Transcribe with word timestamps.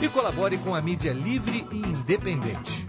e 0.00 0.08
colabore 0.08 0.58
com 0.58 0.74
a 0.74 0.82
mídia 0.82 1.12
livre 1.12 1.66
e 1.72 1.78
independente. 1.78 2.86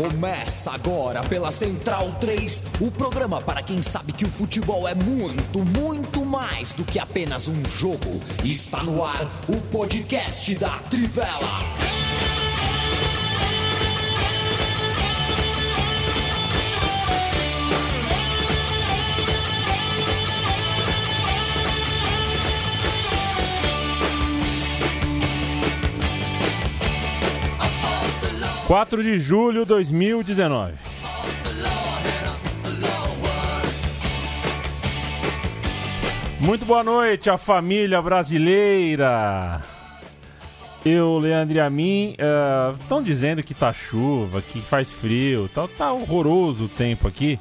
Começa 0.00 0.70
agora 0.70 1.22
pela 1.22 1.50
Central 1.50 2.12
3, 2.20 2.62
o 2.80 2.90
programa 2.90 3.40
para 3.42 3.62
quem 3.62 3.82
sabe 3.82 4.12
que 4.12 4.24
o 4.24 4.30
futebol 4.30 4.88
é 4.88 4.94
muito, 4.94 5.58
muito 5.58 6.24
mais 6.24 6.72
do 6.72 6.84
que 6.84 6.98
apenas 6.98 7.48
um 7.48 7.62
jogo. 7.66 8.20
Está 8.42 8.82
no 8.82 9.04
ar 9.04 9.30
o 9.46 9.60
podcast 9.70 10.54
da 10.54 10.78
Trivela. 10.90 11.99
4 28.70 29.02
de 29.02 29.18
julho 29.18 29.62
de 29.62 29.66
2019. 29.66 30.74
Muito 36.38 36.64
boa 36.64 36.84
noite, 36.84 37.28
a 37.28 37.36
família 37.36 38.00
brasileira. 38.00 39.60
Eu, 40.86 41.18
Leandro 41.18 41.56
e 41.56 41.60
a 41.60 41.68
mim, 41.68 42.14
estão 42.78 42.98
uh, 42.98 43.02
dizendo 43.02 43.42
que 43.42 43.54
tá 43.54 43.72
chuva, 43.72 44.40
que 44.40 44.60
faz 44.60 44.88
frio, 44.88 45.50
tá, 45.52 45.66
tá 45.66 45.92
horroroso 45.92 46.66
o 46.66 46.68
tempo 46.68 47.08
aqui, 47.08 47.40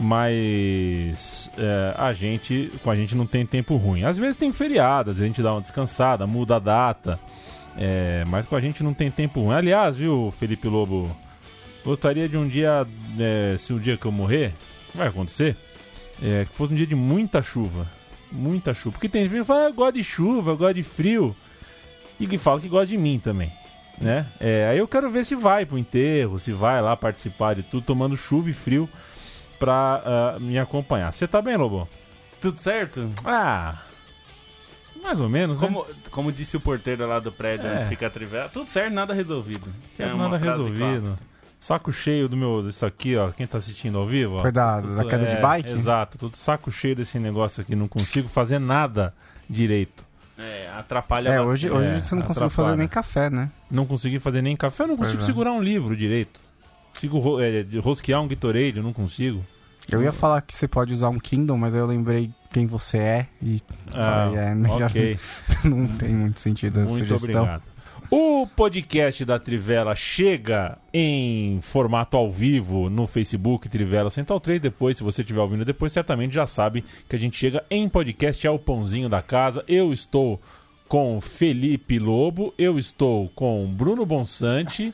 mas 0.00 1.50
uh, 1.58 2.00
a 2.00 2.14
gente, 2.14 2.72
com 2.82 2.90
a 2.90 2.96
gente 2.96 3.14
não 3.14 3.26
tem 3.26 3.44
tempo 3.44 3.76
ruim. 3.76 4.04
Às 4.04 4.16
vezes 4.16 4.36
tem 4.36 4.50
feriadas, 4.50 5.20
a 5.20 5.26
gente 5.26 5.42
dá 5.42 5.52
uma 5.52 5.60
descansada, 5.60 6.26
muda 6.26 6.56
a 6.56 6.58
data. 6.58 7.20
É, 7.76 8.24
mas 8.26 8.46
com 8.46 8.54
a 8.54 8.60
gente 8.60 8.82
não 8.82 8.92
tem 8.94 9.10
tempo 9.10 9.40
ruim. 9.40 9.54
Aliás, 9.54 9.96
viu, 9.96 10.32
Felipe 10.38 10.68
Lobo? 10.68 11.14
Gostaria 11.84 12.28
de 12.28 12.36
um 12.36 12.46
dia, 12.46 12.86
é, 13.18 13.56
se 13.58 13.72
um 13.72 13.78
dia 13.78 13.96
que 13.96 14.06
eu 14.06 14.12
morrer, 14.12 14.52
vai 14.94 15.08
acontecer, 15.08 15.56
é, 16.22 16.44
que 16.44 16.54
fosse 16.54 16.72
um 16.72 16.76
dia 16.76 16.86
de 16.86 16.94
muita 16.94 17.42
chuva. 17.42 17.86
Muita 18.30 18.72
chuva. 18.72 18.92
Porque 18.92 19.08
tem 19.08 19.24
gente 19.24 19.38
que 19.38 19.44
fala, 19.44 19.66
ah, 19.66 19.68
eu 19.68 19.74
gosto 19.74 19.94
de 19.94 20.04
chuva, 20.04 20.52
eu 20.52 20.56
gosto 20.56 20.74
de 20.74 20.82
frio. 20.82 21.34
E 22.20 22.26
que 22.26 22.38
fala 22.38 22.60
que 22.60 22.68
gosta 22.68 22.86
de 22.86 22.96
mim 22.96 23.18
também. 23.18 23.52
Né? 24.00 24.26
É, 24.40 24.68
aí 24.70 24.78
eu 24.78 24.88
quero 24.88 25.10
ver 25.10 25.24
se 25.24 25.34
vai 25.34 25.66
pro 25.66 25.78
enterro, 25.78 26.38
se 26.38 26.52
vai 26.52 26.80
lá 26.80 26.96
participar 26.96 27.54
de 27.54 27.62
tudo, 27.62 27.84
tomando 27.84 28.16
chuva 28.16 28.48
e 28.48 28.52
frio 28.52 28.88
pra 29.58 30.36
uh, 30.36 30.40
me 30.40 30.58
acompanhar. 30.58 31.12
Você 31.12 31.26
tá 31.28 31.42
bem, 31.42 31.56
Lobo? 31.56 31.88
Tudo 32.40 32.58
certo? 32.58 33.10
Ah, 33.24 33.82
mais 35.02 35.20
ou 35.20 35.28
menos, 35.28 35.58
como, 35.58 35.84
né? 35.86 35.94
Como 36.10 36.32
disse 36.32 36.56
o 36.56 36.60
porteiro 36.60 37.06
lá 37.06 37.18
do 37.18 37.30
prédio 37.32 37.66
É. 37.66 37.76
onde 37.76 37.84
fica 37.86 38.06
a 38.06 38.10
trivela, 38.10 38.48
tudo 38.48 38.66
certo, 38.68 38.92
nada 38.92 39.12
resolvido. 39.14 39.68
É 39.98 40.06
nada 40.14 40.36
resolvido. 40.36 40.78
clássica. 40.78 41.18
Saco 41.60 41.92
cheio 41.92 42.28
do 42.28 42.36
meu. 42.36 42.68
Isso 42.68 42.84
aqui, 42.84 43.16
ó. 43.16 43.30
Quem 43.30 43.46
tá 43.46 43.58
assistindo 43.58 43.96
ao 43.96 44.04
vivo, 44.06 44.36
ó. 44.36 44.40
Foi 44.40 44.50
da, 44.50 44.80
Tudo- 44.80 44.96
da 44.96 45.04
queda 45.04 45.24
é, 45.28 45.34
de 45.36 45.40
bike? 45.40 45.70
Exato, 45.70 46.18
tudo 46.18 46.36
saco 46.36 46.72
cheio 46.72 46.96
desse 46.96 47.18
negócio 47.20 47.60
aqui. 47.62 47.76
Não 47.76 47.86
consigo 47.86 48.26
fazer 48.28 48.58
nada 48.58 49.14
direito. 49.48 50.04
É, 50.36 50.68
atrapalha 50.76 51.28
É, 51.28 51.40
hoje, 51.40 51.70
hoje 51.70 51.86
É, 51.86 52.02
você 52.02 52.14
não 52.16 52.22
conseguiu 52.22 52.46
atrapalha. 52.48 52.68
fazer 52.70 52.76
nem 52.78 52.88
café, 52.88 53.30
né? 53.30 53.48
Não 53.70 53.86
consegui 53.86 54.18
fazer 54.18 54.42
nem 54.42 54.56
café, 54.56 54.82
eu 54.82 54.88
não 54.88 54.96
consigo 54.96 55.18
Pois 55.18 55.24
é. 55.24 55.26
segurar 55.32 55.52
um 55.52 55.62
livro 55.62 55.94
direito. 55.94 56.40
Consigo 56.92 57.40
é, 57.40 57.62
de 57.62 57.78
rosquear 57.78 58.20
um 58.20 58.26
Gatorade, 58.26 58.78
eu 58.78 58.82
não 58.82 58.92
consigo. 58.92 59.44
Eu 59.90 60.02
ia 60.02 60.12
falar 60.12 60.40
que 60.42 60.54
você 60.54 60.66
pode 60.68 60.92
usar 60.94 61.08
um 61.08 61.18
Kindle, 61.18 61.56
mas 61.58 61.74
eu 61.74 61.86
lembrei 61.86 62.30
quem 62.50 62.66
você 62.66 62.98
é 62.98 63.26
e 63.42 63.60
falei, 63.90 64.38
é, 64.38 64.54
melhor 64.54 64.82
Ah, 64.82 64.86
ok. 64.86 65.18
não 65.64 65.86
tem 65.96 66.10
muito 66.10 66.40
sentido 66.40 66.80
a 66.80 66.84
Muito 66.84 66.98
sugestão. 66.98 67.42
obrigado. 67.42 67.62
O 68.10 68.46
podcast 68.46 69.24
da 69.24 69.38
Trivela 69.38 69.94
chega 69.96 70.76
em 70.92 71.60
formato 71.62 72.14
ao 72.16 72.30
vivo 72.30 72.90
no 72.90 73.06
Facebook 73.06 73.70
Trivela 73.70 74.10
Central 74.10 74.38
3. 74.38 74.60
Depois, 74.60 74.98
se 74.98 75.02
você 75.02 75.22
estiver 75.22 75.40
ouvindo 75.40 75.64
depois, 75.64 75.92
certamente 75.92 76.34
já 76.34 76.46
sabe 76.46 76.84
que 77.08 77.16
a 77.16 77.18
gente 77.18 77.38
chega 77.38 77.64
em 77.70 77.88
podcast, 77.88 78.46
é 78.46 78.50
o 78.50 78.58
pãozinho 78.58 79.08
da 79.08 79.22
casa. 79.22 79.64
Eu 79.66 79.94
estou 79.94 80.38
com 80.86 81.18
Felipe 81.22 81.98
Lobo, 81.98 82.52
eu 82.58 82.78
estou 82.78 83.30
com 83.34 83.66
Bruno 83.66 84.04
Bonsante 84.04 84.92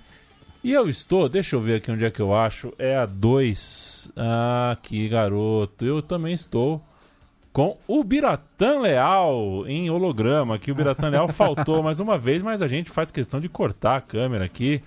e 0.63 0.73
eu 0.73 0.89
estou, 0.89 1.29
deixa 1.29 1.57
eu 1.57 1.61
ver 1.61 1.77
aqui 1.77 1.91
onde 1.91 2.05
é 2.05 2.11
que 2.11 2.21
eu 2.21 2.35
acho, 2.35 2.73
é 2.79 2.97
a 2.97 3.07
2. 3.07 4.13
Ah, 4.17 4.77
que 4.83 5.09
garoto. 5.09 5.85
Eu 5.85 6.03
também 6.03 6.35
estou 6.35 6.83
com 7.53 7.77
o 7.87 8.03
Biratã 8.05 8.81
Leal 8.81 9.65
em 9.67 9.91
holograma. 9.91 10.59
Que 10.59 10.71
o 10.71 10.75
Biratã 10.75 11.09
Leal 11.09 11.29
faltou 11.33 11.83
mais 11.83 12.01
uma 12.01 12.19
vez, 12.19 12.43
mas 12.43 12.63
a 12.63 12.67
gente 12.67 12.91
faz 12.91 13.11
questão 13.11 13.41
de 13.41 13.49
cortar 13.49 13.97
a 13.97 14.01
câmera 14.01 14.45
aqui. 14.45 14.83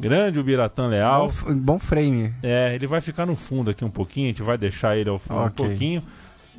Grande 0.00 0.38
o 0.38 0.44
Biratã 0.44 0.86
Leal. 0.86 1.32
Bom, 1.44 1.54
bom 1.54 1.78
frame. 1.78 2.32
É, 2.42 2.74
ele 2.74 2.86
vai 2.86 3.00
ficar 3.00 3.26
no 3.26 3.34
fundo 3.34 3.70
aqui 3.70 3.84
um 3.84 3.90
pouquinho, 3.90 4.26
a 4.26 4.30
gente 4.30 4.42
vai 4.42 4.56
deixar 4.56 4.96
ele 4.96 5.10
ao 5.10 5.18
fundo 5.18 5.40
Ok. 5.40 5.64
um 5.66 5.68
pouquinho. 5.68 6.02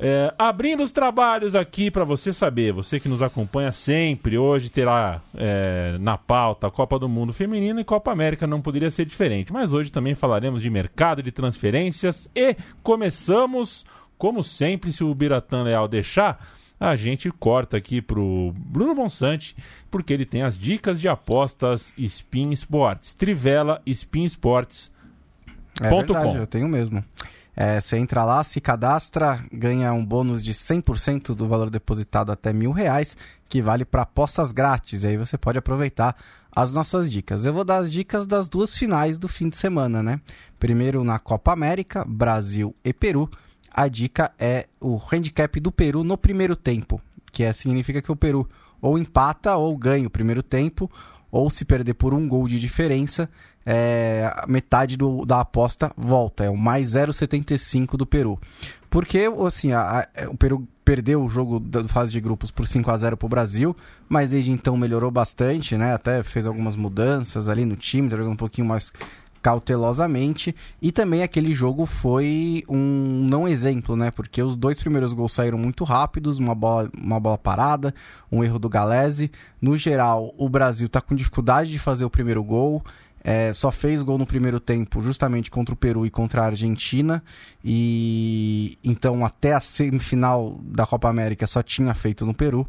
É, 0.02 0.32
abrindo 0.38 0.82
os 0.82 0.92
trabalhos 0.92 1.54
aqui 1.54 1.90
para 1.90 2.04
você 2.04 2.32
saber, 2.32 2.72
você 2.72 2.98
que 2.98 3.08
nos 3.08 3.20
acompanha 3.20 3.70
sempre, 3.70 4.38
hoje 4.38 4.70
terá 4.70 5.20
é, 5.36 5.98
na 6.00 6.16
pauta 6.16 6.68
a 6.68 6.70
Copa 6.70 6.98
do 6.98 7.06
Mundo 7.06 7.34
Feminino 7.34 7.78
e 7.78 7.84
Copa 7.84 8.10
América, 8.10 8.46
não 8.46 8.62
poderia 8.62 8.90
ser 8.90 9.04
diferente. 9.04 9.52
Mas 9.52 9.74
hoje 9.74 9.92
também 9.92 10.14
falaremos 10.14 10.62
de 10.62 10.70
mercado 10.70 11.22
de 11.22 11.30
transferências 11.30 12.30
e 12.34 12.56
começamos, 12.82 13.84
como 14.16 14.42
sempre, 14.42 14.90
se 14.90 15.04
o 15.04 15.14
Biratã 15.14 15.62
Leal 15.62 15.86
deixar, 15.86 16.42
a 16.80 16.96
gente 16.96 17.30
corta 17.30 17.76
aqui 17.76 18.00
pro 18.00 18.54
Bruno 18.56 18.94
Bonsante, 18.94 19.54
porque 19.90 20.14
ele 20.14 20.24
tem 20.24 20.40
as 20.40 20.56
dicas 20.56 20.98
de 20.98 21.08
apostas 21.08 21.92
Spin 21.98 22.52
Sports. 22.52 23.14
Trivela 23.14 23.82
Spin 23.84 24.24
Sports. 24.24 24.90
É 25.78 25.90
verdade, 25.90 26.28
com. 26.28 26.36
eu 26.36 26.46
tenho 26.46 26.68
mesmo. 26.68 27.04
É, 27.56 27.80
você 27.80 27.96
entra 27.96 28.24
lá, 28.24 28.42
se 28.44 28.60
cadastra, 28.60 29.44
ganha 29.52 29.92
um 29.92 30.04
bônus 30.04 30.42
de 30.42 30.54
100% 30.54 31.34
do 31.34 31.48
valor 31.48 31.68
depositado 31.68 32.30
até 32.30 32.52
mil 32.52 32.70
reais, 32.70 33.16
que 33.48 33.60
vale 33.60 33.84
para 33.84 34.02
apostas 34.02 34.52
grátis. 34.52 35.02
E 35.02 35.08
aí 35.08 35.16
você 35.16 35.36
pode 35.36 35.58
aproveitar 35.58 36.16
as 36.54 36.72
nossas 36.72 37.10
dicas. 37.10 37.44
Eu 37.44 37.52
vou 37.52 37.64
dar 37.64 37.78
as 37.78 37.90
dicas 37.90 38.26
das 38.26 38.48
duas 38.48 38.76
finais 38.76 39.18
do 39.18 39.28
fim 39.28 39.48
de 39.48 39.56
semana, 39.56 40.02
né? 40.02 40.20
Primeiro 40.58 41.04
na 41.04 41.18
Copa 41.18 41.52
América, 41.52 42.04
Brasil 42.06 42.74
e 42.84 42.92
Peru. 42.92 43.30
A 43.72 43.88
dica 43.88 44.32
é 44.38 44.66
o 44.80 45.00
handicap 45.12 45.60
do 45.60 45.70
Peru 45.70 46.02
no 46.02 46.18
primeiro 46.18 46.56
tempo, 46.56 47.00
que 47.32 47.44
é, 47.44 47.52
significa 47.52 48.02
que 48.02 48.10
o 48.10 48.16
Peru 48.16 48.48
ou 48.80 48.98
empata 48.98 49.56
ou 49.56 49.76
ganha 49.76 50.06
o 50.06 50.10
primeiro 50.10 50.42
tempo, 50.42 50.90
ou 51.30 51.48
se 51.50 51.64
perder 51.64 51.94
por 51.94 52.12
um 52.14 52.28
gol 52.28 52.46
de 52.48 52.58
diferença, 52.58 53.28
é, 53.64 54.32
metade 54.48 54.96
do- 54.96 55.24
da 55.24 55.40
aposta 55.40 55.92
volta, 55.96 56.44
é 56.44 56.50
o 56.50 56.56
mais 56.56 56.88
0,75 56.90 57.96
do 57.96 58.06
Peru. 58.06 58.38
Porque 58.88 59.30
assim, 59.46 59.72
a- 59.72 60.08
a- 60.16 60.28
o 60.30 60.36
Peru 60.36 60.66
perdeu 60.84 61.22
o 61.24 61.28
jogo 61.28 61.60
da 61.60 61.86
fase 61.86 62.10
de 62.10 62.20
grupos 62.20 62.50
por 62.50 62.66
5 62.66 62.90
a 62.90 62.96
0 62.96 63.16
para 63.16 63.26
o 63.26 63.28
Brasil, 63.28 63.76
mas 64.08 64.30
desde 64.30 64.50
então 64.50 64.76
melhorou 64.76 65.10
bastante, 65.10 65.76
né? 65.76 65.94
Até 65.94 66.22
fez 66.22 66.46
algumas 66.46 66.74
mudanças 66.74 67.48
ali 67.48 67.64
no 67.64 67.76
time, 67.76 68.10
jogando 68.10 68.30
um 68.32 68.36
pouquinho 68.36 68.66
mais 68.66 68.92
cautelosamente. 69.42 70.54
E 70.80 70.92
também 70.92 71.22
aquele 71.22 71.52
jogo 71.54 71.86
foi 71.86 72.64
um 72.68 73.26
não 73.28 73.48
exemplo, 73.48 73.96
né? 73.96 74.10
Porque 74.10 74.42
os 74.42 74.56
dois 74.56 74.78
primeiros 74.78 75.12
gols 75.12 75.32
saíram 75.32 75.58
muito 75.58 75.84
rápidos, 75.84 76.38
uma 76.38 76.54
bola, 76.54 76.90
uma 76.96 77.18
bola 77.18 77.38
parada, 77.38 77.94
um 78.30 78.44
erro 78.44 78.58
do 78.58 78.68
Galese. 78.68 79.30
No 79.60 79.76
geral, 79.76 80.34
o 80.36 80.48
Brasil 80.48 80.86
está 80.86 81.00
com 81.00 81.14
dificuldade 81.14 81.70
de 81.70 81.78
fazer 81.78 82.04
o 82.04 82.10
primeiro 82.10 82.42
gol. 82.42 82.82
É, 83.22 83.52
só 83.52 83.70
fez 83.70 84.02
gol 84.02 84.16
no 84.16 84.26
primeiro 84.26 84.58
tempo 84.58 85.00
justamente 85.02 85.50
contra 85.50 85.74
o 85.74 85.76
Peru 85.76 86.06
e 86.06 86.10
contra 86.10 86.42
a 86.42 86.46
Argentina. 86.46 87.22
E 87.62 88.78
então 88.82 89.24
até 89.24 89.52
a 89.52 89.60
semifinal 89.60 90.58
da 90.62 90.86
Copa 90.86 91.08
América 91.08 91.46
só 91.46 91.62
tinha 91.62 91.94
feito 91.94 92.24
no 92.24 92.32
Peru. 92.32 92.66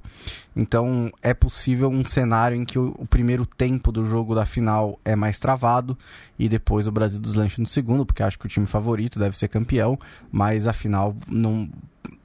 Então 0.55 1.11
é 1.21 1.33
possível 1.33 1.89
um 1.89 2.03
cenário 2.03 2.57
em 2.57 2.65
que 2.65 2.77
o, 2.77 2.93
o 2.97 3.05
primeiro 3.05 3.45
tempo 3.45 3.91
do 3.91 4.05
jogo 4.05 4.35
da 4.35 4.45
final 4.45 4.99
é 5.05 5.15
mais 5.15 5.39
travado 5.39 5.97
e 6.37 6.49
depois 6.49 6.85
o 6.85 6.91
Brasil 6.91 7.19
deslancha 7.19 7.61
no 7.61 7.67
segundo, 7.67 8.05
porque 8.05 8.21
acho 8.23 8.37
que 8.37 8.45
o 8.45 8.49
time 8.49 8.65
favorito 8.65 9.17
deve 9.19 9.37
ser 9.37 9.47
campeão, 9.47 9.97
mas 10.31 10.67
a 10.67 10.73
final 10.73 11.15
não 11.27 11.69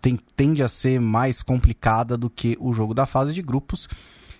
tem- 0.02 0.18
tende 0.36 0.62
a 0.62 0.68
ser 0.68 1.00
mais 1.00 1.42
complicada 1.42 2.16
do 2.16 2.28
que 2.28 2.56
o 2.60 2.72
jogo 2.72 2.92
da 2.92 3.06
fase 3.06 3.32
de 3.32 3.42
grupos. 3.42 3.88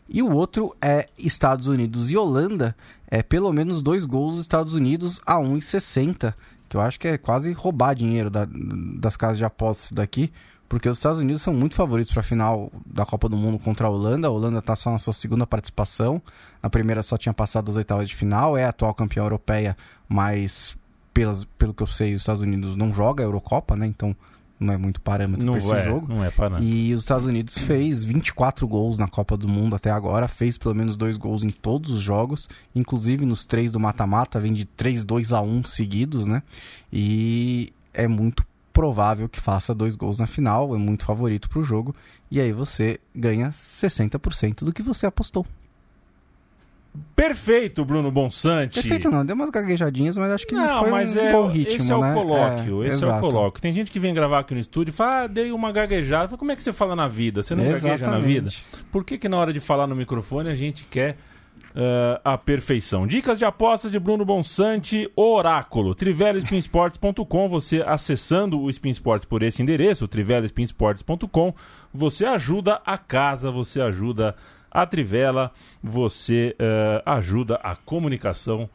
E 0.08 0.22
o 0.22 0.30
outro 0.32 0.74
é 0.80 1.08
Estados 1.18 1.66
Unidos 1.66 2.10
e 2.12 2.16
Holanda, 2.16 2.76
é 3.08 3.22
pelo 3.22 3.52
menos 3.52 3.82
dois 3.82 4.04
gols 4.04 4.34
dos 4.34 4.42
Estados 4.42 4.74
Unidos 4.74 5.20
a 5.26 5.36
1,60, 5.38 6.34
que 6.68 6.76
eu 6.76 6.80
acho 6.80 6.98
que 6.98 7.08
é 7.08 7.18
quase 7.18 7.52
roubar 7.52 7.94
dinheiro 7.94 8.28
da- 8.30 8.46
das 8.50 9.16
casas 9.16 9.38
de 9.38 9.44
apostas 9.44 9.92
daqui, 9.92 10.32
porque 10.68 10.88
os 10.88 10.96
Estados 10.98 11.20
Unidos 11.20 11.42
são 11.42 11.54
muito 11.54 11.76
favoritos 11.76 12.10
para 12.12 12.20
a 12.20 12.24
final 12.24 12.72
da 12.84 13.06
Copa 13.06 13.28
do 13.28 13.36
Mundo 13.36 13.56
contra 13.58 13.86
a 13.86 13.90
Holanda. 13.90 14.26
A 14.26 14.30
Holanda 14.32 14.58
está 14.58 14.74
só 14.74 14.90
na 14.90 14.98
sua 14.98 15.12
segunda 15.12 15.46
participação, 15.46 16.20
na 16.60 16.68
primeira 16.68 17.04
só 17.04 17.16
tinha 17.16 17.32
passado 17.32 17.70
as 17.70 17.76
oitavas 17.76 18.08
de 18.08 18.16
final, 18.16 18.56
é 18.56 18.64
a 18.64 18.70
atual 18.70 18.92
campeã 18.92 19.22
europeia, 19.22 19.76
mas 20.08 20.76
pelas, 21.14 21.44
pelo 21.56 21.72
que 21.72 21.82
eu 21.82 21.86
sei, 21.86 22.14
os 22.16 22.22
Estados 22.22 22.42
Unidos 22.42 22.74
não 22.76 22.92
joga 22.92 23.22
a 23.22 23.26
Eurocopa, 23.26 23.76
né? 23.76 23.86
Então 23.86 24.14
não 24.58 24.72
é 24.72 24.78
muito 24.78 25.00
parâmetro 25.00 25.46
para 25.46 25.58
esse 25.58 25.74
é, 25.74 25.84
jogo. 25.84 26.06
não 26.08 26.24
é 26.24 26.30
para 26.30 26.50
nada. 26.50 26.64
E 26.64 26.94
os 26.94 27.02
Estados 27.02 27.26
Unidos 27.26 27.58
fez 27.58 28.04
24 28.04 28.66
gols 28.66 28.98
na 28.98 29.06
Copa 29.06 29.36
do 29.36 29.48
Mundo 29.48 29.76
até 29.76 29.90
agora, 29.90 30.26
fez 30.28 30.56
pelo 30.56 30.74
menos 30.74 30.96
dois 30.96 31.16
gols 31.16 31.42
em 31.42 31.50
todos 31.50 31.90
os 31.90 32.00
jogos, 32.00 32.48
inclusive 32.74 33.26
nos 33.26 33.44
três 33.44 33.72
do 33.72 33.80
mata-mata, 33.80 34.40
vem 34.40 34.52
de 34.52 34.64
3 34.64 35.04
2 35.04 35.32
a 35.32 35.40
1 35.40 35.64
seguidos, 35.64 36.26
né? 36.26 36.42
E 36.92 37.72
é 37.92 38.08
muito 38.08 38.46
provável 38.72 39.28
que 39.28 39.40
faça 39.40 39.74
dois 39.74 39.96
gols 39.96 40.18
na 40.18 40.26
final, 40.26 40.74
é 40.74 40.78
muito 40.78 41.04
favorito 41.04 41.48
pro 41.48 41.62
jogo, 41.62 41.94
e 42.30 42.40
aí 42.40 42.52
você 42.52 43.00
ganha 43.14 43.50
60% 43.50 44.64
do 44.64 44.72
que 44.72 44.82
você 44.82 45.06
apostou. 45.06 45.46
Perfeito, 47.14 47.84
Bruno 47.84 48.10
Bonsante. 48.10 48.74
Perfeito 48.80 49.10
não, 49.10 49.24
deu 49.24 49.34
umas 49.34 49.50
gaguejadinhas, 49.50 50.16
mas 50.18 50.30
acho 50.30 50.46
que 50.46 50.54
não, 50.54 50.66
Não, 50.66 50.78
foi 50.80 50.90
mas 50.90 51.16
um 51.16 51.20
é, 51.20 51.32
bom 51.32 51.46
ritmo, 51.48 51.76
esse 51.76 51.90
é 51.92 51.96
o 51.96 52.00
né? 52.00 52.12
colóquio, 52.12 52.84
esse 52.84 53.02
é 53.02 53.06
o 53.06 53.10
exato. 53.10 53.20
colóquio. 53.20 53.62
Tem 53.62 53.72
gente 53.72 53.90
que 53.90 53.98
vem 53.98 54.12
gravar 54.12 54.40
aqui 54.40 54.54
no 54.54 54.60
estúdio 54.60 54.92
e 54.92 54.94
fala, 54.94 55.22
ah, 55.22 55.26
dei 55.26 55.50
uma 55.50 55.72
gaguejada. 55.72 56.28
Fala, 56.28 56.38
Como 56.38 56.52
é 56.52 56.56
que 56.56 56.62
você 56.62 56.72
fala 56.72 56.94
na 56.94 57.08
vida? 57.08 57.42
Você 57.42 57.54
não 57.54 57.64
gagueja 57.64 57.88
na 57.88 57.94
Exatamente. 57.94 58.26
vida? 58.26 58.50
Por 58.92 59.04
que 59.04 59.18
que 59.18 59.28
na 59.28 59.36
hora 59.38 59.52
de 59.52 59.60
falar 59.60 59.86
no 59.86 59.96
microfone 59.96 60.48
a 60.50 60.54
gente 60.54 60.84
quer 60.84 61.16
eh, 61.74 62.20
a 62.24 62.36
perfeição? 62.36 63.06
Dicas 63.06 63.38
de 63.38 63.44
apostas 63.44 63.90
de 63.90 63.98
Bruno 63.98 64.24
Bonsante, 64.24 65.10
Oráculo, 65.16 65.94
trivelespinsports.com. 65.94 67.48
Você 67.48 67.82
acessando 67.86 68.60
o 68.60 68.70
Spin 68.70 68.90
Sports 68.90 69.24
por 69.24 69.42
esse 69.42 69.62
endereço, 69.62 70.06
trivelespinsports.com, 70.06 71.54
você 71.92 72.26
ajuda 72.26 72.80
a 72.84 72.98
casa, 72.98 73.50
você 73.50 73.80
ajuda 73.80 74.34
a 74.65 74.65
Trivela, 74.84 75.52
você 75.82 76.54
eh, 76.58 77.02
ajuda 77.06 77.54
a 77.62 77.76
comunicação 77.76 78.68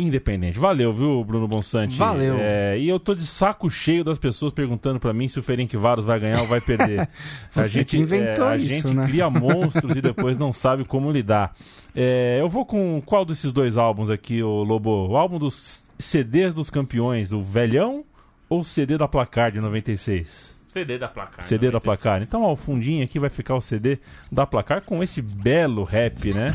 independente. 0.00 0.58
Valeu, 0.58 0.92
viu, 0.92 1.24
Bruno 1.24 1.46
Bonsante? 1.46 1.96
Valeu. 1.96 2.36
É, 2.38 2.78
e 2.78 2.88
eu 2.88 2.98
tô 2.98 3.14
de 3.14 3.26
saco 3.26 3.68
cheio 3.68 4.02
das 4.02 4.18
pessoas 4.18 4.52
perguntando 4.52 4.98
pra 4.98 5.12
mim 5.12 5.28
se 5.28 5.38
o 5.38 5.42
Ferencváros 5.42 6.04
vai 6.04 6.18
ganhar 6.18 6.40
ou 6.40 6.46
vai 6.46 6.60
perder. 6.60 7.08
Você 7.52 7.84
que 7.84 7.98
inventou 7.98 8.46
a 8.46 8.56
isso, 8.56 8.68
gente 8.68 8.94
né? 8.94 9.06
cria 9.06 9.28
monstros 9.30 9.96
e 9.96 10.00
depois 10.00 10.38
não 10.38 10.52
sabe 10.52 10.84
como 10.84 11.10
lidar. 11.10 11.54
É, 11.94 12.38
eu 12.40 12.48
vou 12.48 12.64
com 12.64 13.02
qual 13.04 13.24
desses 13.24 13.52
dois 13.52 13.76
álbuns 13.76 14.10
aqui, 14.10 14.42
o 14.42 14.62
Lobo? 14.62 15.08
O 15.08 15.16
álbum 15.16 15.38
dos 15.38 15.84
CDs 15.98 16.54
dos 16.54 16.70
campeões, 16.70 17.32
o 17.32 17.42
Velhão 17.42 18.04
ou 18.48 18.60
o 18.60 18.64
CD 18.64 18.96
da 18.96 19.06
Placar 19.06 19.52
de 19.52 19.60
96? 19.60 20.59
CD 20.70 20.98
da 20.98 21.08
placar. 21.08 21.44
CD 21.44 21.66
da 21.66 21.80
96. 21.80 21.82
Placar. 21.82 22.22
Então, 22.22 22.42
ó, 22.44 22.52
o 22.52 22.56
fundinho 22.56 23.04
aqui 23.04 23.18
vai 23.18 23.28
ficar 23.28 23.56
o 23.56 23.60
CD 23.60 23.98
da 24.30 24.46
Placar 24.46 24.82
com 24.82 25.02
esse 25.02 25.20
belo 25.20 25.82
rap, 25.82 26.32
né? 26.32 26.54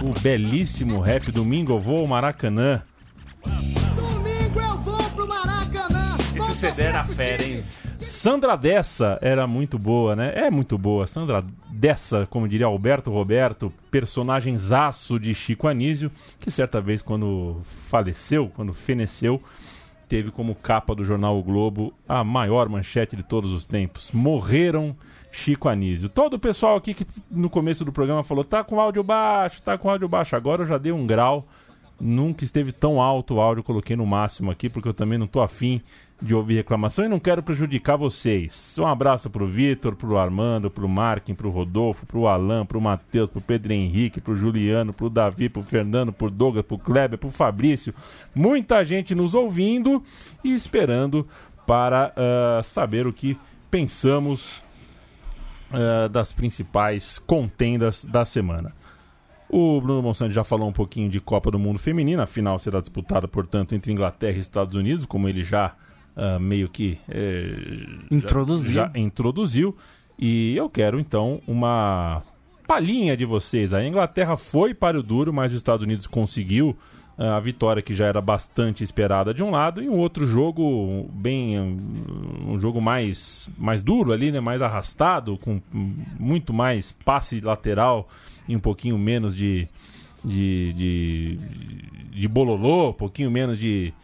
O 0.00 0.16
belíssimo 0.20 1.00
rap 1.00 1.32
Domingo 1.32 1.72
eu 1.72 1.80
vou 1.80 1.98
ao 1.98 2.06
Maracanã. 2.06 2.80
Domingo 3.44 4.60
eu 4.60 4.78
vou 4.78 5.02
pro 5.10 5.26
Maracanã. 5.26 6.16
Esse 6.36 6.54
CD 6.54 6.82
era 6.82 7.04
fera, 7.04 7.42
hein? 7.42 7.64
Sandra 7.98 8.56
Dessa 8.56 9.18
era 9.20 9.48
muito 9.48 9.80
boa, 9.80 10.14
né? 10.14 10.32
É 10.36 10.48
muito 10.48 10.78
boa. 10.78 11.08
Sandra 11.08 11.44
Dessa, 11.68 12.24
como 12.30 12.46
diria 12.46 12.66
Alberto 12.66 13.10
Roberto, 13.10 13.72
personagem 13.90 14.56
zaço 14.56 15.18
de 15.18 15.34
Chico 15.34 15.66
Anísio, 15.66 16.08
que 16.38 16.52
certa 16.52 16.80
vez, 16.80 17.02
quando 17.02 17.62
faleceu, 17.88 18.48
quando 18.54 18.72
feneceu, 18.72 19.42
teve 20.08 20.30
como 20.30 20.54
capa 20.54 20.94
do 20.94 21.04
jornal 21.04 21.38
O 21.38 21.42
Globo 21.42 21.92
a 22.08 22.22
maior 22.22 22.68
manchete 22.68 23.16
de 23.16 23.22
todos 23.22 23.50
os 23.50 23.64
tempos. 23.64 24.12
Morreram 24.12 24.96
Chico 25.30 25.68
Anísio. 25.68 26.08
Todo 26.08 26.34
o 26.34 26.38
pessoal 26.38 26.76
aqui 26.76 26.94
que 26.94 27.06
no 27.30 27.50
começo 27.50 27.84
do 27.84 27.92
programa 27.92 28.24
falou: 28.24 28.44
tá 28.44 28.64
com 28.64 28.80
áudio 28.80 29.02
baixo, 29.02 29.62
tá 29.62 29.76
com 29.76 29.90
áudio 29.90 30.08
baixo. 30.08 30.34
Agora 30.34 30.62
eu 30.62 30.66
já 30.66 30.78
dei 30.78 30.92
um 30.92 31.06
grau. 31.06 31.46
Nunca 31.98 32.44
esteve 32.44 32.72
tão 32.72 33.00
alto 33.00 33.34
o 33.34 33.40
áudio, 33.40 33.62
coloquei 33.62 33.96
no 33.96 34.04
máximo 34.04 34.50
aqui, 34.50 34.68
porque 34.68 34.88
eu 34.88 34.94
também 34.94 35.18
não 35.18 35.26
tô 35.26 35.40
afim 35.40 35.80
de 36.20 36.34
ouvir 36.34 36.54
reclamação 36.54 37.04
e 37.04 37.08
não 37.08 37.20
quero 37.20 37.42
prejudicar 37.42 37.96
vocês. 37.96 38.74
Um 38.78 38.86
abraço 38.86 39.28
pro 39.28 39.46
Vitor, 39.46 39.94
pro 39.94 40.16
Armando, 40.16 40.70
pro 40.70 40.88
Marquinhos, 40.88 41.36
pro 41.36 41.50
Rodolfo, 41.50 42.06
pro 42.06 42.26
Alan, 42.26 42.64
pro 42.64 42.80
Matheus, 42.80 43.28
pro 43.28 43.40
Pedro 43.40 43.72
Henrique, 43.72 44.20
pro 44.20 44.34
Juliano, 44.34 44.92
pro 44.92 45.10
Davi, 45.10 45.48
pro 45.48 45.62
Fernando, 45.62 46.12
pro 46.12 46.30
Douglas, 46.30 46.64
pro 46.64 46.78
Kleber, 46.78 47.18
pro 47.18 47.30
Fabrício. 47.30 47.94
Muita 48.34 48.82
gente 48.84 49.14
nos 49.14 49.34
ouvindo 49.34 50.02
e 50.42 50.54
esperando 50.54 51.26
para 51.66 52.12
ah, 52.16 52.62
saber 52.62 53.06
o 53.06 53.12
que 53.12 53.38
pensamos 53.70 54.62
ah, 55.70 56.08
das 56.08 56.32
principais 56.32 57.18
contendas 57.18 58.04
da 58.04 58.24
semana. 58.24 58.72
O 59.48 59.80
Bruno 59.80 60.02
Monsanto 60.02 60.32
já 60.32 60.42
falou 60.42 60.68
um 60.68 60.72
pouquinho 60.72 61.08
de 61.08 61.20
Copa 61.20 61.50
do 61.50 61.58
Mundo 61.58 61.78
Feminina, 61.78 62.24
a 62.24 62.26
final 62.26 62.58
será 62.58 62.80
disputada, 62.80 63.28
portanto, 63.28 63.74
entre 63.74 63.92
Inglaterra 63.92 64.36
e 64.36 64.40
Estados 64.40 64.74
Unidos, 64.74 65.04
como 65.04 65.28
ele 65.28 65.44
já 65.44 65.76
ah, 66.16 66.38
meio 66.38 66.68
que 66.68 66.98
já- 67.08 68.16
Introduziu. 68.16 68.72
já 68.72 68.90
introduziu. 68.94 69.76
E 70.18 70.56
eu 70.56 70.68
quero 70.70 70.98
então 70.98 71.40
uma 71.46 72.22
palhinha 72.66 73.16
de 73.16 73.24
vocês. 73.24 73.72
A 73.74 73.84
Inglaterra 73.86 74.36
foi 74.36 74.72
para 74.74 74.98
o 74.98 75.02
duro, 75.02 75.32
mas 75.32 75.52
os 75.52 75.58
Estados 75.58 75.84
Unidos 75.84 76.06
conseguiu 76.06 76.74
ah, 77.18 77.36
a 77.36 77.40
vitória 77.40 77.82
que 77.82 77.94
já 77.94 78.06
era 78.06 78.20
bastante 78.20 78.82
esperada 78.82 79.32
de 79.34 79.42
um 79.42 79.50
lado 79.50 79.82
e 79.82 79.88
um 79.88 79.96
outro 79.98 80.26
jogo 80.26 81.08
bem 81.12 81.58
um, 81.60 82.58
jogo 82.58 82.80
mais 82.80 83.48
mais 83.58 83.82
duro 83.82 84.12
ali, 84.12 84.32
né, 84.32 84.40
mais 84.40 84.62
arrastado, 84.62 85.36
com 85.38 85.60
muito 86.18 86.52
mais 86.52 86.92
passe 87.04 87.40
lateral 87.40 88.08
e 88.48 88.56
um 88.56 88.60
pouquinho 88.60 88.98
menos 88.98 89.34
de 89.34 89.68
de, 90.24 90.72
de, 90.72 91.38
de 92.18 92.26
bololô, 92.28 92.90
um 92.90 92.92
pouquinho 92.92 93.30
menos 93.30 93.58
de, 93.58 93.94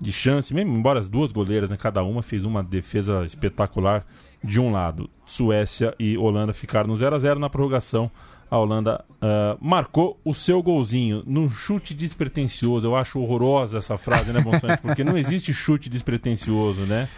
de 0.00 0.12
chance, 0.12 0.52
mesmo 0.52 0.76
embora 0.76 0.98
as 0.98 1.08
duas 1.08 1.32
goleiras, 1.32 1.70
né, 1.70 1.76
cada 1.76 2.02
uma 2.02 2.22
fez 2.22 2.44
uma 2.44 2.62
defesa 2.62 3.24
espetacular 3.24 4.04
de 4.42 4.60
um 4.60 4.70
lado. 4.70 5.08
Suécia 5.26 5.94
e 5.98 6.18
Holanda 6.18 6.52
ficaram 6.52 6.88
no 6.88 6.96
0 6.96 7.16
a 7.16 7.18
0 7.18 7.40
na 7.40 7.48
prorrogação. 7.48 8.10
A 8.50 8.58
Holanda 8.58 9.04
ah, 9.20 9.56
marcou 9.60 10.20
o 10.24 10.34
seu 10.34 10.62
golzinho 10.62 11.22
num 11.26 11.48
chute 11.48 11.94
despretensioso. 11.94 12.86
Eu 12.86 12.94
acho 12.94 13.18
horrorosa 13.18 13.78
essa 13.78 13.96
frase, 13.96 14.32
né, 14.32 14.40
Bonsante? 14.40 14.80
Porque 14.82 15.02
não 15.02 15.16
existe 15.16 15.52
chute 15.52 15.88
despretensioso, 15.88 16.82
né? 16.82 17.08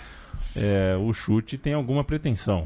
É, 0.55 0.97
o 0.97 1.13
chute 1.13 1.59
tem 1.59 1.75
alguma 1.75 2.05
pretensão. 2.05 2.65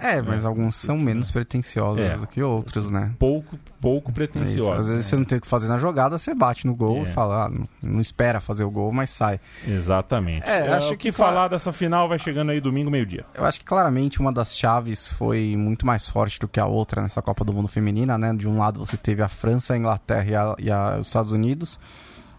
É, 0.00 0.22
mas 0.22 0.44
alguns 0.44 0.76
são 0.76 0.96
menos 0.98 1.30
pretensiosos 1.30 2.00
É. 2.04 2.16
do 2.16 2.26
que 2.26 2.42
outros, 2.42 2.90
né? 2.90 3.12
Pouco, 3.18 3.58
pouco 3.80 4.08
É 4.08 4.10
isso. 4.10 4.14
pretensioso. 4.14 4.72
Às 4.72 4.86
vezes 4.88 5.06
você 5.06 5.16
não 5.16 5.24
tem 5.24 5.38
o 5.38 5.40
que 5.40 5.46
fazer 5.46 5.68
na 5.68 5.78
jogada, 5.78 6.18
você 6.18 6.34
bate 6.34 6.66
no 6.66 6.74
gol 6.74 6.98
É. 6.98 7.02
e 7.02 7.06
fala, 7.06 7.44
ah, 7.44 7.48
não, 7.48 7.68
não 7.82 8.00
espera 8.00 8.40
fazer 8.40 8.64
o 8.64 8.70
gol, 8.70 8.90
mas 8.92 9.10
sai. 9.10 9.38
Exatamente. 9.66 10.46
É, 10.46 10.72
acho 10.72 10.88
o 10.88 10.90
que 10.96 11.06
que 11.08 11.12
fa- 11.12 11.26
falar 11.26 11.48
dessa 11.48 11.72
final 11.72 12.08
vai 12.08 12.18
chegando 12.18 12.50
aí 12.50 12.60
domingo, 12.60 12.90
meio-dia. 12.90 13.24
Eu 13.34 13.44
acho 13.44 13.60
que 13.60 13.66
claramente 13.66 14.18
uma 14.20 14.32
das 14.32 14.56
chaves 14.56 15.12
foi 15.12 15.54
muito 15.56 15.84
mais 15.86 16.08
forte 16.08 16.38
do 16.40 16.48
que 16.48 16.58
a 16.58 16.66
outra 16.66 17.02
nessa 17.02 17.20
Copa 17.20 17.44
do 17.44 17.52
Mundo 17.52 17.68
Feminina, 17.68 18.16
né? 18.16 18.32
De 18.34 18.48
um 18.48 18.58
lado 18.58 18.78
você 18.78 18.96
teve 18.96 19.22
a 19.22 19.28
França, 19.28 19.74
a 19.74 19.76
Inglaterra 19.76 20.24
e, 20.30 20.34
a- 20.34 20.54
e 20.58 20.70
a- 20.70 20.98
os 21.00 21.06
Estados 21.08 21.32
Unidos, 21.32 21.78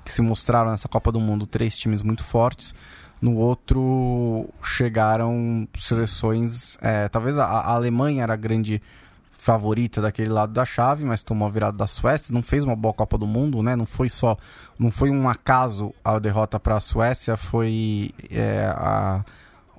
que 0.04 0.12
se 0.12 0.22
mostraram 0.22 0.72
nessa 0.72 0.88
Copa 0.88 1.12
do 1.12 1.20
Mundo 1.20 1.46
três 1.46 1.78
times 1.78 2.02
muito 2.02 2.24
fortes. 2.24 2.74
No 3.22 3.36
outro 3.36 4.48
chegaram 4.62 5.68
seleções. 5.78 6.78
é, 6.82 7.08
talvez 7.10 7.38
a, 7.38 7.46
a 7.46 7.74
Alemanha 7.74 8.24
era 8.24 8.34
a 8.34 8.38
grande 8.38 8.82
favorita 9.48 10.02
daquele 10.02 10.30
lado 10.30 10.52
da 10.52 10.66
chave, 10.66 11.06
mas 11.06 11.24
tomou 11.24 11.48
a 11.48 11.52
virada 11.52 11.78
da 11.78 11.88
Suécia, 11.88 12.34
não 12.34 12.44
fez 12.44 12.66
uma 12.66 12.76
boa 12.76 12.94
Copa 12.94 13.18
do 13.18 13.26
Mundo, 13.26 13.64
né? 13.64 13.78
Não 13.78 13.86
foi 13.86 14.10
só, 14.10 14.36
não 14.78 14.92
foi 14.92 15.10
um 15.10 15.30
acaso 15.30 15.94
a 16.04 16.20
derrota 16.20 16.60
para 16.60 16.76
a 16.76 16.82
Suécia, 16.82 17.38
foi 17.38 18.12
é, 18.30 18.66
a, 18.76 19.24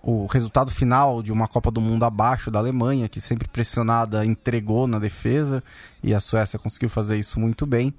o 0.02 0.24
resultado 0.24 0.70
final 0.70 1.22
de 1.22 1.30
uma 1.30 1.46
Copa 1.46 1.70
do 1.70 1.82
Mundo 1.82 2.04
abaixo 2.04 2.50
da 2.50 2.58
Alemanha, 2.58 3.10
que 3.10 3.20
sempre 3.20 3.46
pressionada 3.46 4.24
entregou 4.24 4.86
na 4.86 4.98
defesa 4.98 5.62
e 6.02 6.14
a 6.14 6.20
Suécia 6.20 6.58
conseguiu 6.58 6.88
fazer 6.88 7.18
isso 7.18 7.38
muito 7.38 7.66
bem. 7.66 7.92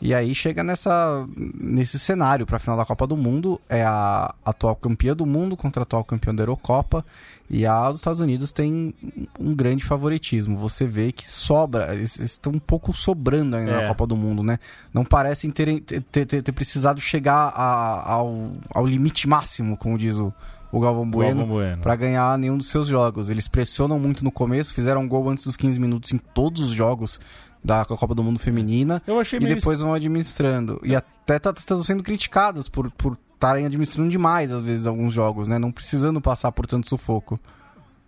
E 0.00 0.12
aí 0.12 0.34
chega 0.34 0.62
nessa 0.62 1.26
nesse 1.36 1.98
cenário 1.98 2.44
para 2.44 2.56
a 2.56 2.60
final 2.60 2.76
da 2.76 2.84
Copa 2.84 3.06
do 3.06 3.16
Mundo, 3.16 3.58
é 3.68 3.82
a 3.82 4.34
atual 4.44 4.76
campeã 4.76 5.16
do 5.16 5.24
mundo 5.24 5.56
contra 5.56 5.80
a 5.82 5.84
atual 5.84 6.04
campeã 6.04 6.34
da 6.34 6.42
Eurocopa, 6.42 7.02
e 7.48 7.64
a 7.64 7.88
dos 7.90 8.00
Estados 8.00 8.20
Unidos 8.20 8.52
tem 8.52 8.92
um 9.40 9.54
grande 9.54 9.82
favoritismo. 9.84 10.58
Você 10.58 10.86
vê 10.86 11.12
que 11.12 11.26
sobra, 11.28 11.94
eles 11.94 12.18
estão 12.18 12.52
um 12.52 12.58
pouco 12.58 12.92
sobrando 12.92 13.56
ainda 13.56 13.70
É. 13.70 13.82
na 13.82 13.88
Copa 13.88 14.06
do 14.06 14.16
Mundo, 14.16 14.42
né? 14.42 14.58
Não 14.92 15.02
parecem 15.04 15.50
terem, 15.50 15.78
ter, 15.78 16.02
ter, 16.02 16.26
ter 16.42 16.52
precisado 16.52 17.00
chegar 17.00 17.52
a- 17.56 18.12
ao, 18.12 18.50
ao 18.74 18.86
limite 18.86 19.26
máximo, 19.26 19.78
como 19.78 19.96
diz 19.96 20.14
o, 20.16 20.30
o 20.70 20.78
Galvão 20.78 21.08
Bueno, 21.10 21.38
Galvão 21.38 21.56
Bueno. 21.56 21.82
pra 21.82 21.96
ganhar 21.96 22.36
nenhum 22.36 22.58
dos 22.58 22.68
seus 22.68 22.86
jogos. 22.86 23.30
Eles 23.30 23.48
pressionam 23.48 23.98
muito 23.98 24.22
no 24.22 24.30
começo, 24.30 24.74
fizeram 24.74 25.00
um 25.02 25.08
gol 25.08 25.30
antes 25.30 25.44
dos 25.46 25.56
15 25.56 25.80
minutos 25.80 26.12
em 26.12 26.18
todos 26.18 26.60
os 26.62 26.70
jogos 26.72 27.18
da 27.66 27.84
Copa 27.84 28.14
do 28.14 28.22
Mundo 28.22 28.38
Feminina 28.38 29.02
Eu 29.06 29.20
achei 29.20 29.38
e 29.38 29.44
depois 29.44 29.80
vão 29.80 29.92
administrando. 29.92 30.80
E 30.82 30.94
até 30.94 31.38
tá, 31.38 31.52
estão 31.56 31.82
sendo 31.82 32.02
criticadas 32.02 32.68
por 32.68 32.90
por 32.92 33.18
estarem 33.36 33.66
administrando 33.66 34.10
demais, 34.10 34.50
às 34.50 34.62
vezes, 34.62 34.86
alguns 34.86 35.12
jogos, 35.12 35.46
né? 35.46 35.58
Não 35.58 35.70
precisando 35.70 36.20
passar 36.20 36.50
por 36.52 36.66
tanto 36.66 36.88
sufoco. 36.88 37.38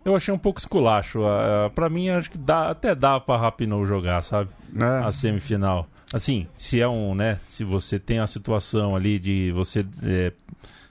Eu 0.04 0.16
achei 0.16 0.32
um 0.32 0.38
pouco 0.38 0.58
esculacho. 0.58 1.20
Uh, 1.20 1.70
pra 1.74 1.88
mim, 1.88 2.08
acho 2.08 2.30
que 2.30 2.38
dá, 2.38 2.70
até 2.70 2.94
dá 2.94 3.20
pra 3.20 3.36
Rapinoe 3.36 3.84
jogar, 3.84 4.22
sabe? 4.22 4.48
Né? 4.72 5.02
A 5.04 5.12
semifinal. 5.12 5.86
Assim, 6.12 6.46
se 6.56 6.80
é 6.80 6.88
um, 6.88 7.14
né? 7.14 7.38
Se 7.46 7.62
você 7.62 7.98
tem 7.98 8.18
a 8.18 8.26
situação 8.26 8.96
ali 8.96 9.18
de 9.18 9.52
você. 9.52 9.84
é, 10.02 10.32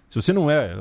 se 0.10 0.22
você 0.22 0.32
não 0.34 0.50
é. 0.50 0.72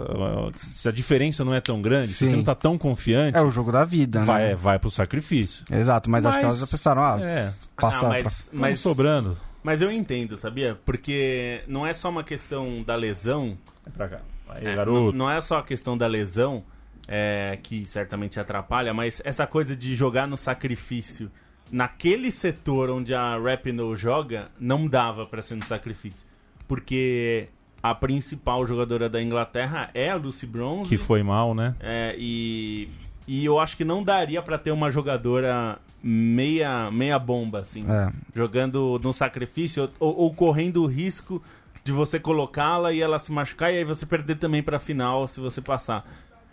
Se 0.54 0.88
a 0.88 0.92
diferença 0.92 1.45
não 1.45 1.52
é 1.54 1.61
tão 1.61 1.80
grande, 1.83 2.09
se 2.09 2.18
Sim. 2.18 2.28
você 2.30 2.37
não 2.37 2.45
tá 2.45 2.54
tão 2.54 2.76
confiante, 2.78 3.37
É 3.37 3.42
o 3.42 3.50
jogo 3.50 3.73
da 3.73 3.85
vida, 3.85 4.25
vai, 4.25 4.49
né? 4.50 4.54
vai 4.54 4.78
pro 4.78 4.90
sacrifício. 4.90 5.64
Exato, 5.71 6.09
mas, 6.11 6.25
acho 6.25 6.38
que 6.38 6.45
Mas- 6.45 6.56
elas 6.59 6.68
já 6.71 6.76
pensaram, 6.76 7.02
ah, 7.02 7.18
É, 7.21 7.52
passar 7.76 8.06
Ah, 8.06 8.11
pra... 8.11 8.23
mas, 8.25 8.50
mas 8.52 8.61
mas, 8.61 8.80
sobrando. 8.80 9.37
mas 9.62 9.83
eu 9.83 9.90
entendo, 9.90 10.37
sabia? 10.38 10.78
Porque 10.85 11.62
não 11.66 11.87
é 11.87 11.92
só 11.92 12.09
uma 12.09 12.23
questão 12.25 12.83
da 12.83 12.95
lesão. 12.95 13.56
Vai 13.85 13.92
pra 13.95 14.09
cá. 14.09 14.21
Aí, 14.49 14.64
É, 14.66 14.75
garoto. 14.76 15.12
Não, 15.16 15.26
não 15.26 15.30
é 15.30 15.40
só 15.40 15.59
a 15.59 15.62
questão 15.62 15.99
da 15.99 16.06
lesão 16.06 16.62
é, 17.09 17.59
que 17.62 17.85
certamente 17.87 18.38
atrapalha, 18.38 18.95
mas 18.95 19.21
essa 19.25 19.47
coisa 19.47 19.75
de 19.76 19.95
jogar 19.97 20.26
no 20.28 20.37
sacrifício 20.37 21.30
naquele 21.71 22.30
setor 22.30 22.90
onde 22.90 23.12
a 23.12 23.37
Rapinoe 23.38 23.97
joga 23.97 24.49
não 24.59 24.87
dava 24.87 25.26
pra 25.26 25.42
ser 25.42 25.56
no 25.56 25.64
sacrifício, 25.64 26.25
porque 26.68 27.49
a 27.83 27.95
principal 27.95 28.66
jogadora 28.66 29.09
da 29.09 29.23
Inglaterra 29.23 29.90
é 29.95 30.11
a 30.11 30.16
Lucy 30.16 30.47
Bronze 30.47 30.88
Que 30.90 30.99
foi 30.99 31.23
mal, 31.23 31.54
né? 31.54 31.75
é, 31.80 32.14
e, 32.18 32.88
e 33.26 33.45
eu 33.45 33.59
acho 33.59 33.76
que 33.76 33.85
não 33.85 34.02
daria 34.02 34.42
pra 34.42 34.59
ter 34.59 34.71
uma 34.73 34.90
jogadora 34.90 35.78
meia 36.02 36.90
meia 36.90 37.18
bomba 37.18 37.61
assim 37.61 37.85
É. 37.88 38.12
jogando 38.35 39.00
no 39.02 39.12
sacrifício 39.12 39.90
ou, 39.99 40.16
ou 40.16 40.35
correndo 40.35 40.83
o 40.83 40.87
risco 40.87 41.42
de 41.85 41.92
você 41.92 42.18
colocá-la 42.18 42.92
e 42.92 43.00
ela 43.00 43.18
se 43.18 43.30
machucar 43.33 43.73
e 43.73 43.78
aí 43.78 43.85
você 43.85 44.04
perder 44.06 44.37
também 44.37 44.62
pra 44.62 44.78
final 44.78 45.26
se 45.28 45.38
você 45.40 45.61
passar. 45.61 46.04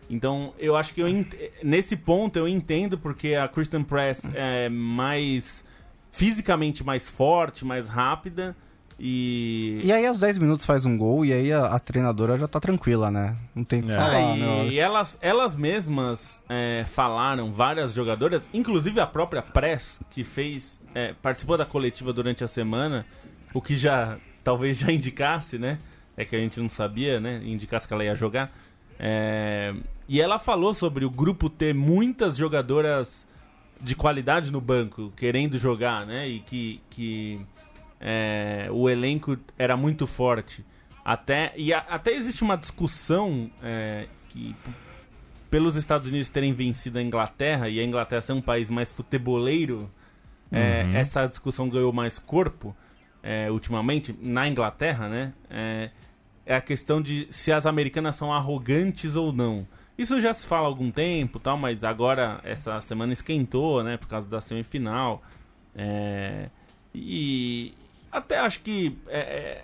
Então, 0.10 0.54
eu 0.60 0.76
acho 0.76 0.94
que 0.94 1.02
eu 1.02 1.08
ent- 1.08 1.34
nesse 1.64 1.96
ponto 1.98 2.38
eu 2.38 2.48
entendo 2.48 2.98
porque 3.00 3.34
a 3.34 3.48
Kristen 3.48 3.84
Press 3.84 4.22
é 4.36 4.70
mais 4.70 5.66
fisicamente 6.12 6.84
mais 6.84 7.08
forte, 7.10 7.66
mais 7.66 7.90
rápida 7.90 8.56
e 9.00 9.82
E 9.84 9.92
aí 9.92 10.06
aos 10.06 10.20
10 10.20 10.38
minutos 10.38 10.66
faz 10.66 10.86
um 10.86 10.98
gol 10.98 11.26
e 11.26 11.34
aí 11.34 11.52
a, 11.52 11.66
a 11.66 11.80
treinadora 11.80 12.38
já 12.38 12.48
tá 12.48 12.60
tranquila, 12.60 13.10
né? 13.12 13.36
Não 13.56 13.64
tem 13.64 13.82
o 13.82 13.84
que 13.84 13.92
É. 13.92 13.96
falar, 13.96 14.34
Ah, 14.34 14.36
né? 14.36 14.68
e 14.68 14.80
elas, 14.80 15.18
elas 15.22 15.56
mesmas 15.56 16.42
é, 16.50 16.86
falaram, 16.88 17.52
várias 17.52 17.94
jogadoras, 17.94 18.50
inclusive 18.54 19.00
a 19.00 19.08
própria 19.08 19.42
Press, 19.42 20.02
que 20.10 20.24
fez, 20.24 20.80
é, 20.94 21.14
participou 21.22 21.58
da 21.58 21.66
coletiva 21.66 22.14
durante 22.14 22.44
a 22.44 22.48
semana, 22.48 23.06
o 23.54 23.62
que 23.62 23.76
já 23.76 24.18
talvez 24.44 24.78
já 24.78 24.92
indicasse, 24.92 25.58
né? 25.58 25.80
É 26.16 26.24
que 26.26 26.36
a 26.36 26.40
gente 26.40 26.60
não 26.60 26.70
sabia, 26.70 27.20
né? 27.20 27.42
Indicasse 27.44 27.88
que 27.88 27.94
ela 27.94 28.04
ia 28.04 28.16
jogar. 28.16 28.52
É, 29.00 29.74
e 30.08 30.22
ela 30.22 30.38
falou 30.38 30.74
sobre 30.74 31.04
o 31.06 31.10
grupo 31.10 31.50
ter 31.50 31.74
muitas 31.74 32.38
jogadoras 32.38 33.28
de 33.82 33.96
qualidade 33.96 34.52
no 34.52 34.62
banco, 34.62 35.12
querendo 35.18 35.58
jogar, 35.58 36.06
né? 36.06 36.28
E 36.28 36.40
que, 36.40 36.80
que 36.90 37.42
é, 38.06 38.68
o 38.70 38.90
elenco 38.90 39.38
era 39.58 39.78
muito 39.78 40.06
forte. 40.06 40.64
Até, 41.06 41.54
e 41.56 41.74
a- 41.74 41.86
até 41.90 42.12
existe 42.12 42.44
uma 42.44 42.58
discussão 42.58 43.50
é, 43.64 44.08
que, 44.30 44.54
pelos 45.50 45.76
Estados 45.78 46.08
Unidos 46.10 46.30
terem 46.30 46.52
vencido 46.52 47.00
a 47.00 47.02
Inglaterra 47.02 47.70
e 47.70 47.80
a 47.80 47.84
Inglaterra 47.84 48.22
ser 48.22 48.34
um 48.34 48.42
país 48.42 48.70
mais 48.70 48.92
futeboleiro, 48.92 49.90
é, 50.52 50.84
Uhum. 50.84 50.96
essa 50.98 51.26
discussão 51.26 51.70
ganhou 51.70 51.94
mais 51.94 52.20
corpo 52.20 52.76
é, 53.24 53.50
ultimamente 53.50 54.14
na 54.22 54.48
Inglaterra, 54.50 55.08
né? 55.08 55.34
É, 55.50 55.90
é 56.46 56.56
a 56.56 56.62
questão 56.62 57.02
de 57.02 57.26
se 57.30 57.54
as 57.54 57.66
americanas 57.66 58.18
são 58.18 58.34
arrogantes 58.34 59.16
ou 59.16 59.32
não. 59.32 59.66
Isso 59.98 60.20
já 60.20 60.34
se 60.34 60.46
fala 60.46 60.64
há 60.64 60.68
algum 60.68 60.92
tempo, 60.92 61.40
tal, 61.40 61.58
mas 61.58 61.84
agora 61.86 62.42
essa 62.44 62.82
semana 62.82 63.14
esquentou, 63.14 63.82
né, 63.84 63.96
por 63.96 64.08
causa 64.10 64.28
da 64.28 64.42
semifinal. 64.42 65.24
É, 65.76 66.50
e 66.94 67.74
até 68.14 68.40
acho 68.40 68.62
que 68.62 68.98
é, 69.08 69.20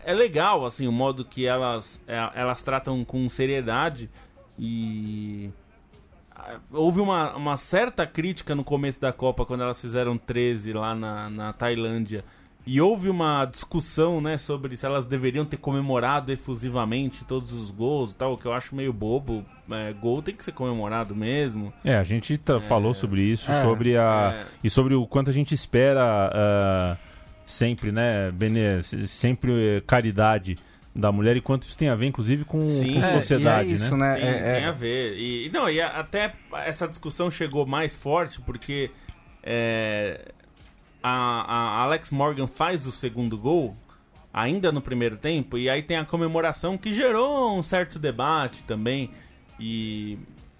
é- 0.05 0.11
é 0.11 0.13
legal 0.13 0.65
assim 0.65 0.87
o 0.87 0.91
modo 0.91 1.23
que 1.23 1.45
elas 1.45 2.01
é, 2.07 2.29
elas 2.35 2.61
tratam 2.61 3.05
com 3.05 3.29
seriedade 3.29 4.09
e 4.57 5.49
houve 6.71 6.99
uma, 6.99 7.35
uma 7.35 7.57
certa 7.57 8.05
crítica 8.07 8.55
no 8.55 8.63
começo 8.63 8.99
da 8.99 9.11
Copa 9.13 9.45
quando 9.45 9.61
elas 9.63 9.79
fizeram 9.79 10.17
13 10.17 10.73
lá 10.73 10.95
na, 10.95 11.29
na 11.29 11.53
Tailândia 11.53 12.23
e 12.65 12.79
houve 12.81 13.09
uma 13.09 13.45
discussão 13.45 14.19
né 14.21 14.37
sobre 14.37 14.75
se 14.75 14.85
elas 14.85 15.05
deveriam 15.05 15.45
ter 15.45 15.57
comemorado 15.57 16.31
efusivamente 16.31 17.23
todos 17.25 17.53
os 17.53 17.71
gols 17.71 18.11
e 18.11 18.15
tal 18.15 18.33
o 18.33 18.37
que 18.37 18.45
eu 18.45 18.53
acho 18.53 18.75
meio 18.75 18.91
bobo 18.93 19.45
É, 19.71 19.93
gol 19.93 20.21
tem 20.21 20.35
que 20.35 20.43
ser 20.43 20.51
comemorado 20.51 21.15
mesmo 21.15 21.71
É, 21.83 21.95
a 21.95 22.03
gente 22.03 22.37
tá- 22.37 22.59
falou 22.59 22.93
sobre 22.93 23.21
isso, 23.21 23.49
É, 23.51 23.63
sobre 23.63 23.97
a. 23.97 24.41
é. 24.41 24.45
E 24.63 24.69
sobre 24.69 24.93
o 24.95 25.05
quanto 25.07 25.29
a 25.29 25.33
gente 25.33 25.53
espera 25.53 26.31
ah, 26.33 26.97
sempre, 27.51 27.91
né, 27.91 28.31
Benê, 28.31 28.81
se- 28.83 29.07
sempre 29.07 29.77
eh, 29.77 29.81
caridade 29.85 30.55
da 30.95 31.11
mulher 31.11 31.37
e 31.37 31.41
quanto 31.41 31.63
isso 31.63 31.77
tem 31.77 31.87
a 31.89 31.95
ver, 31.95 32.07
inclusive, 32.07 32.43
com, 32.45 32.61
Sim. 32.61 32.93
com 32.95 32.99
É, 32.99 33.09
É, 33.09 33.13
sociedade, 33.19 33.69
é 33.69 33.73
isso, 33.73 33.95
né? 33.95 34.13
né? 34.13 34.19
Tem, 34.19 34.29
É- 34.29 34.53
tem 34.55 34.63
é- 34.63 34.67
a 34.67 34.71
ver. 34.71 35.17
E, 35.17 35.49
não, 35.53 35.69
e 35.69 35.79
até 35.81 36.33
essa 36.65 36.87
discussão 36.87 37.29
chegou 37.31 37.65
mais 37.65 37.95
forte 37.95 38.39
porque 38.41 38.91
é, 39.43 40.31
a, 41.01 41.11
a 41.11 41.81
Alex 41.83 42.11
Morgan 42.11 42.47
faz 42.47 42.85
o 42.85 42.91
segundo 42.91 43.37
gol 43.37 43.75
ainda 44.33 44.71
no 44.71 44.81
primeiro 44.81 45.15
tempo 45.17 45.57
e 45.57 45.69
aí 45.69 45.81
tem 45.81 45.97
a 45.97 46.05
comemoração 46.05 46.77
que 46.77 46.93
gerou 46.93 47.57
um 47.57 47.63
certo 47.63 47.97
debate 47.97 48.63
também 48.63 49.09
e 49.59 50.17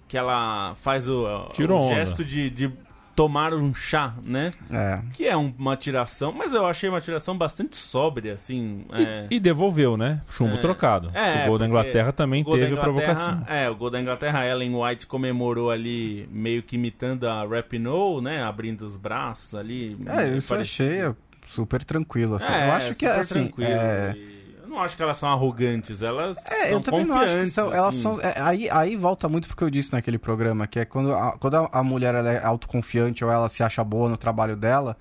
que 0.08 0.16
ela 0.16 0.74
faz 0.76 1.08
o, 1.08 1.24
o 1.24 1.88
gesto 1.88 2.24
de, 2.24 2.50
de 2.50 2.72
tomar 3.20 3.52
um 3.52 3.74
chá, 3.74 4.14
né? 4.24 4.50
é. 4.70 5.00
Que 5.12 5.26
é 5.26 5.36
um- 5.36 5.52
uma 5.58 5.76
tiração, 5.76 6.32
mas 6.32 6.54
eu 6.54 6.64
achei 6.64 6.88
uma 6.88 7.00
tiração 7.00 7.36
bastante 7.36 7.76
sóbria, 7.76 8.32
assim. 8.34 8.84
é. 8.92 9.26
E 9.30 9.38
devolveu, 9.38 9.96
né? 9.96 10.22
Chumbo 10.30 10.54
É. 10.54 10.58
trocado. 10.58 11.10
É, 11.14 11.44
o 11.44 11.48
gol 11.48 11.58
da 11.58 11.66
Inglaterra 11.66 12.12
também 12.12 12.42
teve 12.42 12.56
a 12.64 12.68
Inglaterra- 12.68 12.82
provocação. 12.82 13.44
É, 13.46 13.68
o 13.68 13.74
gol 13.76 13.90
da 13.90 14.00
Inglaterra, 14.00 14.38
a 14.40 14.46
Ellen 14.46 14.74
White 14.74 15.06
comemorou 15.06 15.70
ali, 15.70 16.26
meio 16.30 16.62
que 16.62 16.76
imitando 16.76 17.28
a 17.28 17.44
Rapinoe, 17.46 18.22
né? 18.22 18.42
Abrindo 18.42 18.82
os 18.82 18.96
braços 18.96 19.54
ali. 19.54 19.96
É, 20.06 20.28
isso 20.36 20.52
eu 20.52 20.56
parecido. 20.56 20.60
achei 20.62 21.00
é, 21.02 21.14
super 21.46 21.84
tranquilo. 21.84 22.36
Assim. 22.36 22.52
É, 22.52 22.68
eu 22.68 22.72
acho 22.72 22.88
que, 22.94 23.06
super 23.06 23.20
assim, 23.20 23.34
tranquilo. 23.46 23.70
é, 23.70 24.14
E 24.16 24.39
Eu 24.39 24.39
não 24.70 24.80
acho 24.80 24.96
que 24.96 25.02
elas 25.02 25.18
são 25.18 25.28
arrogantes, 25.28 26.00
elas 26.02 26.38
É, 26.46 26.68
são 26.68 26.72
eu 26.72 26.80
também 26.80 27.04
não 27.04 27.16
acho 27.16 27.36
que 27.38 27.46
são, 27.50 27.72
elas 27.72 27.88
assim. 27.94 28.02
são. 28.02 28.20
é, 28.20 28.34
aí, 28.40 28.70
aí 28.70 28.96
volta 28.96 29.28
muito 29.28 29.48
porque 29.48 29.64
eu 29.64 29.70
disse 29.70 29.92
naquele 29.92 30.18
programa, 30.18 30.66
que 30.66 30.78
é 30.78 30.84
quando 30.84 31.12
a, 31.12 31.32
quando 31.32 31.56
a, 31.70 31.82
mulher 31.82 32.14
é 32.14 32.44
autoconfiante 32.44 33.24
ou 33.24 33.30
ela 33.30 33.48
se 33.48 33.62
acha 33.62 33.82
boa 33.84 34.08
no 34.08 34.16
trabalho 34.16 34.56
dela, 34.56 34.96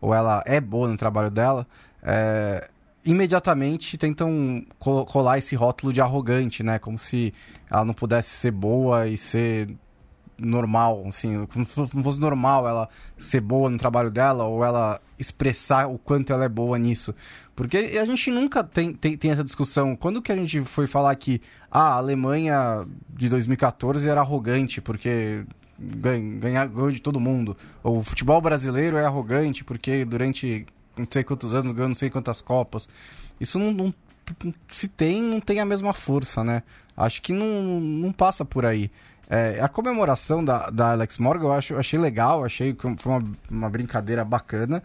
ou 0.00 0.12
ela 0.12 0.42
é 0.44 0.60
boa 0.60 0.88
no 0.88 0.96
trabalho 0.96 1.30
dela, 1.30 1.66
é, 2.02 2.68
imediatamente 3.04 3.96
tentam 3.96 4.64
co- 4.78 5.04
colar 5.06 5.38
esse 5.38 5.54
rótulo 5.54 5.92
de 5.92 6.00
arrogante, 6.00 6.62
né? 6.62 6.78
Como 6.78 6.98
se 6.98 7.32
ela 7.70 7.84
não 7.84 7.94
pudesse 7.94 8.30
ser 8.30 8.50
boa 8.50 9.06
e 9.06 9.16
ser 9.16 9.68
normal, 10.38 11.04
assim, 11.06 11.46
como 11.46 11.64
se 11.64 11.78
não 11.96 12.02
fosse 12.02 12.20
normal 12.20 12.66
ela 12.68 12.88
ser 13.16 13.40
boa 13.40 13.70
no 13.70 13.78
trabalho 13.78 14.10
dela 14.10 14.44
ou 14.44 14.64
ela 14.64 15.00
expressar 15.18 15.86
o 15.88 15.98
quanto 15.98 16.32
ela 16.32 16.44
é 16.44 16.48
boa 16.48 16.78
nisso. 16.78 17.14
Porque 17.54 17.76
a 17.76 18.04
gente 18.06 18.30
nunca 18.30 18.64
tem, 18.64 18.92
tem, 18.94 19.16
tem 19.16 19.30
essa 19.30 19.44
discussão. 19.44 19.94
Quando 19.94 20.22
que 20.22 20.32
a 20.32 20.36
gente 20.36 20.64
foi 20.64 20.86
falar 20.86 21.14
que 21.16 21.40
ah, 21.70 21.94
a 21.94 21.96
Alemanha 21.96 22.86
de 23.10 23.28
2014 23.28 24.08
era 24.08 24.20
arrogante 24.20 24.80
porque 24.80 25.44
ganha, 25.78 26.38
ganha, 26.38 26.66
ganhou 26.66 26.90
de 26.90 27.00
todo 27.00 27.20
mundo? 27.20 27.56
Ou 27.82 27.98
o 27.98 28.02
futebol 28.02 28.40
brasileiro 28.40 28.96
é 28.96 29.04
arrogante 29.04 29.64
porque 29.64 30.04
durante 30.04 30.64
não 30.96 31.06
sei 31.10 31.22
quantos 31.24 31.54
anos 31.54 31.72
ganhou 31.72 31.88
não 31.88 31.94
sei 31.94 32.08
quantas 32.08 32.40
Copas. 32.40 32.88
Isso 33.40 33.58
não, 33.58 33.72
não- 33.72 33.94
se 34.68 34.88
tem, 34.88 35.20
não 35.22 35.40
tem 35.40 35.60
a 35.60 35.64
mesma 35.64 35.92
força, 35.92 36.42
né? 36.42 36.62
Acho 36.96 37.20
que 37.20 37.32
não, 37.32 37.80
não 37.80 38.12
passa 38.12 38.44
por 38.44 38.64
aí. 38.64 38.90
É, 39.28 39.60
a 39.62 39.68
comemoração 39.68 40.44
da, 40.44 40.68
da 40.68 40.92
Alex 40.92 41.16
Morgan 41.18 41.46
eu 41.46 41.52
acho, 41.52 41.76
achei 41.76 41.98
legal, 41.98 42.44
achei 42.44 42.74
que 42.74 42.82
foi 42.96 43.12
uma, 43.12 43.24
uma 43.50 43.70
brincadeira 43.70 44.24
bacana. 44.24 44.82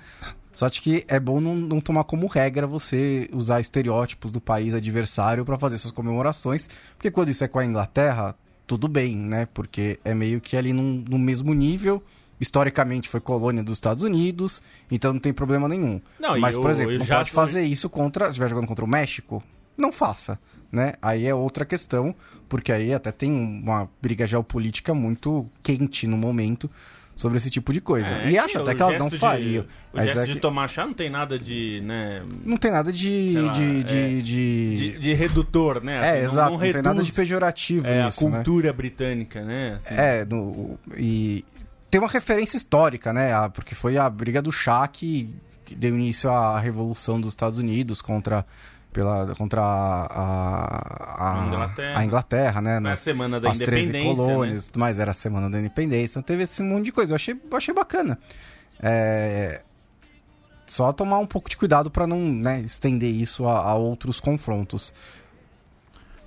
Só 0.57 0.65
acho 0.65 0.81
que 0.81 1.05
é 1.07 1.19
bom 1.19 1.39
não, 1.39 1.53
não 1.55 1.79
tomar 1.79 2.03
como 2.03 2.25
regra 2.25 2.65
você 2.65 3.29
usar 3.31 3.61
estereótipos 3.61 4.31
do 4.31 4.41
país 4.41 4.73
adversário 4.73 5.45
para 5.45 5.55
fazer 5.59 5.77
suas 5.77 5.91
comemorações, 5.93 6.67
porque 6.97 7.11
quando 7.11 7.29
isso 7.29 7.43
é 7.43 7.47
com 7.47 7.59
a 7.59 7.65
Inglaterra, 7.65 8.35
tudo 8.65 8.87
bem, 8.87 9.15
né? 9.15 9.47
Porque 9.53 9.99
é 10.03 10.15
meio 10.15 10.41
que 10.41 10.57
ali 10.57 10.73
num- 10.73 11.03
no 11.07 11.19
mesmo 11.19 11.53
nível. 11.53 12.01
Historicamente 12.41 13.07
foi 13.07 13.19
colônia 13.19 13.63
dos 13.63 13.75
Estados 13.75 14.03
Unidos, 14.03 14.63
então 14.89 15.13
não 15.13 15.19
tem 15.19 15.31
problema 15.31 15.67
nenhum. 15.67 16.01
Não, 16.19 16.39
Mas, 16.39 16.55
por 16.55 16.65
eu- 16.65 16.71
exemplo, 16.71 16.93
eu 16.93 16.99
não 16.99 17.05
pode 17.05 17.29
tô- 17.29 17.35
fazer 17.35 17.63
isso 17.63 17.87
contra. 17.87 18.25
Se 18.25 18.29
estiver 18.31 18.49
jogando 18.49 18.67
contra 18.67 18.83
o 18.83 18.87
México, 18.87 19.43
não 19.77 19.91
faça, 19.91 20.39
né? 20.71 20.93
Aí 21.01 21.27
é 21.27 21.35
outra 21.35 21.65
questão, 21.65 22.15
porque 22.49 22.71
aí 22.71 22.93
até 22.95 23.11
tem 23.11 23.31
uma 23.31 23.87
briga 24.01 24.25
geopolítica 24.25 24.91
muito 24.93 25.45
quente 25.61 26.07
no 26.07 26.17
momento 26.17 26.67
sobre 27.17 27.36
esse 27.38 27.50
tipo 27.50 27.74
de 27.74 27.81
coisa. 27.81 28.07
É, 28.07 28.29
e 28.31 28.38
acho 28.38 28.59
até 28.59 28.74
que 28.74 28.81
elas 28.81 28.93
não 28.97 29.09
gesto 29.09 29.15
de- 29.15 29.19
fariam. 29.19 29.63
O 29.91 29.97
Mas 29.97 30.05
gesto 30.05 30.19
é 30.21 30.25
de 30.27 30.36
tomar 30.39 30.69
chá 30.69 30.86
não 30.86 30.93
tem 30.93 31.09
nada 31.09 31.38
de, 31.38 31.81
né, 31.83 32.21
não 32.45 32.55
tem 32.55 32.71
nada 32.71 32.93
de. 32.93 33.33
De, 33.33 33.83
de, 33.83 33.97
é, 33.97 34.21
de- 34.21 34.97
de, 35.00 35.13
redutor, 35.13 35.83
né? 35.83 35.95
É, 35.95 36.00
Assim, 36.00 36.25
exato, 36.31 36.51
não, 36.51 36.57
tem 36.59 36.67
reduz, 36.67 36.83
nada 36.86 37.03
de 37.03 37.12
pejorativo 37.12 37.86
é, 37.88 38.05
nisso, 38.05 38.25
a 38.25 38.29
né? 38.29 38.36
cultura 38.38 38.71
britânica, 38.71 39.43
né? 39.43 39.74
Assim, 39.75 39.93
É, 39.93 40.24
no, 40.24 40.79
e 40.95 41.43
tem 41.91 42.00
uma 42.00 42.07
referência 42.09 42.55
histórica, 42.55 43.12
né? 43.12 43.31
Porque 43.53 43.75
foi 43.75 43.97
a 43.97 44.09
briga 44.09 44.41
do 44.41 44.51
chá 44.51 44.88
que 44.88 45.29
deu 45.75 45.95
início 45.95 46.29
à 46.29 46.57
Revolução 46.59 47.19
dos 47.19 47.31
Estados 47.31 47.59
Unidos 47.59 48.01
contra, 48.01 48.45
pela, 48.97 49.35
contra 49.35 49.61
a, 49.61 50.05
a, 51.19 51.43
A 51.43 51.45
Inglaterra. 51.45 51.99
a 51.99 52.03
Inglaterra, 52.05 52.61
né? 52.61 52.69
Foi 52.71 52.77
a 52.77 52.81
Nas- 52.81 52.99
semana 52.99 53.39
da 53.39 53.51
as 53.51 53.59
13 53.59 53.89
independência, 53.89 54.15
colônias, 54.25 54.63
né? 54.65 54.69
tudo 54.71 54.79
mais, 54.79 54.99
era 54.99 55.11
a 55.11 55.13
semana 55.13 55.49
da 55.51 55.59
independência, 55.59 56.13
então 56.17 56.23
teve 56.23 56.43
esse 56.43 56.63
monte 56.63 56.85
de 56.85 56.91
coisa. 56.91 57.11
Eu 57.11 57.15
achei, 57.15 57.33
eu 57.51 57.57
achei 57.57 57.73
bacana. 57.75 58.17
É, 58.81 59.61
Só 60.65 60.91
tomar 60.91 61.19
um 61.19 61.27
pouco 61.27 61.47
de 61.47 61.55
cuidado 61.55 61.91
para 61.91 62.07
não 62.07 62.19
né, 62.19 62.59
estender 62.61 63.13
isso 63.13 63.47
a, 63.47 63.59
a 63.69 63.75
outros 63.75 64.19
confrontos. 64.19 64.91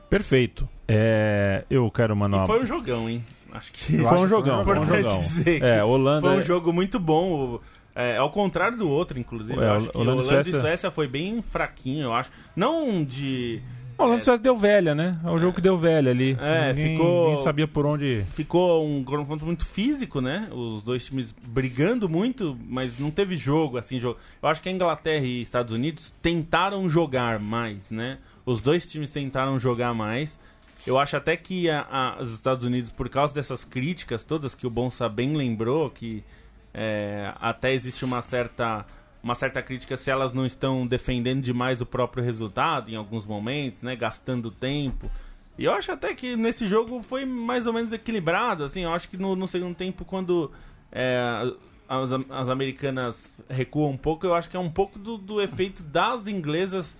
Perfeito. 0.08 0.68
É, 0.86 1.64
eu 1.68 1.90
quero 1.90 2.16
mandar 2.16 2.36
E 2.36 2.40
uma... 2.40 2.46
foi 2.46 2.62
um 2.62 2.66
jogão, 2.66 3.08
hein? 3.08 3.24
Acho 3.52 3.72
que 3.72 3.98
Foi 3.98 4.18
um 4.18 4.26
jogão, 4.28 4.64
foi 4.64 4.78
um 4.78 4.86
jogão. 4.86 5.18
dizer 5.18 5.58
que 5.60 5.66
É, 5.66 5.82
Holanda... 5.82 6.20
Foi 6.28 6.38
um 6.38 6.42
jogo 6.42 6.72
muito 6.72 7.00
bom. 7.00 7.58
O- 8.00 8.04
É, 8.04 8.16
ao 8.16 8.30
contrário 8.30 8.76
do 8.78 8.88
outro, 8.88 9.18
inclusive. 9.18 9.58
É, 9.58 9.64
eu 9.64 9.72
acho 9.72 9.90
que 9.90 9.96
Holanda 9.96 10.22
Holanda, 10.22 10.34
e 10.34 10.40
e 10.40 10.44
Suécia- 10.44 10.60
Suécia 10.60 10.90
foi 10.90 11.06
bem 11.06 11.42
fraquinho, 11.42 12.04
eu 12.04 12.12
acho. 12.14 12.30
Não 12.56 13.04
de. 13.04 13.60
A 13.98 14.04
Holanda 14.04 14.20
e 14.20 14.24
Suécia 14.24 14.42
deu 14.42 14.56
velha, 14.56 14.94
né? 14.94 15.20
É 15.22 15.28
o 15.30 15.38
jogo 15.38 15.52
que 15.54 15.60
deu 15.60 15.76
velha 15.76 16.10
ali. 16.10 16.34
É, 16.40 16.72
ninguém, 16.72 16.96
ficou- 16.96 17.28
ninguém 17.28 17.44
sabia 17.44 17.68
por 17.68 17.84
onde... 17.84 18.24
Ficou 18.34 18.86
um 18.88 19.04
confronto 19.04 19.44
muito 19.44 19.66
físico, 19.66 20.22
né? 20.22 20.48
Os 20.50 20.82
dois 20.82 21.04
times 21.04 21.34
brigando 21.46 22.08
muito, 22.08 22.56
mas 22.66 22.98
não 22.98 23.10
teve 23.10 23.36
jogo, 23.36 23.76
assim, 23.76 24.00
jogo. 24.00 24.18
Eu 24.42 24.48
acho 24.48 24.62
que 24.62 24.70
a 24.70 24.72
Inglaterra 24.72 25.26
e 25.26 25.42
Estados 25.42 25.74
Unidos 25.76 26.14
tentaram 26.22 26.88
jogar 26.88 27.38
mais, 27.38 27.90
né? 27.90 28.16
Os 28.46 28.62
dois 28.62 28.90
times 28.90 29.10
tentaram 29.10 29.58
jogar 29.58 29.92
mais. 29.92 30.38
Eu 30.86 30.98
acho 30.98 31.14
até 31.14 31.36
que 31.36 31.68
a- 31.68 31.86
a- 31.90 32.22
os 32.22 32.32
Estados 32.32 32.64
Unidos, 32.64 32.90
por 32.90 33.06
causa 33.10 33.34
dessas 33.34 33.66
críticas 33.66 34.24
todas 34.24 34.54
que 34.54 34.66
o 34.66 34.70
Bonsa 34.70 35.10
bem 35.10 35.36
lembrou, 35.36 35.90
que 35.90 36.24
é, 36.72 37.32
até 37.40 37.72
existe 37.72 38.04
uma 38.04 38.22
certa 38.22 38.86
uma 39.22 39.34
certa 39.34 39.60
crítica 39.60 39.98
se 39.98 40.10
elas 40.10 40.32
não 40.32 40.46
estão 40.46 40.86
defendendo 40.86 41.42
demais 41.42 41.82
o 41.82 41.86
próprio 41.86 42.24
resultado 42.24 42.90
em 42.90 42.96
alguns 42.96 43.26
momentos, 43.26 43.82
né, 43.82 43.94
gastando 43.94 44.50
tempo. 44.50 45.10
E 45.58 45.64
eu 45.64 45.72
acho 45.72 45.92
até 45.92 46.14
que 46.14 46.36
nesse 46.36 46.66
jogo 46.66 47.02
foi 47.02 47.26
mais 47.26 47.66
ou 47.66 47.72
menos 47.74 47.92
equilibrado, 47.92 48.64
assim, 48.64 48.80
eu 48.80 48.92
acho 48.94 49.10
que 49.10 49.18
no, 49.18 49.36
no 49.36 49.46
segundo 49.46 49.74
tempo 49.74 50.06
quando 50.06 50.50
é, 50.90 51.52
as, 51.86 52.10
as 52.30 52.48
americanas 52.48 53.30
recuam 53.48 53.90
um 53.90 53.96
pouco, 53.96 54.24
eu 54.24 54.32
acho 54.32 54.48
que 54.48 54.56
é 54.56 54.60
um 54.60 54.70
pouco 54.70 54.98
do, 54.98 55.18
do 55.18 55.40
efeito 55.40 55.82
das 55.82 56.26
inglesas 56.26 56.98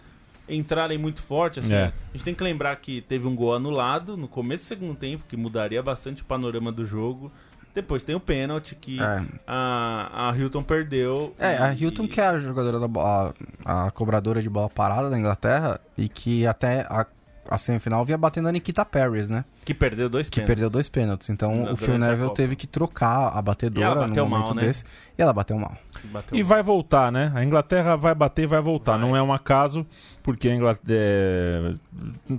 entrarem 0.48 0.98
muito 0.98 1.22
forte, 1.22 1.60
assim. 1.60 1.72
É. 1.72 1.84
A 1.84 2.12
gente 2.12 2.24
tem 2.24 2.34
que 2.34 2.42
lembrar 2.42 2.74
que 2.76 3.00
teve 3.00 3.26
um 3.26 3.34
gol 3.34 3.54
anulado 3.54 4.16
no 4.16 4.26
começo 4.26 4.64
do 4.64 4.68
segundo 4.68 4.96
tempo, 4.96 5.24
que 5.28 5.36
mudaria 5.36 5.82
bastante 5.82 6.22
o 6.22 6.24
panorama 6.24 6.72
do 6.72 6.84
jogo. 6.84 7.30
Depois 7.74 8.02
tem 8.02 8.14
o 8.14 8.20
pênalti 8.20 8.74
que 8.74 9.00
É. 9.00 9.22
a, 9.46 10.30
a 10.30 10.36
Hilton 10.36 10.62
perdeu. 10.62 11.34
É, 11.38 11.56
a 11.56 11.72
e- 11.72 11.82
Hilton 11.82 12.08
que 12.08 12.20
é 12.20 12.26
a 12.26 12.38
jogadora 12.38 12.80
da 12.80 12.88
bola, 12.88 13.32
a, 13.64 13.86
a 13.86 13.90
cobradora 13.90 14.42
de 14.42 14.48
bola 14.50 14.68
parada 14.68 15.08
da 15.08 15.18
Inglaterra 15.18 15.80
e 15.96 16.08
que 16.08 16.46
até 16.46 16.80
a, 16.88 17.06
a 17.48 17.58
semifinal 17.58 18.04
vinha 18.04 18.18
batendo 18.18 18.48
a 18.48 18.52
Nikita 18.52 18.84
Paris, 18.84 19.30
né? 19.30 19.44
que 19.64 19.74
perdeu 19.74 20.08
dois 20.08 20.28
Que 20.28 20.36
pênaltis. 20.36 20.54
perdeu 20.54 20.70
dois 20.70 20.88
pênaltis. 20.88 21.30
Então 21.30 21.52
Durante 21.52 21.72
o 21.72 21.76
Phil 21.76 21.94
a 21.94 21.98
Neville 21.98 22.34
teve 22.34 22.56
que 22.56 22.66
trocar 22.66 23.08
a 23.08 23.28
E 23.28 23.32
ela 23.34 23.42
batedora 23.42 23.94
bateu 24.00 24.24
no 24.24 24.30
mal, 24.30 24.40
momento 24.40 24.56
né? 24.56 24.62
desse. 24.66 24.84
E 25.16 25.22
ela 25.22 25.32
bateu 25.32 25.56
mal. 25.58 25.76
Bateu 26.06 26.36
E 26.36 26.42
vai 26.42 26.60
voltar, 26.62 27.12
né? 27.12 27.30
A 27.34 27.44
Inglaterra 27.44 27.94
vai 27.94 28.14
bater 28.14 28.42
e 28.42 28.46
vai 28.46 28.60
voltar. 28.60 28.92
Vai. 28.92 29.00
Não 29.02 29.14
é 29.16 29.22
um 29.22 29.32
acaso, 29.32 29.86
porque 30.24 30.48
a 30.48 30.54
Inglaterra. 30.56 31.76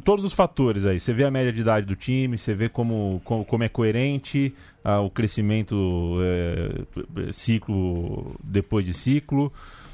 Todos 0.04 0.26
os 0.26 0.34
fatores 0.34 0.86
aí. 0.86 1.00
Você 1.00 1.13
vê 1.13 1.24
a 1.24 1.32
média 1.32 1.54
de 1.54 1.62
idade 1.62 1.86
do 1.86 1.96
time, 1.96 2.38
você 2.38 2.54
vê 2.54 2.67
como, 2.67 3.22
como, 3.24 3.46
como 3.46 3.63
é 3.63 3.70
coerente 3.70 4.54
ah, 4.84 5.00
o 5.02 5.10
crescimento 5.10 6.17
é, 6.22 7.32
ciclo 7.34 8.36
depois 8.44 8.86
de 8.86 8.94
ciclo. 8.94 9.52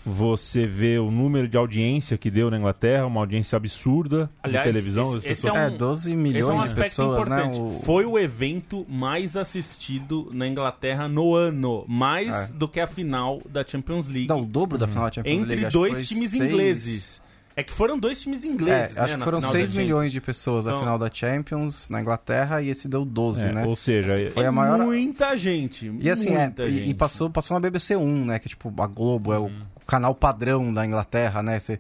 Você 0.10 0.62
vê 0.62 0.97
o 0.97 1.12
número 1.12 1.50
de 1.50 1.58
audiência 1.58 2.17
que 2.17 2.32
deu 2.32 2.50
na 2.50 2.58
Inglaterra, 2.58 3.06
uma 3.06 3.19
audiência 3.19 3.58
absurda 3.58 4.32
Aliás, 4.41 4.65
de 4.65 4.71
televisão. 4.71 5.04
esse- 5.04 5.17
as 5.17 5.23
esse 5.34 5.41
pessoas- 5.41 5.54
é 5.62 5.65
um- 5.69 5.73
É, 5.73 5.78
12 5.78 6.02
Esse 6.10 6.10
é 6.12 6.17
um 6.17 6.21
milhões 6.23 6.47
de 6.47 6.63
aspecto 6.69 6.89
pessoas, 6.89 7.28
né? 7.28 7.36
importante. 7.45 7.60
O- 7.60 7.82
Foi 7.84 8.06
o 8.06 8.17
evento 8.17 8.86
mais 8.88 9.36
assistido 9.36 10.30
na 10.32 10.47
Inglaterra 10.47 11.10
no 11.10 11.36
ano. 11.36 11.84
Mais 11.89 12.34
É. 12.50 12.54
do 12.54 12.69
que 12.69 12.80
a 12.80 12.88
final 12.88 13.41
da 13.50 13.65
Champions 13.67 14.08
League. 14.08 14.30
Não, 14.30 14.43
o 14.43 14.45
dobro 14.45 14.78
da 14.78 14.88
final 14.88 15.08
da 15.08 15.12
Champions 15.15 15.36
League. 15.39 15.43
entre 15.54 15.65
acho 15.65 15.67
que 15.67 15.73
dois 15.73 16.08
times 16.08 16.32
seis- 16.32 16.41
ingleses. 16.54 17.21
É 17.58 17.63
que 17.63 17.74
foram 17.74 17.98
dois 17.98 18.22
times 18.22 18.46
ingleses, 18.46 18.91
É, 18.91 18.93
né, 18.93 19.02
acho 19.02 19.13
que 19.13 19.20
na 19.20 19.26
foram 19.26 19.39
final 19.39 19.52
da 19.52 19.58
6 19.58 19.70
Champions. 19.72 19.84
milhões 19.86 20.12
de 20.12 20.22
pessoas 20.22 20.65
na 20.65 20.72
Então- 20.72 20.80
final 20.82 21.00
da 21.00 21.10
Champions 21.12 21.89
na 21.89 22.00
Inglaterra 22.00 22.62
e 22.62 22.70
esse 22.70 22.88
deu 22.88 23.04
12, 23.04 23.46
É, 23.48 23.52
né? 23.52 23.65
Ou 23.65 23.76
seja, 23.76 24.12
Foi 24.32 24.43
É 24.43 24.48
a 24.48 24.52
maior- 24.52 24.78
Muita 24.78 25.36
gente. 25.36 25.91
E 26.00 26.10
assim, 26.10 26.30
é, 26.36 26.43
muita 26.46 26.65
e, 26.65 26.72
gente. 26.72 26.89
e 26.91 26.93
passou, 26.93 27.30
passou 27.32 27.56
na 27.56 27.60
BBC 27.60 27.96
1, 27.96 28.26
né? 28.26 28.38
Que 28.39 28.48
é 28.48 28.50
tipo, 28.50 28.72
a 28.82 28.86
Globo 28.88 29.34
é 29.34 29.39
o 29.39 29.46
Uhum. 29.46 29.62
canal 29.88 30.13
padrão 30.13 30.72
da 30.72 30.86
Inglaterra, 30.86 31.41
né? 31.41 31.60
Você 31.60 31.80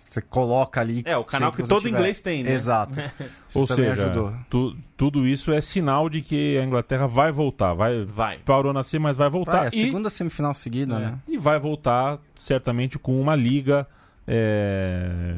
você 0.00 0.22
coloca 0.22 0.80
ali. 0.80 1.02
É, 1.04 1.16
o 1.18 1.24
canal 1.24 1.52
que 1.52 1.62
todo 1.64 1.82
tiver. 1.82 1.98
inglês 1.98 2.20
tem, 2.20 2.42
né? 2.42 2.52
Exato. 2.52 2.98
Ou 3.54 3.66
seja 3.66 4.10
tu- 4.48 4.74
tudo 4.96 5.26
isso 5.26 5.52
é 5.52 5.60
sinal 5.60 6.08
de 6.08 6.22
que 6.22 6.56
a 6.56 6.64
Inglaterra 6.64 7.06
vai 7.06 7.30
voltar. 7.30 7.74
Vai, 7.74 8.04
Vai. 8.06 8.38
parou 8.38 8.72
nascer, 8.72 8.98
mas 8.98 9.16
vai 9.18 9.28
voltar. 9.28 9.62
Ah, 9.62 9.64
é 9.64 9.66
a 9.66 9.68
e, 9.68 9.80
segunda 9.82 10.08
semifinal 10.08 10.54
seguida, 10.54 10.94
é, 10.94 10.98
né? 11.00 11.14
e 11.28 11.36
vai 11.36 11.58
voltar 11.58 12.18
certamente 12.36 12.98
com 12.98 13.20
uma 13.20 13.34
liga. 13.36 13.86
É, 14.30 15.36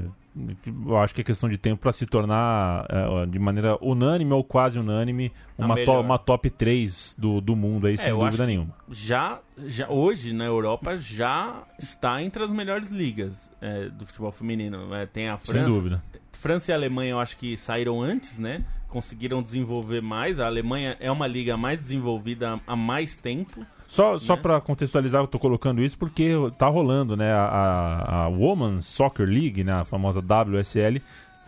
eu 0.86 0.96
acho 0.98 1.14
que 1.14 1.20
é 1.20 1.24
questão 1.24 1.48
de 1.48 1.56
tempo 1.56 1.80
para 1.82 1.92
se 1.92 2.06
tornar 2.06 2.86
é, 2.88 3.26
de 3.26 3.38
maneira 3.38 3.76
unânime 3.80 4.32
ou 4.32 4.42
quase 4.44 4.78
unânime 4.78 5.32
uma, 5.56 5.76
to- 5.84 6.00
uma 6.00 6.18
top 6.18 6.50
3 6.50 7.16
do, 7.18 7.40
do 7.40 7.54
mundo 7.56 7.86
aí, 7.86 7.94
É, 7.94 7.96
sem 7.98 8.12
dúvida 8.12 8.46
nenhuma. 8.46 8.74
já, 8.88 9.38
já 9.66 9.88
hoje 9.88 10.32
na 10.34 10.44
Europa 10.44 10.96
já 10.96 11.62
está 11.78 12.22
entre 12.22 12.42
as 12.42 12.50
melhores 12.50 12.90
ligas 12.90 13.50
é, 13.60 13.88
do 13.88 14.04
futebol 14.06 14.32
feminino. 14.32 14.94
É, 14.94 15.06
tem 15.06 15.28
a 15.28 15.36
Sem 15.38 15.54
França, 15.54 15.68
dúvida. 15.68 16.02
França 16.32 16.70
e 16.70 16.74
Alemanha 16.74 17.10
eu 17.12 17.20
acho 17.20 17.36
que 17.36 17.56
saíram 17.56 18.00
antes, 18.00 18.38
né? 18.38 18.64
Conseguiram 18.90 19.42
desenvolver 19.42 20.02
mais. 20.02 20.38
A 20.40 20.46
Alemanha 20.46 20.96
é 21.00 21.10
uma 21.10 21.26
liga 21.26 21.56
mais 21.56 21.78
desenvolvida 21.78 22.60
há 22.66 22.76
mais 22.76 23.16
tempo. 23.16 23.64
Só, 23.86 24.18
só 24.18 24.36
né? 24.36 24.42
para 24.42 24.60
contextualizar, 24.60 25.22
eu 25.22 25.26
tô 25.26 25.38
colocando 25.38 25.82
isso 25.82 25.98
porque 25.98 26.32
tá 26.56 26.68
rolando, 26.68 27.16
né? 27.16 27.32
A, 27.32 28.24
a, 28.24 28.28
Women's 28.28 28.86
Soccer 28.86 29.26
League, 29.26 29.64
né? 29.64 29.72
A 29.72 29.84
famosa 29.84 30.20
WSL, 30.20 31.02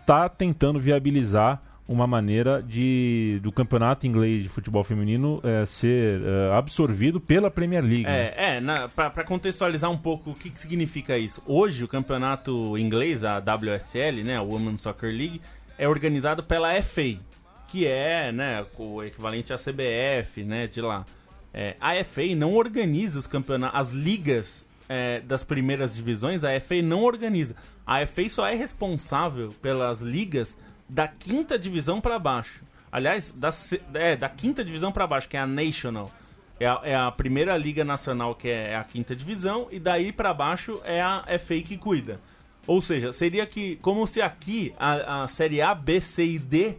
tá 0.04 0.28
tentando 0.28 0.80
viabilizar 0.80 1.62
uma 1.86 2.06
maneira 2.06 2.62
de 2.62 3.38
do 3.42 3.52
campeonato 3.52 4.06
inglês 4.06 4.42
de 4.42 4.48
futebol 4.48 4.82
feminino 4.82 5.40
é, 5.44 5.66
ser 5.66 6.20
é, 6.20 6.56
absorvido 6.56 7.20
pela 7.20 7.50
Premier 7.50 7.82
League. 7.82 8.04
né? 8.04 8.32
É, 8.36 8.56
é 8.56 8.60
na, 8.60 8.88
pra, 8.88 9.10
pra 9.10 9.24
contextualizar 9.24 9.90
um 9.90 9.98
pouco 9.98 10.30
o 10.30 10.34
que, 10.34 10.50
que 10.50 10.58
significa 10.58 11.16
isso. 11.16 11.42
Hoje 11.46 11.84
o 11.84 11.88
campeonato 11.88 12.76
inglês, 12.78 13.24
a 13.24 13.38
WSL, 13.38 14.24
né? 14.24 14.36
A 14.36 14.42
Women's 14.42 14.80
Soccer 14.80 15.10
League, 15.10 15.40
é 15.82 15.88
organizado 15.88 16.44
pela 16.44 16.80
FA, 16.80 17.18
que 17.66 17.88
é, 17.88 18.30
né, 18.30 18.64
o 18.78 19.02
equivalente 19.02 19.52
à 19.52 19.56
CBF, 19.56 20.44
né, 20.44 20.68
de 20.68 20.80
lá. 20.80 21.04
É, 21.52 21.74
a 21.80 21.92
FA 22.04 22.36
não 22.36 22.54
organiza 22.54 23.18
os 23.18 23.26
campeonatos, 23.26 23.80
as 23.80 23.90
ligas 23.90 24.64
é, 24.88 25.18
das 25.18 25.42
primeiras 25.42 25.96
divisões, 25.96 26.44
a 26.44 26.60
FA 26.60 26.80
não 26.80 27.02
organiza. 27.02 27.56
A 27.84 28.06
FA 28.06 28.28
só 28.28 28.46
é 28.46 28.54
responsável 28.54 29.48
pelas 29.60 30.00
ligas 30.00 30.56
da 30.88 31.08
quinta 31.08 31.58
divisão 31.58 32.00
pra 32.00 32.16
baixo. 32.16 32.62
Aliás, 32.92 33.32
da, 33.32 33.50
é, 33.94 34.14
da 34.14 34.28
quinta 34.28 34.64
divisão 34.64 34.92
pra 34.92 35.04
baixo, 35.04 35.28
que 35.28 35.36
é 35.36 35.40
a 35.40 35.46
National. 35.48 36.12
É 36.60 36.66
a, 36.66 36.80
é 36.84 36.94
a 36.94 37.10
primeira 37.10 37.56
liga 37.56 37.82
nacional, 37.82 38.36
que 38.36 38.46
é 38.46 38.76
a 38.76 38.84
quinta 38.84 39.16
divisão, 39.16 39.66
e 39.68 39.80
daí 39.80 40.12
pra 40.12 40.32
baixo 40.32 40.80
é 40.84 41.02
a 41.02 41.24
FA 41.40 41.60
que 41.60 41.76
cuida. 41.76 42.20
Ou 42.66 42.80
seja, 42.80 43.12
seria 43.12 43.44
que 43.46 43.76
como 43.76 44.06
se 44.06 44.22
aqui 44.22 44.72
a, 44.78 45.24
a 45.24 45.28
série 45.28 45.60
A, 45.60 45.74
B, 45.74 46.00
C 46.00 46.24
e 46.24 46.38
D 46.38 46.74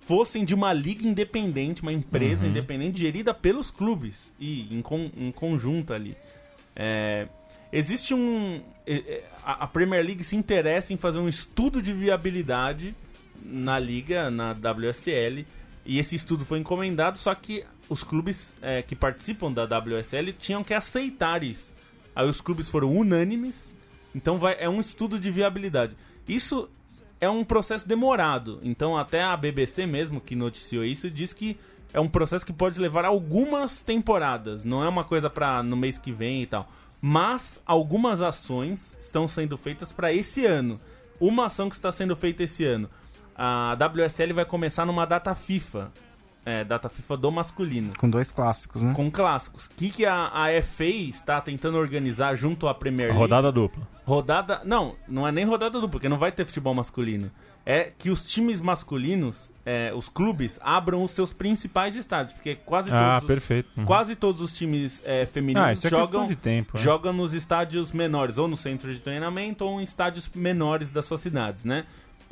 fossem 0.00 0.44
de 0.44 0.54
uma 0.54 0.72
liga 0.72 1.06
independente, 1.06 1.80
uma 1.82 1.92
empresa 1.92 2.46
independente 2.46 2.98
gerida 3.00 3.32
pelos 3.32 3.70
clubes 3.70 4.32
e 4.38 4.66
em, 4.74 4.82
con- 4.82 5.10
em 5.16 5.30
conjunto 5.32 5.92
ali. 5.94 6.16
É, 6.76 7.28
existe 7.72 8.12
um. 8.12 8.60
é, 8.86 8.94
é, 8.94 9.24
A 9.44 9.64
a 9.64 9.66
Premier 9.66 10.04
League 10.04 10.24
se 10.24 10.36
interessa 10.36 10.92
em 10.92 10.96
fazer 10.96 11.18
um 11.18 11.28
estudo 11.28 11.80
de 11.80 11.92
viabilidade 11.92 12.94
na 13.44 13.78
liga, 13.78 14.30
na 14.30 14.52
WSL, 14.52 15.46
e 15.84 15.98
esse 15.98 16.14
estudo 16.14 16.44
foi 16.44 16.58
encomendado, 16.58 17.16
só 17.18 17.34
que 17.34 17.64
os 17.88 18.04
clubes 18.04 18.54
é, 18.62 18.82
que 18.82 18.94
participam 18.94 19.50
da 19.52 19.64
WSL 19.64 20.32
tinham 20.38 20.62
que 20.62 20.72
aceitar 20.74 21.42
isso. 21.42 21.72
Aí 22.14 22.28
os 22.28 22.40
clubes 22.40 22.68
foram 22.68 22.94
unânimes, 22.94 23.72
então 24.14 24.38
vai, 24.38 24.56
é 24.58 24.68
um 24.68 24.80
estudo 24.80 25.18
de 25.18 25.30
viabilidade. 25.30 25.96
Isso 26.28 26.68
é 27.20 27.28
um 27.28 27.44
processo 27.44 27.86
demorado. 27.86 28.60
Então, 28.62 28.96
até 28.96 29.22
a 29.22 29.36
BBC 29.36 29.86
mesmo, 29.86 30.20
que 30.20 30.34
noticiou 30.34 30.84
isso, 30.84 31.10
diz 31.10 31.32
que 31.32 31.58
é 31.92 32.00
um 32.00 32.08
processo 32.08 32.44
que 32.44 32.52
pode 32.52 32.80
levar 32.80 33.04
algumas 33.04 33.80
temporadas. 33.80 34.64
Não 34.64 34.82
é 34.82 34.88
uma 34.88 35.04
coisa 35.04 35.28
para 35.28 35.62
no 35.62 35.76
mês 35.76 35.98
que 35.98 36.10
vem 36.10 36.42
e 36.42 36.46
tal. 36.46 36.68
Mas 37.00 37.60
algumas 37.66 38.22
ações 38.22 38.96
estão 39.00 39.28
sendo 39.28 39.56
feitas 39.58 39.92
para 39.92 40.12
esse 40.12 40.46
ano. 40.46 40.80
Uma 41.20 41.46
ação 41.46 41.68
que 41.68 41.74
está 41.74 41.92
sendo 41.92 42.16
feita 42.16 42.42
esse 42.42 42.64
ano. 42.64 42.88
A 43.36 43.76
WSL 43.76 44.32
vai 44.32 44.44
começar 44.44 44.86
numa 44.86 45.04
data 45.04 45.34
FIFA. 45.34 45.92
É, 46.44 46.64
data 46.64 46.88
FIFA 46.88 47.16
do 47.16 47.30
masculino. 47.30 47.92
Com 47.96 48.10
dois 48.10 48.32
clássicos, 48.32 48.82
né? 48.82 48.92
Com 48.94 49.08
clássicos. 49.10 49.66
O 49.66 49.70
que, 49.76 49.90
que 49.90 50.04
a, 50.04 50.26
a 50.26 50.62
FA 50.62 50.84
está 50.84 51.40
tentando 51.40 51.78
organizar 51.78 52.34
junto 52.34 52.66
à 52.66 52.74
Premier 52.74 53.08
League? 53.08 53.20
Rodada 53.20 53.52
dupla. 53.52 53.86
Rodada. 54.04 54.60
Não, 54.64 54.96
não 55.06 55.26
é 55.26 55.30
nem 55.30 55.44
rodada 55.44 55.70
dupla, 55.74 55.88
porque 55.90 56.08
não 56.08 56.18
vai 56.18 56.32
ter 56.32 56.44
futebol 56.44 56.74
masculino. 56.74 57.30
É 57.64 57.92
que 57.96 58.10
os 58.10 58.26
times 58.26 58.60
masculinos, 58.60 59.48
é, 59.64 59.92
os 59.94 60.08
clubes, 60.08 60.58
abram 60.64 61.04
os 61.04 61.12
seus 61.12 61.32
principais 61.32 61.94
estádios. 61.94 62.32
Porque 62.34 62.56
quase 62.56 62.90
todos, 62.90 63.04
Ah, 63.04 63.18
os, 63.18 63.24
perfeito. 63.24 63.68
Uhum. 63.76 63.84
quase 63.84 64.16
todos 64.16 64.42
os 64.42 64.52
times 64.52 65.00
é, 65.04 65.24
femininos 65.26 65.62
Ah, 65.68 65.72
isso 65.72 65.86
é 65.86 65.90
jogam, 65.90 66.26
de 66.26 66.34
tempo. 66.34 66.76
né? 66.76 66.82
jogam 66.82 67.12
nos 67.12 67.32
estádios 67.34 67.92
menores, 67.92 68.36
ou 68.36 68.48
no 68.48 68.56
centro 68.56 68.92
de 68.92 68.98
treinamento, 68.98 69.64
ou 69.64 69.80
em 69.80 69.84
estádios 69.84 70.28
menores 70.34 70.90
das 70.90 71.04
suas 71.04 71.20
cidades, 71.20 71.64
né? 71.64 71.84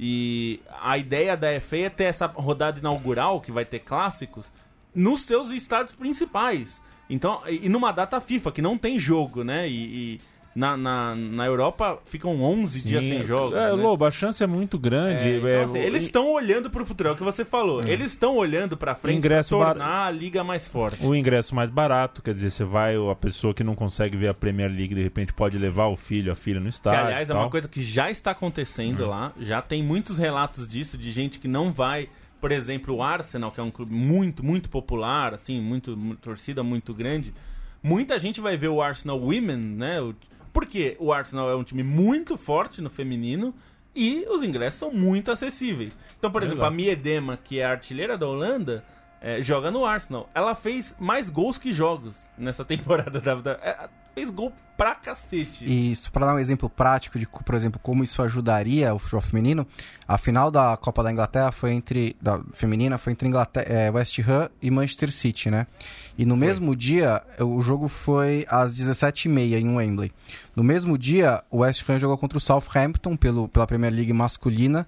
E 0.03 0.61
a 0.81 0.97
ideia 0.97 1.37
da 1.37 1.61
FA 1.61 1.77
é 1.77 1.91
ter 1.91 2.05
essa 2.05 2.25
rodada 2.25 2.79
inaugural, 2.79 3.39
que 3.39 3.53
vai 3.53 3.67
ter 3.67 3.81
clássicos, 3.81 4.51
nos 4.95 5.21
seus 5.27 5.51
estádios 5.51 5.95
principais. 5.95 6.83
Então, 7.09 7.43
e 7.47 7.67
e 7.67 7.69
numa 7.69 7.93
data 7.93 8.19
FIFA, 8.19 8.51
que 8.51 8.63
não 8.63 8.79
tem 8.79 8.99
jogo, 8.99 9.45
né? 9.45 9.69
E, 9.69 9.75
e 10.15 10.21
na, 10.55 10.77
na, 10.77 11.15
na 11.15 11.47
Europa 11.47 12.01
ficam 12.05 12.43
11 12.43 12.83
dias 12.83 13.05
sem 13.05 13.23
jogos. 13.23 13.55
É, 13.57 13.67
né? 13.69 13.71
Lobo, 13.71 14.05
a 14.05 14.11
chance 14.11 14.43
é 14.43 14.47
muito 14.47 14.79
grande. 14.79 15.29
É, 15.29 15.37
então, 15.39 15.49
É, 15.49 15.63
assim, 15.65 15.79
o- 15.79 15.83
eles 15.83 16.03
estão 16.03 16.29
olhando 16.33 16.69
pro 16.69 16.85
futuro, 16.85 17.09
é 17.09 17.13
o 17.13 17.17
que 17.17 17.23
você 17.23 17.45
falou. 17.45 17.83
Eles 17.85 18.11
estão 18.13 18.37
olhando 18.37 18.77
pra 18.77 18.95
frente 18.97 19.19
Ingresso 19.19 19.57
pra 19.57 19.67
bar- 19.67 19.75
tornar 19.75 20.07
a 20.07 20.11
liga 20.11 20.43
mais 20.43 20.67
forte. 20.67 21.05
o 21.07 21.15
ingresso 21.15 21.55
mais 21.55 21.71
barato, 21.71 22.21
quer 22.21 22.33
dizer, 22.35 22.51
você 22.51 22.65
vai, 22.65 22.97
a 22.97 23.15
pessoa 23.15 23.55
que 23.55 23.63
não 23.63 23.75
consegue 23.77 24.17
ver 24.17 24.29
a 24.29 24.35
Premier 24.35 24.71
League, 24.71 24.95
de 24.95 25.03
repente 25.03 25.33
pode 25.33 25.57
levar 25.57 25.87
o 25.87 25.95
filho, 25.97 26.33
a 26.33 26.35
filha 26.35 26.59
no 26.59 26.65
Que, 26.67 26.71
estádio. 26.71 27.07
aliás, 27.07 27.31
é 27.31 27.35
uma 27.35 27.49
coisa 27.49 27.69
que 27.69 27.83
já 27.83 28.11
está 28.11 28.33
acontecendo 28.33 29.07
lá. 29.07 29.33
Já 29.41 29.63
tem 29.63 29.83
muitos 29.83 30.19
relatos 30.19 30.67
disso, 30.67 30.99
de 30.99 31.13
gente 31.13 31.39
que 31.39 31.47
não 31.47 31.73
vai. 31.73 32.09
Por 32.41 32.51
exemplo, 32.51 32.95
o 32.97 33.03
Arsenal, 33.03 33.53
que 33.53 33.61
é 33.61 33.63
um 33.63 33.71
clube 33.71 33.95
muito, 33.95 34.45
muito 34.45 34.69
popular, 34.71 35.35
assim, 35.35 35.61
muito, 35.61 35.97
mu- 35.97 36.17
torcida 36.17 36.63
muito 36.63 36.93
grande. 36.95 37.33
Muita 37.83 38.19
gente 38.19 38.41
vai 38.41 38.57
ver 38.57 38.69
o 38.69 38.83
Arsenal 38.83 39.19
Women, 39.21 39.57
né? 39.57 40.01
O- 40.01 40.15
Porque 40.53 40.97
o 40.99 41.13
Arsenal 41.13 41.51
é 41.51 41.55
um 41.57 41.65
time 41.65 41.83
muito 41.83 42.37
forte 42.37 42.81
no 42.81 42.91
feminino 42.91 43.55
e 43.95 44.27
os 44.29 44.43
ingressos 44.43 44.79
são 44.79 44.93
muito 44.93 45.31
acessíveis. 45.31 45.97
Então, 46.19 46.31
por 46.31 46.43
exemplo, 46.43 46.61
Exato. 46.61 46.73
a 46.73 46.77
Miedema, 46.77 47.37
que 47.37 47.61
é 47.61 47.65
a 47.65 47.71
artilheira 47.71 48.17
da 48.17 48.27
Holanda, 48.27 48.85
é, 49.21 49.43
joga 49.43 49.71
no 49.71 49.85
Arsenal. 49.85 50.29
Ela 50.35 50.55
fez 50.55 50.97
mais 50.99 51.29
gols 51.29 51.59
que 51.59 51.73
jogos 51.73 52.15
nessa 52.37 52.65
temporada 52.67 53.21
da. 53.21 53.35
da 53.35 53.53
é, 53.63 53.89
fez 54.15 54.31
gol 54.31 54.53
pra 54.77 54.95
cacete. 54.95 55.65
E 55.67 55.91
isso, 55.91 56.11
para 56.11 56.27
dar 56.27 56.35
um 56.35 56.39
exemplo 56.39 56.69
prático 56.71 57.19
de, 57.19 57.27
por 57.27 57.55
exemplo, 57.55 57.79
como 57.83 58.03
isso 58.03 58.23
ajudaria 58.23 58.95
o 58.95 58.99
futebol 58.99 59.21
feminino, 59.21 59.67
a 60.09 60.17
final 60.17 60.51
da 60.51 60.77
Copa 60.77 61.03
da 61.03 61.13
Inglaterra 61.13 61.53
foi 61.53 61.73
entre. 61.73 62.17
da 62.21 62.41
feminina 62.55 62.97
foi 62.97 63.13
entre 63.13 63.29
Inglaterra, 63.29 63.67
é, 63.69 63.91
West 63.91 64.19
Ham 64.21 64.49
e 64.61 64.71
Manchester 64.71 65.11
City, 65.11 65.51
né? 65.51 65.67
E 66.17 66.25
no 66.25 66.37
mesmo 66.37 66.75
dia, 66.75 67.23
o 67.39 67.61
jogo 67.61 67.89
foi 67.89 68.47
às 68.49 68.73
17h30 68.73 69.61
em 69.61 69.77
Wembley. 69.77 70.13
No 70.57 70.65
mesmo 70.65 70.97
dia, 70.97 71.43
o 71.51 71.59
West 71.59 71.89
Ham 71.89 71.99
jogou 71.99 72.17
contra 72.17 72.39
o 72.39 72.41
Southampton 72.41 73.17
pelo, 73.17 73.49
pela 73.49 73.67
Premier 73.67 73.93
League 73.93 74.13
masculina. 74.13 74.87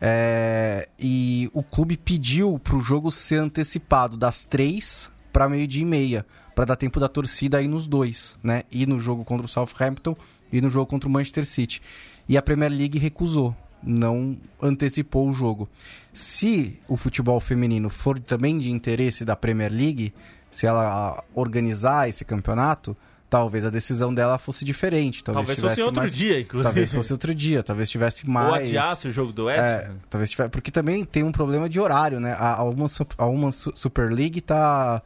é, 0.00 0.88
e 0.98 1.50
o 1.52 1.62
clube 1.62 1.96
pediu 1.96 2.58
pro 2.58 2.80
jogo 2.80 3.10
ser 3.10 3.36
antecipado 3.36 4.16
das 4.16 4.44
3 4.44 5.10
para 5.32 5.48
meio-dia 5.48 5.82
e 5.82 5.84
meia, 5.84 6.26
para 6.58 6.64
dar 6.64 6.76
tempo 6.76 6.98
da 6.98 7.06
torcida 7.06 7.58
aí 7.58 7.68
nos 7.68 7.86
dois, 7.86 8.36
né? 8.42 8.64
E 8.68 8.84
no 8.84 8.98
jogo 8.98 9.24
contra 9.24 9.46
o 9.46 9.48
Southampton 9.48 10.16
e 10.50 10.60
no 10.60 10.68
jogo 10.68 10.86
contra 10.86 11.08
o 11.08 11.12
Manchester 11.12 11.46
City. 11.46 11.80
E 12.28 12.36
a 12.36 12.42
Premier 12.42 12.68
League 12.68 12.98
recusou, 12.98 13.54
não 13.80 14.36
antecipou 14.60 15.28
o 15.28 15.32
jogo. 15.32 15.68
Se 16.12 16.76
o 16.88 16.96
futebol 16.96 17.38
feminino 17.38 17.88
for 17.88 18.18
também 18.18 18.58
de 18.58 18.72
interesse 18.72 19.24
da 19.24 19.36
Premier 19.36 19.72
League, 19.72 20.12
se 20.50 20.66
ela 20.66 21.22
organizar 21.32 22.08
esse 22.08 22.24
campeonato, 22.24 22.96
talvez 23.30 23.64
a 23.64 23.70
decisão 23.70 24.12
dela 24.12 24.36
fosse 24.36 24.64
diferente. 24.64 25.22
Talvez, 25.22 25.46
Talvez 25.46 25.58
tivesse 25.60 25.76
fosse 25.76 25.86
outro 25.86 26.00
mais... 26.00 26.12
dia, 26.12 26.40
inclusive. 26.40 26.64
Talvez 26.64 26.92
fosse 26.92 27.12
outro 27.12 27.32
dia, 27.32 27.62
talvez 27.62 27.88
tivesse 27.88 28.28
mais. 28.28 28.48
Ou 28.48 28.54
adiasse 28.56 29.06
o 29.06 29.12
jogo 29.12 29.32
do 29.32 29.44
West 29.44 29.60
É, 29.60 29.92
talvez 30.10 30.28
tiver, 30.28 30.48
porque 30.48 30.72
também 30.72 31.04
tem 31.04 31.22
um 31.22 31.30
problema 31.30 31.68
de 31.68 31.78
horário, 31.78 32.18
né? 32.18 32.32
A, 32.32 32.56
a, 32.56 32.64
uma, 32.64 32.86
a 33.16 33.26
uma 33.26 33.52
Su- 33.52 33.70
Super 33.76 34.10
League 34.10 34.40
tá 34.40 35.00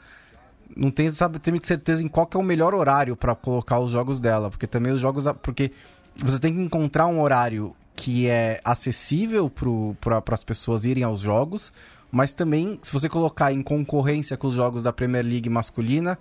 não 0.76 0.90
tem 0.90 1.10
sabe 1.12 1.38
tem 1.38 1.58
certeza 1.62 2.02
em 2.02 2.08
qual 2.08 2.28
é 2.34 2.38
o 2.38 2.42
melhor 2.42 2.74
horário 2.74 3.14
pra 3.16 3.34
colocar 3.34 3.78
os 3.78 3.90
jogos 3.90 4.20
dela, 4.20 4.50
porque 4.50 4.66
também 4.66 4.92
os 4.92 5.00
jogos 5.00 5.24
da- 5.24 5.34
porque 5.34 5.70
você 6.16 6.38
tem 6.38 6.54
que 6.54 6.60
encontrar 6.60 7.06
um 7.06 7.20
horário 7.20 7.74
que 7.94 8.26
é 8.26 8.60
acessível 8.64 9.50
para 10.00 10.22
as 10.34 10.44
pessoas 10.44 10.84
irem 10.84 11.04
aos 11.04 11.20
jogos, 11.20 11.72
mas 12.10 12.32
também 12.32 12.78
se 12.82 12.92
você 12.92 13.08
colocar 13.08 13.52
em 13.52 13.62
concorrência 13.62 14.36
com 14.36 14.48
os 14.48 14.54
jogos 14.54 14.82
da 14.82 14.92
Premier 14.92 15.24
League 15.24 15.48
masculina, 15.48 16.18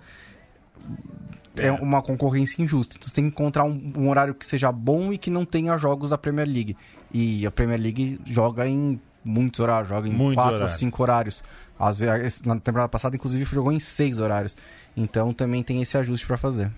é 1.56 1.70
uma 1.70 2.00
concorrência 2.00 2.62
injusta. 2.62 2.96
Então 2.96 3.08
você 3.08 3.14
tem 3.14 3.24
que 3.24 3.30
encontrar 3.30 3.64
um, 3.64 3.92
um 3.96 4.08
horário 4.08 4.34
que 4.34 4.46
seja 4.46 4.72
bom 4.72 5.12
e 5.12 5.18
que 5.18 5.30
não 5.30 5.44
tenha 5.44 5.76
jogos 5.76 6.10
da 6.10 6.18
Premier 6.18 6.48
League. 6.48 6.76
E 7.12 7.46
a 7.46 7.50
Premier 7.50 7.78
League 7.80 8.18
joga 8.24 8.66
em 8.66 8.98
muitos 9.24 9.60
horários, 9.60 9.88
joga 9.88 10.08
em 10.08 10.12
Muitos 10.12 10.42
quatro 10.42 10.62
ou 10.62 10.68
cinco 10.68 11.02
horários. 11.02 11.44
Às 11.82 11.98
vezes, 11.98 12.42
na 12.42 12.54
temporada 12.60 12.88
passada, 12.88 13.16
inclusive, 13.16 13.44
jogou 13.44 13.72
em 13.72 13.80
seis 13.80 14.20
horários. 14.20 14.56
Então 14.96 15.32
também 15.32 15.64
tem 15.64 15.82
esse 15.82 15.98
ajuste 15.98 16.24
para 16.24 16.36
fazer. 16.36 16.70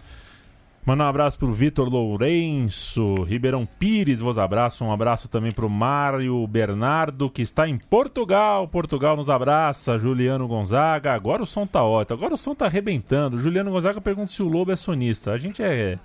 Manda 0.86 1.04
um 1.04 1.06
abraço 1.06 1.38
pro 1.38 1.52
Vitor 1.52 1.88
Lourenço, 1.88 3.22
Ribeirão 3.24 3.66
Pires, 3.66 4.20
vos 4.20 4.38
abraço. 4.38 4.82
Um 4.82 4.92
abraço 4.92 5.28
também 5.28 5.52
pro 5.52 5.68
Mário 5.68 6.46
Bernardo, 6.46 7.28
que 7.28 7.42
está 7.42 7.68
em 7.68 7.76
Portugal. 7.78 8.66
Portugal 8.68 9.14
nos 9.14 9.28
abraça. 9.28 9.98
Juliano 9.98 10.48
Gonzaga. 10.48 11.12
Agora 11.12 11.42
o 11.42 11.46
som 11.46 11.66
tá 11.66 11.82
ótimo, 11.82 12.18
agora 12.18 12.34
o 12.34 12.38
som 12.38 12.54
tá 12.54 12.64
arrebentando. 12.64 13.38
Juliano 13.38 13.70
Gonzaga 13.70 14.00
pergunta 14.00 14.32
se 14.32 14.42
o 14.42 14.48
Lobo 14.48 14.72
é 14.72 14.76
sonista. 14.76 15.32
A 15.32 15.38
gente 15.38 15.62
é. 15.62 15.98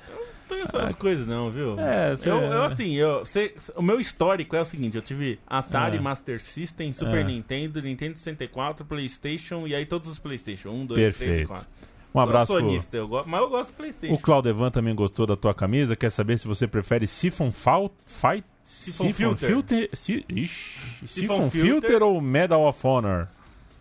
Não 0.49 0.57
tem 0.57 0.61
essas 0.81 0.95
coisas 0.95 1.27
não, 1.27 1.49
viu? 1.51 1.79
É, 1.79 2.15
cê- 2.15 2.29
eu, 2.29 2.37
eu, 2.41 2.63
assim, 2.63 2.93
eu, 2.93 3.25
cê- 3.25 3.53
o 3.75 3.81
meu 3.81 3.99
histórico 3.99 4.55
é 4.55 4.61
o 4.61 4.65
seguinte, 4.65 4.95
eu 4.95 5.01
tive 5.01 5.39
Atari, 5.45 5.97
É. 5.97 5.99
Master 6.01 6.41
System, 6.41 6.91
Super 6.91 7.19
É. 7.19 7.23
Nintendo, 7.23 7.81
Nintendo 7.81 8.17
64, 8.17 8.85
Playstation 8.85 9.67
e 9.67 9.75
aí 9.75 9.85
todos 9.85 10.09
os 10.09 10.17
Playstation, 10.19 10.69
1, 10.69 10.85
2, 10.87 10.87
3 10.97 11.15
e 11.15 11.17
Perfeito. 11.25 11.47
4. 11.47 11.67
Um 12.11 12.19
abraço 12.19 12.47
Sou 12.53 12.59
sonista, 12.59 12.97
eu 12.97 13.07
gosto, 13.07 13.29
mas 13.29 13.39
eu 13.39 13.49
gosto 13.49 13.69
do 13.71 13.75
Playstation. 13.75 14.15
O 14.15 14.17
Claudevan 14.17 14.71
também 14.71 14.95
gostou 14.95 15.27
da 15.27 15.35
tua 15.35 15.53
camisa. 15.53 15.95
Quer 15.95 16.09
saber 16.09 16.39
se 16.39 16.47
você 16.47 16.67
prefere 16.67 17.05
Siphon 17.05 17.51
Fal... 17.51 17.91
Fight... 18.03 18.43
Siphon 18.63 19.13
Filter. 19.13 19.47
Filter... 19.47 19.89
Si... 19.93 20.25
Ixi, 20.27 21.05
Siphon 21.05 21.07
Siphon 21.07 21.49
Filter. 21.51 21.69
Filter 21.89 22.03
ou 22.03 22.19
Medal 22.19 22.67
of 22.67 22.79
Honor? 22.87 23.27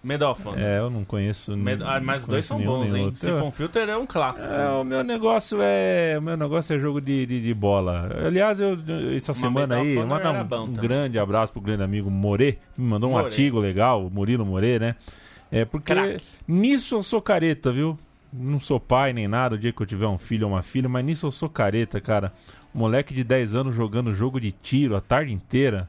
Medal 0.08 0.32
of 0.32 0.48
Honor. 0.48 0.58
É, 0.60 0.78
eu 0.78 0.88
não 0.88 1.04
conheço. 1.04 1.54
Med- 1.56 1.82
ah, 1.84 2.00
mas 2.00 2.22
os 2.22 2.26
dois 2.28 2.46
são 2.46 2.58
bons, 2.60 2.94
hein? 2.94 3.04
outro. 3.04 3.20
Siphon 3.20 3.50
Filter 3.50 3.88
é 3.88 3.96
um 3.96 4.06
clássico. 4.06 4.52
É, 4.52 4.68
o 4.70 4.82
meu 4.82 5.04
negócio 5.04 5.58
é. 5.60 6.16
O 6.18 6.22
meu 6.22 6.36
negócio 6.36 6.74
é 6.74 6.78
jogo 6.78 7.00
de, 7.00 7.26
de, 7.26 7.42
de 7.42 7.54
bola. 7.54 8.10
Aliás, 8.26 8.58
eu, 8.58 8.78
essa 9.14 9.34
semana 9.34 9.76
Medal 9.76 9.80
of 9.82 9.88
aí, 10.00 10.06
mandar 10.06 10.60
um, 10.60 10.64
um 10.64 10.72
grande 10.72 11.18
abraço 11.18 11.52
pro 11.52 11.60
grande 11.60 11.82
amigo 11.82 12.10
More. 12.10 12.58
Me 12.76 12.84
mandou 12.86 13.10
um 13.10 13.12
More. 13.12 13.26
artigo 13.26 13.60
legal, 13.60 14.08
Murilo 14.10 14.46
More, 14.46 14.78
né? 14.78 14.96
É 15.52 15.64
porque 15.64 15.92
Craque. 15.94 16.22
nisso 16.46 16.94
eu 16.96 17.02
sou 17.02 17.20
careta, 17.20 17.70
viu? 17.70 17.98
Não 18.32 18.58
sou 18.60 18.78
pai 18.80 19.12
nem 19.12 19.26
nada, 19.28 19.54
o 19.54 19.58
dia 19.58 19.72
que 19.72 19.80
eu 19.80 19.86
tiver 19.86 20.06
um 20.06 20.18
filho 20.18 20.46
ou 20.46 20.52
uma 20.52 20.62
filha, 20.62 20.88
mas 20.88 21.04
nisso 21.04 21.26
eu 21.26 21.30
sou 21.30 21.48
careta, 21.48 22.00
cara. 22.00 22.32
Moleque 22.74 23.14
de 23.14 23.24
10 23.24 23.54
anos 23.54 23.74
jogando 23.74 24.12
jogo 24.12 24.38
de 24.40 24.52
tiro 24.52 24.94
a 24.96 25.00
tarde 25.00 25.32
inteira. 25.32 25.88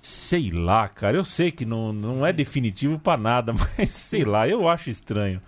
Sei 0.00 0.50
lá, 0.50 0.88
cara. 0.88 1.16
Eu 1.16 1.24
sei 1.24 1.50
que 1.50 1.64
não, 1.64 1.92
não 1.92 2.24
é 2.26 2.32
definitivo 2.32 2.98
pra 2.98 3.16
nada, 3.16 3.52
mas 3.76 3.88
sei 3.90 4.24
lá, 4.24 4.48
eu 4.48 4.68
acho 4.68 4.90
estranho. 4.90 5.40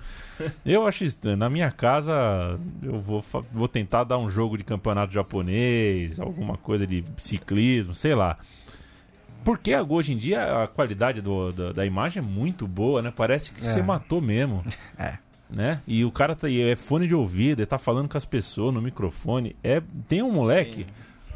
Eu 0.64 0.86
acho 0.86 1.04
estranho. 1.04 1.36
Na 1.36 1.48
minha 1.50 1.70
casa, 1.70 2.58
eu 2.82 2.98
vou, 2.98 3.24
vou 3.52 3.68
tentar 3.68 4.04
dar 4.04 4.18
um 4.18 4.28
jogo 4.28 4.56
de 4.58 4.64
campeonato 4.64 5.12
japonês, 5.12 6.18
alguma 6.18 6.56
coisa 6.56 6.86
de 6.86 7.04
ciclismo, 7.18 7.94
sei 7.94 8.14
lá. 8.14 8.38
Porque 9.44 9.74
hoje 9.76 10.12
em 10.12 10.16
dia 10.18 10.62
a 10.62 10.66
qualidade 10.66 11.20
do- 11.22 11.52
da, 11.52 11.72
da 11.72 11.86
imagem 11.86 12.22
é 12.22 12.26
muito 12.26 12.66
boa, 12.66 13.00
né? 13.00 13.12
Parece 13.14 13.50
que 13.52 13.60
É. 13.60 13.64
você 13.64 13.82
matou 13.82 14.20
mesmo. 14.20 14.64
É. 14.98 15.18
Né? 15.48 15.80
E 15.84 16.04
o 16.04 16.12
cara 16.12 16.36
tá, 16.36 16.48
é 16.48 16.76
fone 16.76 17.08
de 17.08 17.14
ouvido, 17.14 17.58
ele 17.58 17.66
tá 17.66 17.76
falando 17.76 18.08
com 18.08 18.16
as 18.16 18.24
pessoas 18.24 18.72
no 18.72 18.80
microfone. 18.80 19.56
É, 19.64 19.82
tem 20.08 20.22
um 20.22 20.30
moleque, 20.30 20.86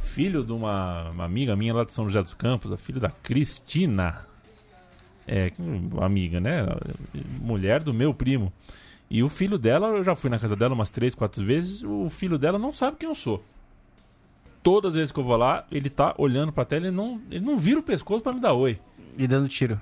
filho 0.04 0.44
de 0.44 0.52
uma, 0.52 1.10
uma 1.10 1.24
amiga 1.24 1.56
minha 1.56 1.74
lá 1.74 1.84
de 1.84 1.92
São 1.92 2.06
José 2.06 2.22
dos 2.22 2.34
Campos, 2.34 2.70
a 2.70 2.76
filha 2.76 3.00
da 3.00 3.10
Cristina. 3.10 4.26
É, 5.26 5.50
amiga, 6.00 6.38
né? 6.38 6.66
Mulher 7.40 7.82
do 7.82 7.92
meu 7.92 8.14
primo. 8.14 8.52
E 9.10 9.22
o 9.22 9.28
filho 9.28 9.58
dela, 9.58 9.88
eu 9.88 10.02
já 10.02 10.14
fui 10.14 10.30
na 10.30 10.38
casa 10.38 10.54
dela 10.54 10.74
umas 10.74 10.90
três, 10.90 11.14
quatro 11.14 11.42
vezes, 11.44 11.82
o 11.82 12.08
filho 12.08 12.38
dela 12.38 12.58
não 12.58 12.72
sabe 12.72 12.98
quem 12.98 13.08
eu 13.08 13.14
sou. 13.14 13.42
Todas 14.62 14.90
as 14.90 14.94
vezes 14.96 15.12
que 15.12 15.18
eu 15.18 15.24
vou 15.24 15.36
lá, 15.36 15.66
ele 15.70 15.90
tá 15.90 16.14
olhando 16.16 16.52
pra 16.52 16.64
tela, 16.64 16.86
ele 16.86 16.96
não, 16.96 17.20
ele 17.30 17.44
não 17.44 17.58
vira 17.58 17.80
o 17.80 17.82
pescoço 17.82 18.22
pra 18.22 18.32
me 18.32 18.40
dar 18.40 18.52
oi. 18.52 18.78
E 19.16 19.26
dando 19.26 19.48
tiro. 19.48 19.80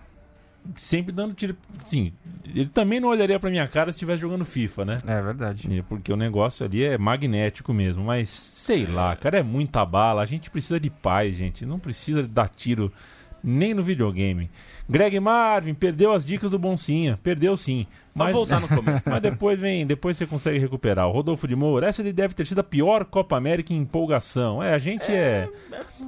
Sempre 0.77 1.13
dando 1.13 1.35
tiro. 1.35 1.57
Sim, 1.85 2.13
ele 2.47 2.67
também 2.67 3.01
não 3.01 3.09
olharia 3.09 3.39
pra 3.39 3.51
minha 3.51 3.67
cara 3.67 3.93
se 3.93 3.97
estivesse 3.97 4.21
jogando 4.23 4.45
FIFA, 4.45 4.85
né? 4.85 4.99
É 5.07 5.21
verdade. 5.21 5.79
É, 5.79 5.83
Porque 5.83 6.13
o 6.13 6.17
negócio 6.17 6.65
ali 6.65 6.85
é 6.85 6.97
magnético 6.97 7.73
mesmo. 7.73 8.05
Mas 8.05 8.29
sei 8.29 8.87
lá, 8.87 9.15
cara, 9.17 9.39
é 9.39 9.43
muita 9.43 9.85
bala. 9.85 10.23
A 10.23 10.27
gente 10.27 10.51
precisa 10.51 10.79
de 10.79 10.89
paz, 10.91 11.37
gente. 11.37 11.67
Não 11.67 11.79
precisa 11.79 12.23
dar 12.23 12.49
tiro 12.49 12.93
nem 13.43 13.75
no 13.75 13.83
videogame. 13.83 14.51
Greg 14.89 15.19
Marvin 15.21 15.75
perdeu 15.75 16.13
as 16.13 16.25
dicas 16.25 16.51
do 16.51 16.59
Boncinha. 16.59 17.19
Perdeu 17.23 17.57
sim. 17.57 17.87
Só 18.15 18.25
Mas, 18.25 18.35
voltar 18.35 18.61
no 18.61 18.69
começo. 18.69 19.09
mas 19.09 19.23
depois 19.23 19.59
vem, 19.59 19.87
depois 19.87 20.19
você 20.19 20.27
consegue 20.27 20.59
recuperar. 20.59 21.09
O 21.09 21.13
Rodolfo 21.13 21.49
de 21.49 21.57
Moura, 21.57 21.87
essa 21.89 22.03
ele 22.03 22.13
deve 22.13 22.35
ter 22.35 22.47
sido 22.47 22.59
a 22.59 22.65
pior 22.65 23.07
Copa 23.07 23.37
América 23.37 23.73
em 23.73 23.79
empolgação. 23.79 24.63
É, 24.63 24.75
a 24.75 24.79
gente 24.79 25.11
é. 25.11 25.49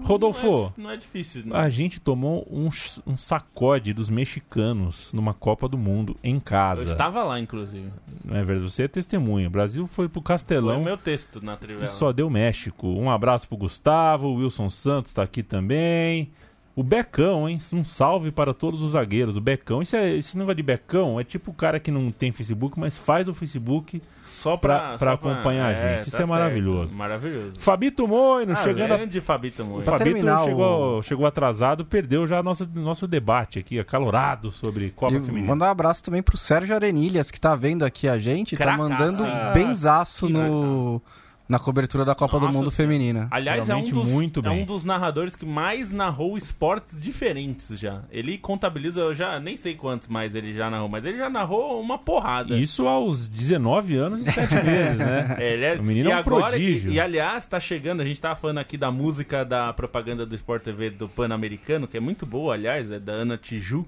Rodolfo, 0.02 0.46
Não 0.46 0.66
é, 0.66 0.72
não 0.76 0.90
é 0.90 0.96
difícil. 0.98 1.42
Não. 1.46 1.56
a 1.56 1.68
gente 1.70 1.98
tomou 1.98 2.46
um, 2.50 2.68
um 3.06 3.16
sacode 3.16 3.94
dos 3.94 4.10
mexicanos 4.10 5.12
numa 5.14 5.32
Copa 5.32 5.66
do 5.66 5.78
Mundo 5.78 6.16
em 6.22 6.34
Eu 6.34 6.40
casa. 6.42 6.82
estava 6.82 7.22
lá, 7.24 7.40
inclusive. 7.40 7.88
Não 8.22 8.36
é 8.36 8.44
verdade? 8.44 8.70
Você 8.70 8.82
é 8.82 8.88
testemunha. 8.88 9.46
O 9.46 9.50
Brasil 9.50 9.86
foi 9.86 10.08
pro 10.08 10.20
Foi 10.20 10.28
Castelão 10.28 10.82
o 10.82 10.84
meu 10.84 10.98
texto 10.98 11.42
na 11.42 11.56
trivela. 11.56 11.84
e 11.84 11.88
só 11.88 12.12
deu 12.12 12.28
México. 12.28 12.86
Um 12.86 13.10
abraço 13.10 13.48
pro 13.48 13.56
Gustavo, 13.56 14.28
o 14.28 14.34
Wilson 14.34 14.68
Santos 14.68 15.14
tá 15.14 15.22
aqui 15.22 15.42
também. 15.42 16.30
O 16.76 16.82
Becão, 16.82 17.48
hein? 17.48 17.56
Um 17.72 17.84
salve 17.84 18.32
para 18.32 18.52
todos 18.52 18.82
os 18.82 18.92
zagueiros. 18.92 19.36
O 19.36 19.40
Becão, 19.40 19.80
isso 19.80 19.94
é, 19.94 20.12
esse 20.16 20.36
negócio 20.36 20.56
de 20.56 20.62
Becão 20.64 21.20
é 21.20 21.22
tipo 21.24 21.52
o 21.52 21.54
cara 21.54 21.78
que 21.78 21.88
não 21.88 22.10
tem 22.10 22.32
Facebook, 22.32 22.76
mas 22.80 22.96
faz 22.96 23.28
o 23.28 23.32
Facebook. 23.32 24.02
Só 24.20 24.56
pra- 24.56 24.78
pra, 24.78 24.98
pra 24.98 25.06
só 25.10 25.14
acompanhar 25.14 25.66
a 25.66 25.72
gente. 25.72 26.08
Isso 26.08 26.16
é 26.16 26.18
certo. 26.18 26.28
maravilhoso. 26.30 26.92
Maravilhoso. 26.92 27.52
Fabito 27.60 28.08
Moino, 28.08 28.52
Ah, 28.52 28.56
chegando 28.56 28.92
a 28.92 28.96
grande 28.96 29.20
Fabito 29.20 29.62
O 29.62 29.66
Moura. 29.66 29.84
Pra 29.84 29.98
Fabito 29.98 30.14
terminar 30.16 30.42
o- 30.42 30.44
chegou, 30.46 31.02
chegou 31.04 31.26
atrasado, 31.26 31.84
perdeu 31.84 32.26
já 32.26 32.42
nosso, 32.42 32.68
nosso 32.74 33.06
debate 33.06 33.60
aqui, 33.60 33.78
acalorado 33.78 34.50
sobre 34.50 34.90
Copa 34.90 35.14
E 35.14 35.20
Feminina. 35.22 35.46
mandar 35.46 35.66
um 35.68 35.70
abraço 35.70 36.02
também 36.02 36.24
pro 36.24 36.36
Sérgio 36.36 36.74
Arenilhas, 36.74 37.30
que 37.30 37.40
tá 37.40 37.54
vendo 37.54 37.84
aqui 37.84 38.08
a 38.08 38.18
gente, 38.18 38.56
tá 38.56 38.64
Cracaço. 38.64 38.88
mandando 38.88 39.24
Ah, 39.24 39.52
benzaço 39.54 40.28
no, 40.28 41.00
na 41.48 41.58
cobertura 41.58 42.04
da 42.04 42.14
Copa 42.14 42.38
do 42.38 42.46
Nossa 42.46 42.58
Mundo 42.58 42.70
Senhora. 42.70 42.92
Feminina. 42.92 43.28
Aliás, 43.30 43.68
é 43.68 43.74
um, 43.74 43.82
dos, 43.84 44.08
muito 44.08 44.40
é 44.40 44.42
bem. 44.42 44.62
um 44.62 44.64
dos 44.64 44.82
narradores 44.84 45.36
que 45.36 45.44
mais 45.44 45.92
narrou 45.92 46.38
esportes 46.38 47.00
diferentes 47.00 47.78
já. 47.78 48.02
Ele 48.10 48.38
contabiliza, 48.38 49.00
eu 49.00 49.14
já 49.14 49.38
nem 49.38 49.56
sei 49.56 49.74
quantos 49.74 50.08
mais 50.08 50.34
ele 50.34 50.54
já 50.54 50.70
narrou, 50.70 50.88
mas 50.88 51.04
ele 51.04 51.18
já 51.18 51.28
narrou 51.28 51.80
uma 51.80 51.98
porrada. 51.98 52.56
Isso 52.56 52.88
aos 52.88 53.28
19 53.28 53.96
anos 53.96 54.26
e 54.26 54.32
7 54.32 54.54
meses, 54.64 54.98
né? 54.98 55.36
É, 55.38 55.52
ele 55.52 55.64
é, 55.64 55.74
O 55.74 55.82
menino 55.82 56.08
e 56.08 56.12
é 56.12 56.16
um 56.16 56.18
agora, 56.18 56.46
prodígio. 56.48 56.90
E, 56.90 56.94
e, 56.94 57.00
aliás, 57.00 57.46
tá 57.46 57.60
chegando, 57.60 58.00
a 58.00 58.04
gente 58.04 58.20
tava 58.20 58.36
falando 58.36 58.58
aqui 58.58 58.76
da 58.76 58.90
música 58.90 59.44
da 59.44 59.72
propaganda 59.72 60.24
do 60.24 60.34
Sport 60.34 60.62
TV 60.62 60.90
do 60.90 61.08
Pan-Americano, 61.08 61.86
que 61.86 61.96
é 61.96 62.00
muito 62.00 62.24
boa, 62.24 62.54
aliás, 62.54 62.90
é 62.90 62.98
da 62.98 63.12
Ana 63.12 63.36
Tiju. 63.36 63.86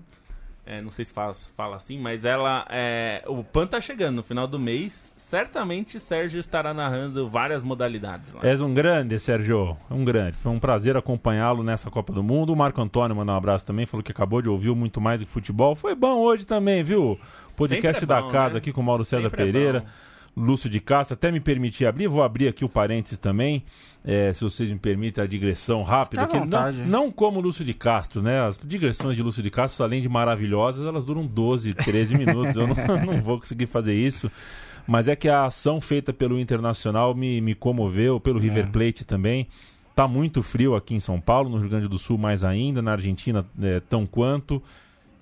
É, 0.68 0.83
não 0.83 0.90
sei 0.90 1.05
se 1.05 1.12
fala, 1.12 1.33
fala 1.57 1.76
assim, 1.76 1.96
mas 1.96 2.24
ela. 2.24 2.66
É, 2.68 3.22
o 3.29 3.44
Pan 3.44 3.68
tá 3.68 3.81
chegando 3.81 4.16
no 4.16 4.22
final 4.24 4.48
do 4.48 4.59
mês. 4.59 5.14
Certamente 5.16 6.00
Sérgio 6.00 6.40
estará 6.40 6.74
narrando 6.74 7.29
várias 7.29 7.62
modalidades 7.62 8.33
lá. 8.33 8.40
És 8.42 8.61
um 8.61 8.74
grande, 8.74 9.18
Sérgio. 9.20 9.76
Um 9.88 10.05
grande. 10.05 10.37
Foi 10.38 10.50
um 10.50 10.59
prazer 10.59 10.96
acompanhá-lo 10.96 11.62
nessa 11.62 11.88
Copa 11.88 12.12
do 12.12 12.20
Mundo. 12.20 12.52
O 12.52 12.57
Marco 12.57 12.81
Antônio 12.81 13.14
mandou 13.14 13.33
um 13.33 13.38
abraço 13.38 13.64
também, 13.64 13.87
falou 13.87 14.02
que 14.02 14.11
acabou 14.11 14.42
de 14.42 14.48
ouvir 14.48 14.74
muito 14.74 15.00
mais 15.00 15.20
do 15.20 15.24
que 15.24 15.31
futebol. 15.31 15.76
Foi 15.76 15.94
bom 15.94 16.18
hoje 16.18 16.44
também, 16.44 16.83
viu? 16.83 17.16
Podcast 17.55 18.02
é 18.02 18.07
da 18.07 18.20
bom, 18.20 18.31
casa 18.31 18.55
né? 18.55 18.59
aqui 18.59 18.72
com 18.72 18.81
o 18.81 18.85
Mauro 18.85 19.05
César 19.05 19.31
Sempre 19.31 19.42
é 19.42 19.46
Pereira. 19.46 19.85
Lúcio 20.37 20.68
de 20.68 20.81
Castro, 20.81 21.14
até 21.14 21.33
me 21.33 21.40
permitir 21.40 21.87
abrir, 21.87 22.09
vou 22.09 22.22
abrir 22.22 22.46
aqui 22.46 22.62
o 22.62 22.68
parênteses 22.68 23.18
também, 23.18 23.64
é, 24.05 24.35
se 24.35 24.44
vocês 24.44 24.68
me 24.68 24.79
permitem 24.79 25.25
a 25.25 25.27
digressão 25.27 25.83
rápida. 25.83 26.27
Fica 26.27 26.44
não, 26.44 26.72
não 26.87 27.11
como 27.11 27.40
Lúcio 27.40 27.64
de 27.64 27.72
Castro, 27.72 28.20
né? 28.20 28.40
As 28.42 28.59
digressões 28.62 29.16
de 29.16 29.22
Lúcio 29.22 29.42
de 29.42 29.51
Castro, 29.51 29.83
além 29.83 30.03
de 30.03 30.09
maravilhosas, 30.09 30.87
elas 30.87 31.07
duram 31.07 31.27
12, 31.27 31.72
13 31.72 32.14
minutos. 32.18 32.55
Eu 32.55 32.66
não, 32.66 32.77
não 33.14 33.22
vou 33.22 33.38
conseguir 33.38 33.66
fazer 33.66 33.94
isso. 33.94 34.31
Mas 34.87 35.09
é 35.09 35.16
que 35.16 35.29
a 35.29 35.46
ação 35.46 35.81
feita 35.81 36.12
pelo 36.12 36.38
Internacional 36.38 37.14
me, 37.14 37.40
me 37.40 37.55
comoveu, 37.55 38.20
pelo 38.20 38.38
River 38.38 38.70
Plate 38.70 39.05
também. 39.05 39.49
Tá 39.94 40.07
muito 40.07 40.42
frio 40.42 40.77
aqui 40.77 40.94
em 40.94 41.01
São 41.01 41.18
Paulo, 41.18 41.49
no 41.49 41.57
Rio 41.57 41.70
Grande 41.70 41.88
do 41.88 41.99
Sul 41.99 42.18
mais 42.18 42.44
ainda, 42.44 42.83
na 42.83 42.92
Argentina 42.92 43.44
é, 43.61 43.81
tão 43.81 44.05
quanto. 44.05 44.62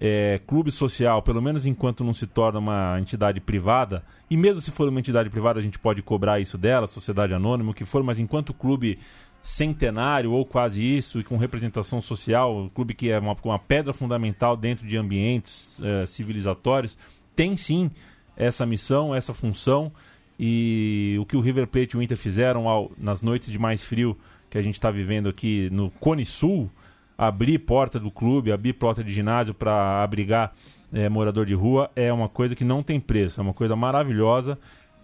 É, 0.00 0.40
clube 0.46 0.72
social, 0.72 1.22
pelo 1.22 1.40
menos 1.40 1.66
enquanto 1.66 2.02
não 2.02 2.12
se 2.12 2.26
torna 2.26 2.58
uma 2.58 2.98
entidade 3.00 3.40
privada, 3.40 4.04
e 4.28 4.36
mesmo 4.36 4.60
se 4.60 4.70
for 4.70 4.88
uma 4.88 4.98
entidade 4.98 5.30
privada, 5.30 5.60
a 5.60 5.62
gente 5.62 5.78
pode 5.78 6.02
cobrar 6.02 6.40
isso 6.40 6.58
dela, 6.58 6.86
sociedade 6.86 7.32
anônima, 7.32 7.70
o 7.70 7.74
que 7.74 7.84
for, 7.84 8.02
mas 8.02 8.18
enquanto 8.18 8.52
clube 8.52 8.98
centenário 9.40 10.32
ou 10.32 10.44
quase 10.44 10.82
isso, 10.82 11.20
e 11.20 11.24
com 11.24 11.36
representação 11.36 12.00
social, 12.00 12.56
um 12.64 12.68
clube 12.68 12.94
que 12.94 13.10
é 13.10 13.18
uma, 13.18 13.36
uma 13.44 13.58
pedra 13.58 13.92
fundamental 13.92 14.56
dentro 14.56 14.86
de 14.86 14.96
ambientes 14.96 15.80
eh, 15.84 16.06
civilizatórios, 16.06 16.96
tem 17.36 17.56
sim 17.56 17.90
essa 18.36 18.64
missão, 18.66 19.14
essa 19.14 19.32
função, 19.34 19.92
e 20.40 21.16
o 21.20 21.26
que 21.26 21.36
o 21.36 21.40
River 21.40 21.66
Plate 21.68 21.94
e 21.94 21.98
o 21.98 22.02
Inter 22.02 22.16
fizeram 22.16 22.68
ao- 22.68 22.90
nas 22.98 23.22
noites 23.22 23.50
de 23.50 23.58
mais 23.58 23.82
frio 23.82 24.18
que 24.50 24.58
a 24.58 24.62
gente 24.62 24.74
está 24.74 24.90
vivendo 24.90 25.28
aqui 25.28 25.68
no 25.70 25.90
Cone 25.90 26.24
Sul, 26.24 26.70
abrir 27.16 27.58
porta 27.58 27.98
do 27.98 28.10
clube, 28.10 28.52
abrir 28.52 28.72
porta 28.72 29.02
de 29.02 29.12
ginásio 29.12 29.54
para 29.54 30.02
abrigar 30.02 30.52
eh, 30.92 31.08
morador 31.08 31.46
de 31.46 31.54
rua, 31.54 31.90
é 31.94 32.12
uma 32.12 32.28
coisa 32.28 32.54
que 32.54 32.64
não 32.64 32.82
tem 32.82 33.00
preço, 33.00 33.40
é 33.40 33.42
uma 33.42 33.54
coisa 33.54 33.74
maravilhosa. 33.76 34.58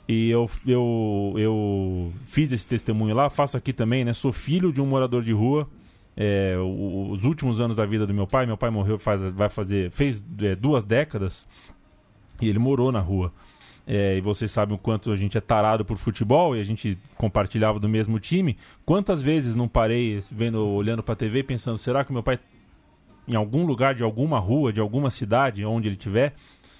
E 0.08 0.28
eu, 0.28 0.50
eu, 0.66 1.34
eu 1.36 2.12
fiz 2.20 2.50
esse 2.50 2.66
testemunho 2.66 3.14
lá, 3.14 3.30
faço 3.30 3.56
aqui 3.56 3.72
também, 3.72 4.04
né? 4.04 4.12
Sou 4.12 4.32
filho 4.32 4.72
de 4.72 4.80
um 4.80 4.86
morador 4.86 5.22
de 5.22 5.32
rua. 5.32 5.68
É, 6.16 6.56
os 6.58 7.24
últimos 7.24 7.60
anos 7.60 7.76
da 7.76 7.86
vida 7.86 8.06
do 8.06 8.12
meu 8.12 8.26
pai, 8.26 8.44
meu 8.44 8.56
pai 8.56 8.70
morreu 8.70 8.98
faz, 8.98 9.22
vai 9.32 9.48
fazer, 9.48 9.90
fez 9.92 10.22
é, 10.40 10.56
duas 10.56 10.82
décadas 10.84 11.46
e 12.40 12.48
ele 12.48 12.58
morou 12.58 12.90
na 12.90 12.98
rua. 12.98 13.30
É, 13.92 14.16
e 14.16 14.20
vocês 14.20 14.52
sabem 14.52 14.72
o 14.72 14.78
quanto 14.78 15.10
a 15.10 15.16
gente 15.16 15.36
é 15.36 15.40
tarado 15.40 15.84
por 15.84 15.96
futebol 15.96 16.56
e 16.56 16.60
a 16.60 16.64
gente 16.64 16.96
compartilhava 17.16 17.80
do 17.80 17.88
mesmo 17.88 18.20
time. 18.20 18.56
Quantas 18.86 19.20
vezes 19.20 19.56
não 19.56 19.66
parei 19.66 20.20
vendo, 20.30 20.64
olhando 20.64 21.02
pra 21.02 21.16
TV 21.16 21.42
pensando, 21.42 21.76
será 21.76 22.04
que 22.04 22.12
meu 22.12 22.22
pai 22.22 22.38
em 23.26 23.34
algum 23.34 23.66
lugar 23.66 23.96
de 23.96 24.04
alguma 24.04 24.38
rua, 24.38 24.72
de 24.72 24.78
alguma 24.78 25.10
cidade, 25.10 25.64
onde 25.64 25.88
ele 25.88 25.96
estiver, 25.96 26.34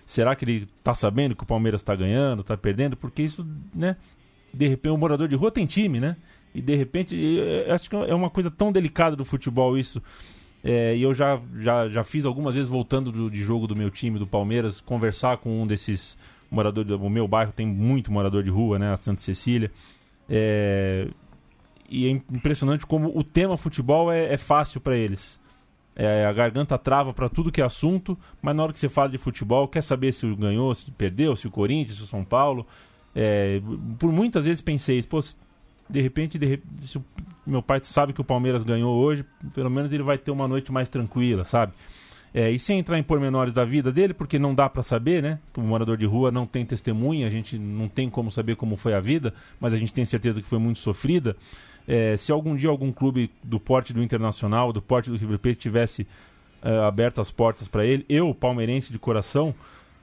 será 0.07 0.37
que 0.37 0.45
ele 0.45 0.69
tá 0.85 0.95
sabendo 0.95 1.35
que 1.35 1.43
o 1.43 1.47
Palmeiras 1.47 1.83
tá 1.83 1.97
ganhando, 1.97 2.45
tá 2.45 2.57
perdendo? 2.57 2.97
Porque 2.97 3.23
isso, 3.23 3.45
né? 3.75 3.97
De 4.55 4.69
repente, 4.69 4.93
o 4.93 4.97
morador 4.97 5.27
de 5.27 5.35
rua 5.35 5.51
tem 5.51 5.67
time, 5.67 5.99
né? 5.99 6.17
E 6.55 6.63
de 6.63 6.77
repente, 6.77 7.17
eu- 7.17 7.45
eu 7.67 7.75
acho 7.75 7.91
que 7.91 7.97
é 7.97 8.15
uma 8.15 8.31
coisa 8.31 8.53
tão 8.53 8.71
delicada 8.71 9.17
do 9.17 9.25
futebol 9.25 9.77
isso. 9.77 10.01
É, 10.63 10.97
e 10.97 11.03
eu 11.03 11.13
já, 11.13 11.41
já, 11.59 11.89
já 11.89 12.05
fiz 12.05 12.25
algumas 12.25 12.55
vezes 12.55 12.71
voltando 12.71 13.11
do, 13.11 13.29
de 13.29 13.43
jogo 13.43 13.67
do 13.67 13.75
meu 13.75 13.91
time, 13.91 14.17
do 14.17 14.27
Palmeiras, 14.29 14.81
conversar 14.81 15.39
com 15.39 15.61
um 15.63 15.67
desses 15.67 16.17
moradores. 16.51 16.91
O 16.91 17.09
meu 17.09 17.29
bairro 17.29 17.53
tem 17.53 17.67
muito 17.67 18.11
morador 18.11 18.43
de 18.43 18.51
rua, 18.51 18.79
né? 18.79 18.93
A 18.93 18.97
Santa 18.97 19.21
Cecília. 19.21 19.71
É, 20.29 21.09
e 21.89 22.07
é 22.07 22.11
impressionante 22.11 22.87
como 22.87 23.17
o 23.17 23.25
tema 23.25 23.57
futebol 23.57 24.13
é, 24.13 24.33
é 24.33 24.39
fácil 24.39 24.81
para 24.81 24.97
eles. 24.97 25.41
É, 25.97 26.25
a 26.25 26.33
garganta 26.33 26.79
trava 26.79 27.13
para 27.13 27.29
tudo 27.29 27.51
que 27.51 27.61
é 27.61 27.65
assunto, 27.65 28.17
mas 28.41 28.55
na 28.55 28.63
hora 28.63 28.73
que 28.73 28.79
você 28.79 28.89
fala 28.89 29.09
de 29.09 29.19
futebol, 29.19 29.67
quer 29.69 29.83
saber 29.83 30.13
se 30.13 30.33
ganhou, 30.35 30.75
se 30.75 30.91
perdeu, 30.93 31.35
se 31.35 31.47
o 31.47 31.51
Corinthians, 31.51 31.99
se 31.99 32.05
o 32.05 32.07
São 32.07 32.25
Paulo. 32.25 32.67
É, 33.15 33.61
por 33.99 34.13
muitas 34.13 34.45
vezes 34.45 34.63
pensei, 34.63 35.03
pô, 35.03 35.21
de 35.89 36.01
repente, 36.01 36.39
de 36.39 36.47
re- 36.47 36.63
meu 37.45 37.61
pai 37.61 37.81
sabe 37.83 38.13
que 38.13 38.21
o 38.21 38.25
Palmeiras 38.25 38.63
ganhou 38.63 38.97
hoje, 38.97 39.25
pelo 39.53 39.69
menos 39.69 39.93
ele 39.93 40.05
vai 40.05 40.17
ter 40.17 40.31
uma 40.31 40.47
noite 40.47 40.71
mais 40.71 40.89
tranquila, 40.89 41.45
sabe? 41.45 41.73
É, 42.33 42.51
e 42.51 42.59
sem 42.59 42.79
entrar 42.79 42.99
em 42.99 43.03
pormenores 43.03 43.53
da 43.53 43.65
vida 43.65 43.91
dele, 43.91 44.15
porque 44.15 44.39
não 44.39 44.55
dá 44.55 44.69
para 44.69 44.83
saber, 44.83 45.23
né? 45.23 45.39
O 45.57 45.61
morador 45.63 45.97
de 45.97 46.07
rua 46.07 46.31
não 46.31 46.47
tem 46.47 46.65
testemunha, 46.65 47.27
a 47.27 47.31
gente 47.31 47.59
não 47.59 47.89
tem 47.89 48.09
como 48.09 48.31
saber 48.31 48.55
como 48.55 48.77
foi 48.77 48.95
a 48.95 49.01
vida, 49.01 49.35
mas 49.59 49.75
a 49.75 49.77
gente 49.77 49.93
tem 49.93 50.05
certeza 50.05 50.41
que 50.41 50.47
foi 50.47 50.59
muito 50.59 50.79
sofrida. 50.79 51.37
É, 51.89 52.17
se 52.17 52.31
algum 52.31 52.55
dia 52.55 52.71
algum 52.71 52.93
clube 52.93 53.31
do 53.43 53.59
porte 53.59 53.93
do 53.93 54.01
Internacional, 54.01 54.73
do 54.73 54.81
porte 54.81 55.11
do 55.11 55.17
River 55.17 55.39
Plate 55.41 55.59
tivesse 55.59 56.07
é, 56.63 56.79
aberto 56.85 57.21
as 57.21 57.33
portas 57.33 57.67
para 57.67 57.85
ele, 57.85 58.05
eu, 58.09 58.33
palmeirense 58.33 58.93
de 58.93 58.99
coração, 58.99 59.53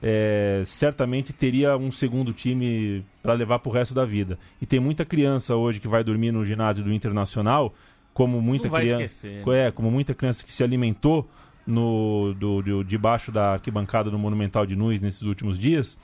é, 0.02 0.62
certamente 0.66 1.32
teria 1.32 1.76
um 1.76 1.90
segundo 1.90 2.32
time 2.32 3.04
para 3.22 3.32
levar 3.32 3.58
para 3.58 3.70
o 3.70 3.72
resto 3.72 3.94
da 3.94 4.04
vida. 4.04 4.38
E 4.60 4.66
tem 4.66 4.78
muita 4.78 5.04
criança 5.04 5.56
hoje 5.56 5.80
que 5.80 5.88
vai 5.88 6.04
dormir 6.04 6.30
no 6.30 6.44
ginásio 6.44 6.84
do 6.84 6.92
Internacional, 6.92 7.74
como 8.12 8.40
muita 8.42 8.68
criança, 8.68 9.04
esquecer. 9.04 9.46
né? 9.46 9.66
é, 9.66 9.70
como 9.70 9.90
muita 9.90 10.12
criança 10.12 10.44
que 10.44 10.52
se 10.52 10.62
alimentou 10.62 11.28
no 11.68 12.34
do, 12.34 12.62
do- 12.62 12.82
debaixo 12.82 13.30
da 13.30 13.52
arquibancada 13.52 14.10
do 14.10 14.18
Monumental 14.18 14.64
de 14.64 14.74
Nunes 14.74 15.02
nesses 15.02 15.22
últimos 15.22 15.58
dias, 15.58 15.98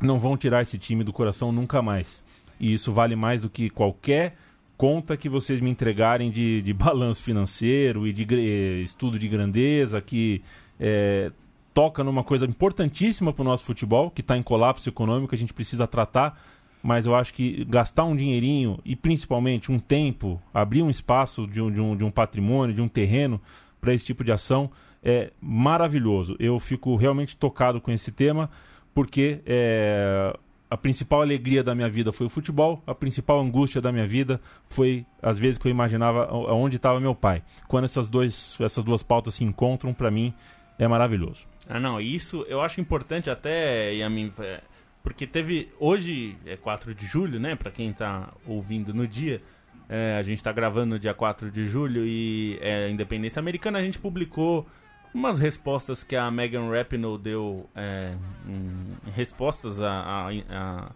não 0.00 0.20
vão 0.20 0.36
tirar 0.36 0.62
esse 0.62 0.78
time 0.78 1.02
do 1.02 1.12
coração 1.12 1.50
nunca 1.50 1.82
mais. 1.82 2.22
E 2.60 2.72
isso 2.72 2.92
vale 2.92 3.16
mais 3.16 3.42
do 3.42 3.50
que 3.50 3.68
qualquer 3.68 4.36
conta 4.76 5.16
que 5.16 5.28
vocês 5.28 5.60
me 5.60 5.68
entregarem 5.68 6.30
de, 6.30 6.62
de 6.62 6.72
balanço 6.74 7.20
financeiro 7.22 8.06
e 8.06 8.12
de 8.12 8.24
eh, 8.30 8.80
estudo 8.82 9.18
de 9.18 9.26
grandeza 9.26 10.00
que 10.00 10.40
eh, 10.78 11.32
toca 11.74 12.04
numa 12.04 12.22
coisa 12.22 12.46
importantíssima 12.46 13.32
para 13.32 13.42
o 13.42 13.44
nosso 13.44 13.64
futebol, 13.64 14.10
que 14.12 14.20
está 14.20 14.36
em 14.36 14.42
colapso 14.42 14.88
econômico, 14.88 15.34
a 15.34 15.38
gente 15.38 15.52
precisa 15.52 15.86
tratar 15.88 16.40
mas 16.80 17.06
eu 17.06 17.14
acho 17.16 17.34
que 17.34 17.64
gastar 17.64 18.04
um 18.04 18.14
dinheirinho 18.14 18.78
e 18.84 18.94
principalmente 18.94 19.70
um 19.72 19.80
tempo, 19.80 20.40
abrir 20.54 20.82
um 20.82 20.88
espaço 20.88 21.44
de 21.46 21.60
um, 21.60 21.70
de 21.70 21.80
um, 21.80 21.96
de 21.96 22.04
um 22.04 22.10
patrimônio, 22.10 22.72
de 22.72 22.80
um 22.80 22.88
terreno 22.88 23.40
para 23.80 23.94
esse 23.94 24.04
tipo 24.04 24.24
de 24.24 24.32
ação 24.32 24.70
é 25.02 25.32
maravilhoso. 25.40 26.36
Eu 26.38 26.58
fico 26.58 26.96
realmente 26.96 27.36
tocado 27.36 27.80
com 27.80 27.90
esse 27.90 28.10
tema, 28.10 28.50
porque 28.94 29.40
é, 29.46 30.36
a 30.70 30.76
principal 30.76 31.22
alegria 31.22 31.62
da 31.62 31.74
minha 31.74 31.88
vida 31.88 32.12
foi 32.12 32.26
o 32.26 32.30
futebol, 32.30 32.82
a 32.86 32.94
principal 32.94 33.40
angústia 33.40 33.80
da 33.80 33.90
minha 33.90 34.06
vida 34.06 34.40
foi 34.68 35.06
as 35.22 35.38
vezes 35.38 35.58
que 35.58 35.66
eu 35.66 35.70
imaginava 35.70 36.32
onde 36.32 36.76
estava 36.76 37.00
meu 37.00 37.14
pai. 37.14 37.42
Quando 37.66 37.84
essas, 37.84 38.08
dois, 38.08 38.56
essas 38.60 38.84
duas 38.84 39.02
pautas 39.02 39.34
se 39.34 39.44
encontram, 39.44 39.94
para 39.94 40.10
mim 40.10 40.34
é 40.78 40.86
maravilhoso. 40.86 41.46
Ah, 41.68 41.80
não, 41.80 42.00
isso 42.00 42.44
eu 42.48 42.60
acho 42.60 42.80
importante 42.80 43.30
até, 43.30 43.92
Yamin, 43.94 44.32
é, 44.38 44.60
porque 45.02 45.26
teve. 45.26 45.70
Hoje 45.78 46.36
é 46.44 46.56
4 46.56 46.94
de 46.94 47.06
julho, 47.06 47.38
né? 47.38 47.54
Pra 47.54 47.70
quem 47.70 47.92
tá 47.92 48.32
ouvindo 48.46 48.92
no 48.92 49.06
dia. 49.06 49.42
É, 49.88 50.16
a 50.18 50.22
gente 50.22 50.42
tá 50.42 50.52
gravando 50.52 50.94
no 50.94 50.98
dia 50.98 51.14
4 51.14 51.50
de 51.50 51.66
julho 51.66 52.04
e 52.04 52.58
é 52.60 52.90
Independência 52.90 53.40
Americana. 53.40 53.78
A 53.78 53.82
gente 53.82 53.98
publicou 53.98 54.66
umas 55.14 55.38
respostas 55.38 56.04
que 56.04 56.14
a 56.14 56.30
Megan 56.30 56.70
Rapinoe 56.70 57.18
deu. 57.18 57.68
É, 57.74 58.14
em, 58.46 59.10
respostas 59.12 59.80
a, 59.80 59.90
a, 59.90 60.28
a, 60.50 60.90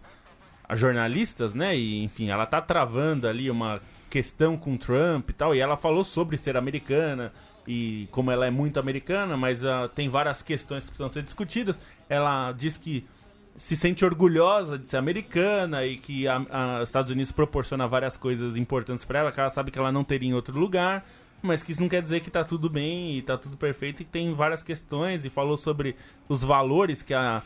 a, 0.69 0.75
jornalistas, 0.75 1.55
né? 1.55 1.75
E 1.75 2.03
enfim, 2.03 2.29
ela 2.29 2.45
tá 2.45 2.61
travando 2.61 3.27
ali 3.27 3.49
uma 3.49 3.81
questão 4.09 4.55
com 4.55 4.77
Trump 4.77 5.29
e 5.29 5.33
tal. 5.33 5.55
E 5.55 5.59
ela 5.59 5.75
falou 5.75 6.03
sobre 6.03 6.37
ser 6.37 6.55
americana 6.55 7.33
e 7.67 8.07
como 8.11 8.29
ela 8.29 8.45
é 8.45 8.51
muito 8.51 8.79
americana, 8.79 9.35
mas 9.35 9.63
uh, 9.63 9.89
tem 9.95 10.09
várias 10.09 10.41
questões 10.41 10.83
que 10.83 10.89
precisam 10.89 11.09
ser 11.09 11.23
discutidas. 11.23 11.79
Ela 12.07 12.51
diz 12.51 12.77
que 12.77 13.07
se 13.57 13.75
sente 13.75 14.03
orgulhosa 14.03 14.77
de 14.77 14.87
ser 14.87 14.97
americana 14.97 15.85
e 15.85 15.97
que 15.97 16.25
os 16.81 16.89
Estados 16.89 17.11
Unidos 17.11 17.31
proporciona 17.31 17.87
várias 17.87 18.17
coisas 18.17 18.57
importantes 18.57 19.05
para 19.05 19.19
ela, 19.19 19.31
que 19.31 19.39
ela 19.39 19.49
sabe 19.49 19.71
que 19.71 19.77
ela 19.77 19.91
não 19.91 20.03
teria 20.03 20.29
em 20.29 20.33
outro 20.33 20.59
lugar, 20.59 21.05
mas 21.41 21.61
que 21.61 21.71
isso 21.71 21.81
não 21.81 21.89
quer 21.89 22.01
dizer 22.01 22.21
que 22.21 22.31
tá 22.31 22.43
tudo 22.43 22.69
bem 22.69 23.17
e 23.17 23.21
tá 23.21 23.37
tudo 23.37 23.55
perfeito 23.55 24.01
e 24.01 24.05
que 24.05 24.11
tem 24.11 24.33
várias 24.33 24.63
questões 24.63 25.25
e 25.25 25.29
falou 25.29 25.57
sobre 25.57 25.95
os 26.27 26.43
valores 26.43 27.03
que 27.03 27.13
a 27.13 27.43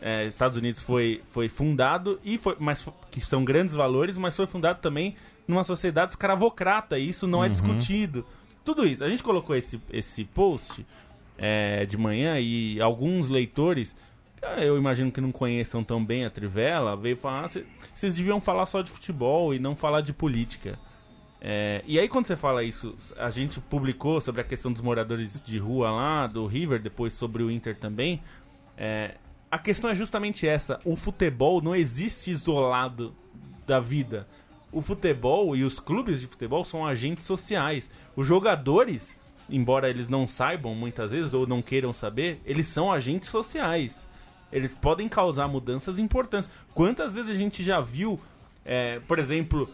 é, 0.00 0.26
Estados 0.26 0.58
Unidos 0.58 0.82
foi, 0.82 1.22
foi 1.32 1.48
fundado 1.48 2.20
e 2.24 2.36
foi, 2.36 2.56
mas 2.58 2.86
que 3.10 3.20
são 3.20 3.44
grandes 3.44 3.74
valores, 3.74 4.16
mas 4.16 4.36
foi 4.36 4.46
fundado 4.46 4.80
também 4.80 5.16
numa 5.48 5.64
sociedade 5.64 6.12
escravocrata 6.12 6.98
e 6.98 7.08
isso 7.08 7.26
não 7.26 7.38
é 7.38 7.40
uhum. 7.42 7.46
é 7.46 7.48
discutido. 7.48 8.26
Tudo 8.64 8.86
isso. 8.86 9.04
A 9.04 9.08
gente 9.08 9.22
colocou 9.22 9.54
esse, 9.54 9.80
esse 9.92 10.24
post 10.24 10.84
é, 11.38 11.86
de 11.86 11.96
manhã 11.96 12.38
e 12.38 12.80
alguns 12.80 13.28
leitores 13.28 13.94
eu 14.58 14.76
imagino 14.76 15.10
que 15.10 15.20
não 15.20 15.32
conheçam 15.32 15.82
tão 15.82 16.04
bem 16.04 16.24
a 16.24 16.30
Trivela, 16.30 16.96
veio 16.96 17.16
falar, 17.16 17.46
ah, 17.46 17.62
vocês 17.94 18.16
deviam 18.16 18.40
falar 18.40 18.66
só 18.66 18.82
de 18.82 18.90
futebol 18.90 19.54
e 19.54 19.58
não 19.58 19.74
falar 19.74 20.00
de 20.00 20.12
política. 20.12 20.78
É, 21.40 21.82
e 21.86 21.98
aí 21.98 22.08
quando 22.08 22.26
você 22.26 22.36
fala 22.36 22.62
isso, 22.62 22.96
a 23.16 23.30
gente 23.30 23.60
publicou 23.60 24.20
sobre 24.20 24.40
a 24.40 24.44
questão 24.44 24.72
dos 24.72 24.82
moradores 24.82 25.40
de 25.40 25.58
rua 25.58 25.90
lá, 25.90 26.26
do 26.26 26.46
River, 26.46 26.80
depois 26.80 27.14
sobre 27.14 27.42
o 27.42 27.50
Inter 27.50 27.76
também. 27.76 28.22
É, 28.76 29.14
a 29.50 29.58
questão 29.58 29.90
é 29.90 29.94
justamente 29.94 30.46
essa, 30.46 30.80
o 30.84 30.96
futebol 30.96 31.62
não 31.62 31.74
existe 31.74 32.30
isolado 32.30 33.14
da 33.66 33.80
vida. 33.80 34.26
O 34.72 34.82
futebol 34.82 35.56
e 35.56 35.64
os 35.64 35.78
clubes 35.78 36.20
de 36.20 36.26
futebol 36.26 36.64
são 36.64 36.84
agentes 36.84 37.24
sociais. 37.24 37.88
Os 38.14 38.26
jogadores, 38.26 39.16
embora 39.48 39.88
eles 39.88 40.08
não 40.08 40.26
saibam 40.26 40.74
muitas 40.74 41.12
vezes 41.12 41.32
ou 41.32 41.46
não 41.46 41.62
queiram 41.62 41.92
saber, 41.92 42.40
eles 42.44 42.66
são 42.66 42.92
agentes 42.92 43.28
sociais 43.28 44.08
eles 44.56 44.74
podem 44.74 45.06
causar 45.06 45.46
mudanças 45.46 45.98
importantes. 45.98 46.48
Quantas 46.72 47.12
vezes 47.12 47.30
a 47.30 47.38
gente 47.38 47.62
já 47.62 47.78
viu, 47.78 48.18
é, 48.64 49.00
por 49.00 49.18
exemplo, 49.18 49.68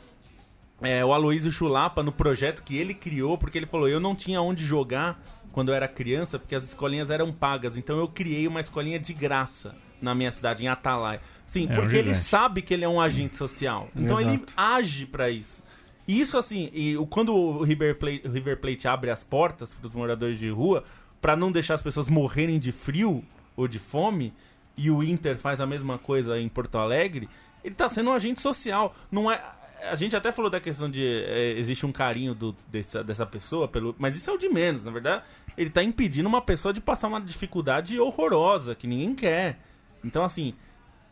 é, 0.82 1.04
o 1.04 1.12
Aloysio 1.12 1.52
Chulapa 1.52 2.02
no 2.02 2.10
projeto 2.10 2.64
que 2.64 2.76
ele 2.76 2.92
criou, 2.92 3.38
porque 3.38 3.56
ele 3.56 3.66
falou: 3.66 3.88
eu 3.88 4.00
não 4.00 4.16
tinha 4.16 4.42
onde 4.42 4.64
jogar 4.64 5.22
quando 5.52 5.68
eu 5.68 5.74
era 5.76 5.86
criança, 5.86 6.36
porque 6.36 6.56
as 6.56 6.64
escolinhas 6.64 7.10
eram 7.10 7.32
pagas, 7.32 7.78
então 7.78 7.96
eu 7.96 8.08
criei 8.08 8.48
uma 8.48 8.58
escolinha 8.58 8.98
de 8.98 9.14
graça 9.14 9.76
na 10.00 10.16
minha 10.16 10.32
cidade, 10.32 10.64
em 10.64 10.68
Atalaia. 10.68 11.20
Sim, 11.46 11.68
é 11.70 11.74
porque 11.76 11.94
um 11.94 11.98
ele 12.00 12.14
sabe 12.16 12.60
que 12.60 12.74
ele 12.74 12.84
é 12.84 12.88
um 12.88 13.00
agente 13.00 13.36
social. 13.36 13.88
Então 13.94 14.20
Exato. 14.20 14.34
ele 14.34 14.44
age 14.56 15.06
para 15.06 15.30
isso. 15.30 15.62
E 16.08 16.20
isso 16.20 16.36
assim, 16.36 16.68
e 16.72 16.96
quando 17.08 17.32
o 17.32 17.62
River 17.62 17.96
Plate, 17.96 18.26
River 18.26 18.58
Plate 18.60 18.88
abre 18.88 19.10
as 19.10 19.22
portas 19.22 19.72
para 19.72 19.86
os 19.86 19.94
moradores 19.94 20.40
de 20.40 20.50
rua, 20.50 20.82
para 21.20 21.36
não 21.36 21.52
deixar 21.52 21.74
as 21.74 21.82
pessoas 21.82 22.08
morrerem 22.08 22.58
de 22.58 22.72
frio 22.72 23.22
ou 23.56 23.68
de 23.68 23.78
fome, 23.78 24.32
e 24.76 24.90
o 24.90 25.02
Inter 25.02 25.36
faz 25.36 25.60
a 25.60 25.66
mesma 25.66 25.98
coisa 25.98 26.38
em 26.38 26.48
Porto 26.48 26.78
Alegre, 26.78 27.28
ele 27.62 27.74
está 27.74 27.88
sendo 27.88 28.10
um 28.10 28.12
agente 28.12 28.40
social. 28.40 28.94
Não 29.10 29.30
é, 29.30 29.40
a 29.82 29.94
gente 29.94 30.16
até 30.16 30.32
falou 30.32 30.50
da 30.50 30.60
questão 30.60 30.90
de 30.90 31.04
é, 31.04 31.52
existe 31.58 31.84
um 31.84 31.92
carinho 31.92 32.34
do, 32.34 32.56
dessa, 32.68 33.02
dessa 33.02 33.26
pessoa, 33.26 33.68
pelo, 33.68 33.94
mas 33.98 34.16
isso 34.16 34.30
é 34.30 34.32
o 34.32 34.38
de 34.38 34.48
menos, 34.48 34.84
na 34.84 34.90
verdade. 34.90 35.22
Ele 35.56 35.68
está 35.68 35.82
impedindo 35.82 36.28
uma 36.28 36.40
pessoa 36.40 36.72
de 36.72 36.80
passar 36.80 37.08
uma 37.08 37.20
dificuldade 37.20 37.98
horrorosa 38.00 38.74
que 38.74 38.86
ninguém 38.86 39.14
quer. 39.14 39.58
Então, 40.02 40.24
assim, 40.24 40.54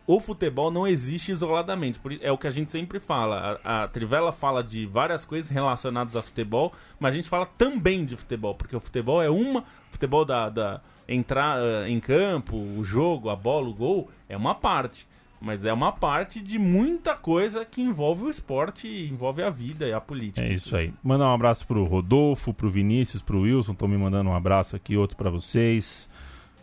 o 0.07 0.19
futebol 0.19 0.71
não 0.71 0.87
existe 0.87 1.31
isoladamente. 1.31 2.01
É 2.21 2.33
o 2.33 2.39
que 2.39 2.47
a 2.47 2.51
gente 2.51 2.73
sempre 2.73 2.99
fala. 2.99 3.61
A, 3.63 3.85
a, 3.85 3.89
Trivela 3.89 4.33
fala 4.33 4.63
de 4.63 4.87
várias 4.87 5.25
coisas 5.25 5.51
relacionadas 5.51 6.17
a 6.17 6.23
futebol, 6.23 6.73
mas 6.99 7.15
a 7.15 7.17
gente 7.17 7.29
fala 7.29 7.47
também 7.47 8.05
de 8.05 8.17
futebol, 8.17 8.55
porque 8.55 8.75
o 8.75 8.81
futebol 8.81 9.23
é 9.23 9.31
uma. 9.31 9.65
Futebol 9.91 10.25
da, 10.25 10.49
da 10.49 10.81
entrar 11.11 11.61
uh, 11.61 11.87
em 11.87 11.99
campo, 11.99 12.57
o 12.57 12.85
jogo, 12.85 13.29
a 13.29 13.37
bola, 13.37 13.69
o 13.69 13.75
gol, 13.75 14.09
é 14.29 14.37
uma 14.37 14.55
parte. 14.55 15.07
Mas 15.41 15.65
é 15.65 15.73
uma 15.73 15.91
parte 15.91 16.39
de 16.39 16.59
muita 16.59 17.17
coisa 17.17 17.65
que 17.65 17.81
envolve 17.81 18.25
o 18.25 18.31
esporte, 18.31 18.87
envolve 19.11 19.43
a 19.43 19.49
vida 19.49 19.87
e 19.87 19.93
a 19.93 20.01
política. 20.01 20.47
É 20.47 20.53
isso 20.53 20.77
aí. 20.77 20.93
Mandar 21.03 21.31
um 21.31 21.35
abraço 21.35 21.67
pro 21.67 21.83
Rodolfo, 21.85 22.53
pro 22.53 22.71
Vinícius, 22.71 23.23
pro 23.23 23.41
Wilson. 23.41 23.73
Estão 23.73 23.89
me 23.89 23.97
mandando 23.97 24.29
um 24.29 24.35
abraço 24.35 24.77
aqui, 24.77 24.99
outro 24.99 25.17
para 25.17 25.31
vocês. 25.31 26.11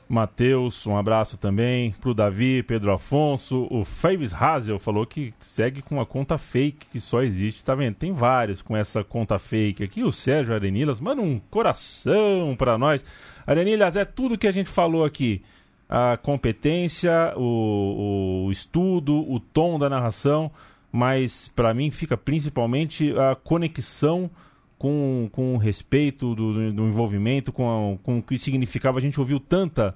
Matheus, 0.08 0.86
um 0.88 0.96
abraço 0.96 1.38
também. 1.38 1.92
Pro 2.00 2.14
Davi, 2.14 2.62
Pedro 2.64 2.94
Afonso. 2.94 3.68
O 3.70 3.84
Faves 3.84 4.34
Hazel 4.34 4.78
falou 4.78 5.08
que 5.08 5.34
segue 5.40 5.82
com 5.82 5.96
uma 5.96 6.06
conta 6.06 6.38
fake 6.38 6.88
que 6.92 7.02
só 7.02 7.24
existe. 7.24 7.64
Tá 7.64 7.76
vendo? 7.76 7.96
Tem 7.96 8.14
vários 8.14 8.62
com 8.62 8.78
essa 8.78 9.04
conta 9.04 9.40
fake 9.40 9.84
aqui. 9.84 10.04
O 10.04 10.12
Sérgio 10.12 10.54
Arenilas 10.54 11.00
manda 11.00 11.22
um 11.22 11.40
coração 11.50 12.56
para 12.56 12.78
nós. 12.78 13.04
Arenilhas, 13.48 13.96
é 13.96 14.04
tudo 14.04 14.38
que 14.38 14.48
a 14.48 14.52
gente 14.52 14.70
falou 14.70 15.06
aqui. 15.06 15.42
A 15.90 16.18
competência, 16.18 17.34
o, 17.38 18.46
o 18.46 18.52
estudo, 18.52 19.16
o 19.32 19.40
tom 19.40 19.80
da 19.80 19.90
narração, 19.90 20.52
mas 20.92 21.50
para 21.56 21.74
mim 21.74 21.90
fica 21.90 22.18
principalmente 22.18 23.14
a 23.18 23.36
conexão 23.36 24.30
com, 24.78 25.30
com 25.32 25.56
o 25.56 25.58
respeito 25.58 26.36
do, 26.36 26.74
do 26.74 26.88
envolvimento, 26.88 27.54
com, 27.54 27.96
a, 27.96 27.98
com 28.04 28.18
o 28.18 28.22
que 28.22 28.38
significava. 28.38 28.98
A 28.98 29.02
gente 29.02 29.18
ouviu 29.18 29.40
tanta, 29.40 29.96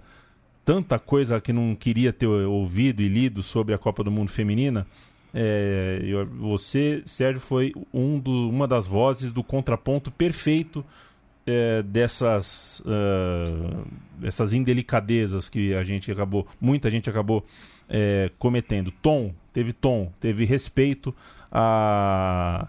tanta 0.64 0.98
coisa 0.98 1.42
que 1.42 1.52
não 1.52 1.76
queria 1.76 2.14
ter 2.14 2.28
ouvido 2.28 3.02
e 3.02 3.10
lido 3.10 3.44
sobre 3.44 3.74
a 3.74 3.78
Copa 3.78 4.02
do 4.02 4.10
Mundo 4.10 4.32
Feminina. 4.32 4.88
É, 5.34 6.26
você, 6.40 7.04
Sérgio, 7.06 7.42
foi 7.42 7.74
um 7.94 8.18
do, 8.18 8.50
uma 8.50 8.68
das 8.68 8.86
vozes 8.86 9.34
do 9.34 9.44
contraponto 9.44 10.10
perfeito 10.10 10.86
é, 11.52 11.84
dessas, 11.84 12.82
uh, 12.86 13.86
dessas 14.18 14.54
indelicadezas 14.54 15.50
que 15.50 15.74
a 15.74 15.84
gente 15.84 16.10
acabou, 16.12 16.48
muita 16.60 16.90
gente 16.90 17.10
acabou 17.10 17.46
é, 17.90 18.32
cometendo. 18.40 18.92
Tom, 19.02 19.34
teve 19.52 19.74
tom, 19.74 20.12
teve 20.20 20.46
respeito 20.46 21.14
a, 21.52 22.68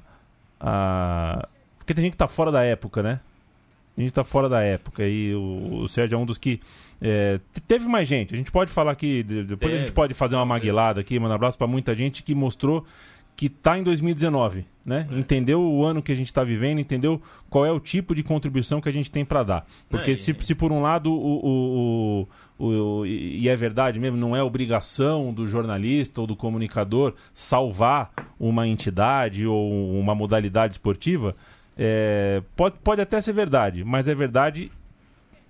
a. 0.60 1.48
Porque 1.78 1.94
tem 1.94 2.04
gente 2.04 2.12
que 2.12 2.18
tá 2.18 2.28
fora 2.28 2.50
da 2.50 2.64
época, 2.64 3.02
né? 3.02 3.20
A 3.96 4.00
gente 4.00 4.12
tá 4.12 4.24
fora 4.24 4.48
da 4.48 4.62
época 4.62 5.06
e 5.06 5.34
o, 5.34 5.82
o 5.82 5.88
Sérgio 5.88 6.16
é 6.16 6.18
um 6.18 6.26
dos 6.26 6.38
que. 6.38 6.60
É, 7.00 7.38
teve 7.66 7.86
mais 7.86 8.06
gente, 8.08 8.34
a 8.34 8.36
gente 8.36 8.50
pode 8.50 8.70
falar 8.70 8.92
aqui, 8.92 9.22
depois 9.22 9.74
a 9.74 9.78
gente 9.78 9.92
pode 9.92 10.14
fazer 10.14 10.36
uma 10.36 10.46
maguilada 10.46 11.00
aqui, 11.00 11.18
mandar 11.18 11.34
um 11.34 11.36
abraço 11.36 11.58
para 11.58 11.66
muita 11.66 11.94
gente 11.94 12.22
que 12.22 12.34
mostrou 12.34 12.86
que 13.36 13.46
está 13.46 13.78
em 13.78 13.82
2019, 13.82 14.64
né? 14.84 15.08
É. 15.10 15.18
Entendeu 15.18 15.62
o 15.62 15.84
ano 15.84 16.02
que 16.02 16.12
a 16.12 16.14
gente 16.14 16.26
está 16.26 16.44
vivendo, 16.44 16.78
entendeu 16.78 17.20
qual 17.48 17.64
é 17.64 17.72
o 17.72 17.80
tipo 17.80 18.14
de 18.14 18.22
contribuição 18.22 18.80
que 18.80 18.88
a 18.88 18.92
gente 18.92 19.10
tem 19.10 19.24
para 19.24 19.42
dar. 19.42 19.66
Porque 19.88 20.12
é, 20.12 20.16
se, 20.16 20.34
se 20.40 20.54
por 20.54 20.72
um 20.72 20.80
lado 20.80 21.12
o, 21.12 21.46
o, 21.46 22.28
o, 22.58 22.66
o, 22.66 23.06
e 23.06 23.48
é 23.48 23.56
verdade 23.56 23.98
mesmo, 23.98 24.16
não 24.16 24.36
é 24.36 24.42
obrigação 24.42 25.32
do 25.32 25.46
jornalista 25.46 26.20
ou 26.20 26.26
do 26.26 26.36
comunicador 26.36 27.14
salvar 27.32 28.12
uma 28.38 28.66
entidade 28.66 29.46
ou 29.46 29.98
uma 29.98 30.14
modalidade 30.14 30.74
esportiva, 30.74 31.34
é, 31.76 32.42
pode, 32.54 32.76
pode 32.82 33.00
até 33.00 33.20
ser 33.20 33.32
verdade, 33.32 33.84
mas 33.84 34.08
é 34.08 34.14
verdade 34.14 34.70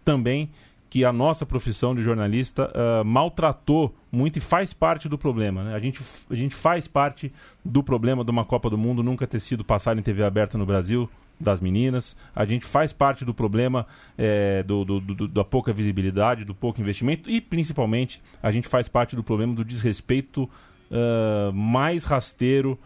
também 0.05 0.51
que 0.93 1.07
a 1.07 1.13
nossa 1.13 1.47
profissão 1.47 1.95
de 1.95 2.03
jornalista 2.03 2.71
uh, 2.71 3.03
maltratou 3.03 3.97
muito 4.13 4.37
e 4.37 4.41
faz 4.43 4.75
parte 4.75 5.09
do 5.09 5.17
problema. 5.17 5.65
Né? 5.65 5.75
A, 5.75 5.79
gente, 5.79 6.03
a 6.29 6.35
gente 6.35 6.55
faz 6.55 6.87
parte 6.87 7.33
do 7.65 7.83
problema 7.83 8.23
de 8.23 8.31
uma 8.31 8.45
Copa 8.45 8.69
do 8.69 8.77
Mundo 8.77 9.03
nunca 9.03 9.27
ter 9.27 9.41
sido 9.41 9.65
passada 9.65 9.99
em 9.99 10.03
TV 10.03 10.23
aberta 10.23 10.59
no 10.59 10.67
Brasil 10.67 11.09
das 11.41 11.63
meninas. 11.63 12.15
A 12.37 12.45
gente 12.45 12.67
faz 12.67 12.93
parte 12.93 13.25
do 13.25 13.33
problema 13.33 13.87
é, 14.19 14.63
do, 14.65 14.85
do, 14.85 15.01
do, 15.01 15.29
da 15.29 15.43
pouca 15.43 15.73
visibilidade, 15.73 16.45
do 16.45 16.55
pouco 16.55 16.79
investimento 16.79 17.31
e, 17.31 17.41
principalmente, 17.41 18.23
a 18.43 18.53
gente 18.53 18.69
faz 18.69 18.87
parte 18.87 19.17
do 19.17 19.25
problema 19.25 19.55
do 19.55 19.65
desrespeito 19.65 20.47
ah, 20.93 21.51
mais 21.55 22.05
rasteiro 22.05 22.79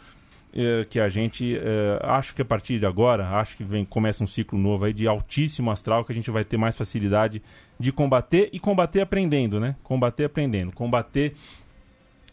eh, 0.58 0.86
que 0.88 0.98
a 0.98 1.06
gente 1.06 1.54
eh, 1.54 1.98
acho 2.02 2.34
que 2.34 2.40
a 2.40 2.44
partir 2.44 2.78
de 2.78 2.86
agora 2.86 3.28
acho 3.38 3.58
que 3.58 3.62
vem 3.62 3.84
começa 3.84 4.24
um 4.24 4.26
ciclo 4.26 4.58
novo 4.58 4.86
aí 4.86 4.92
de 4.94 5.06
altíssimo 5.06 5.70
astral 5.70 6.02
que 6.02 6.12
a 6.12 6.14
gente 6.14 6.30
vai 6.30 6.44
ter 6.44 6.56
mais 6.56 6.74
facilidade 6.74 7.42
de 7.78 7.92
combater 7.92 8.48
e 8.54 8.58
combater 8.58 9.02
aprendendo 9.02 9.60
né? 9.60 9.76
Combater 9.84 10.24
aprendendo 10.24 10.72
combater 10.72 11.34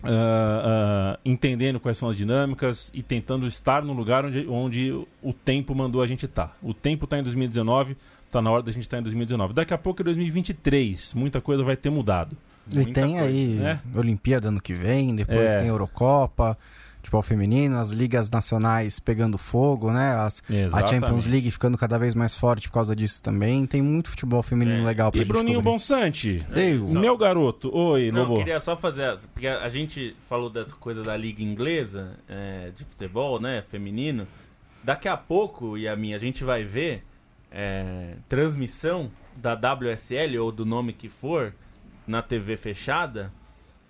ah, 0.05 1.15
ah, 1.15 1.19
entendendo 1.25 1.81
quais 1.81 1.97
são 1.97 2.07
as 2.07 2.15
dinâmicas 2.15 2.89
e 2.93 3.03
tentando 3.03 3.45
estar 3.45 3.83
no 3.83 3.91
lugar 3.91 4.25
onde, 4.25 4.47
onde 4.47 4.91
o 5.21 5.33
tempo 5.33 5.75
mandou 5.75 6.01
a 6.01 6.07
gente 6.07 6.25
estar 6.25 6.57
o 6.63 6.73
tempo 6.73 7.03
está 7.03 7.19
em 7.19 7.23
2019 7.23 7.97
está 8.25 8.41
na 8.41 8.49
hora 8.49 8.63
da 8.63 8.71
gente 8.71 8.83
estar 8.83 8.99
em 8.99 9.03
2019 9.03 9.53
daqui 9.53 9.73
a 9.73 9.77
pouco 9.77 10.01
é 10.01 10.05
2023 10.05 11.13
muita 11.13 11.41
coisa 11.41 11.61
vai 11.61 11.75
ter 11.75 11.89
mudado. 11.89 12.37
E 12.71 12.75
Muita 12.75 13.01
tem 13.01 13.11
coisa, 13.11 13.25
aí 13.27 13.47
né? 13.55 13.81
Olimpíada 13.93 14.47
ano 14.47 14.61
que 14.61 14.73
vem, 14.73 15.13
depois 15.13 15.51
É. 15.51 15.57
tem 15.57 15.67
Eurocopa, 15.67 16.57
futebol 17.03 17.21
feminino, 17.21 17.77
as 17.77 17.91
ligas 17.91 18.29
nacionais 18.29 18.97
pegando 18.99 19.37
fogo, 19.37 19.91
né? 19.91 20.11
As- 20.15 20.41
a. 20.71 20.87
Champions 20.87 21.25
League 21.25 21.51
ficando 21.51 21.77
cada 21.77 21.97
vez 21.99 22.15
mais 22.15 22.35
forte 22.35 22.69
por 22.69 22.75
causa 22.75 22.95
disso 22.95 23.21
também. 23.21 23.65
Tem 23.65 23.81
muito 23.81 24.09
futebol 24.09 24.41
feminino 24.41 24.79
É. 24.83 24.85
legal 24.85 25.11
pra 25.11 25.19
e 25.19 25.23
gente 25.23 25.31
Bruninho 25.33 25.57
cobrir. 25.59 25.71
Bonsante 25.71 26.45
Eu. 26.55 26.85
o 26.85 26.93
meu 26.97 27.17
garoto 27.17 27.69
oi 27.75 28.09
Não, 28.11 28.21
Lobo 28.21 28.35
queria 28.37 28.59
só 28.59 28.75
fazer. 28.77 29.17
Porque 29.33 29.47
a 29.47 29.67
gente 29.69 30.15
falou 30.29 30.49
dessa 30.49 30.73
coisa 30.75 31.03
da 31.03 31.15
liga 31.17 31.43
inglesa, 31.43 32.17
é, 32.27 32.71
de 32.75 32.85
futebol, 32.85 33.39
né? 33.39 33.61
Feminino. 33.69 34.25
Daqui 34.83 35.07
a 35.07 35.15
pouco, 35.17 35.77
e 35.77 35.87
a 35.87 35.95
minha, 35.95 36.15
a 36.15 36.19
gente 36.19 36.43
vai 36.43 36.63
ver 36.63 37.03
é, 37.51 38.15
transmissão 38.27 39.11
da 39.35 39.53
WSL 39.55 40.37
ou 40.39 40.51
do 40.51 40.65
nome 40.65 40.93
que 40.93 41.07
for 41.09 41.53
na 42.07 42.21
TV 42.21 42.57
fechada 42.57 43.31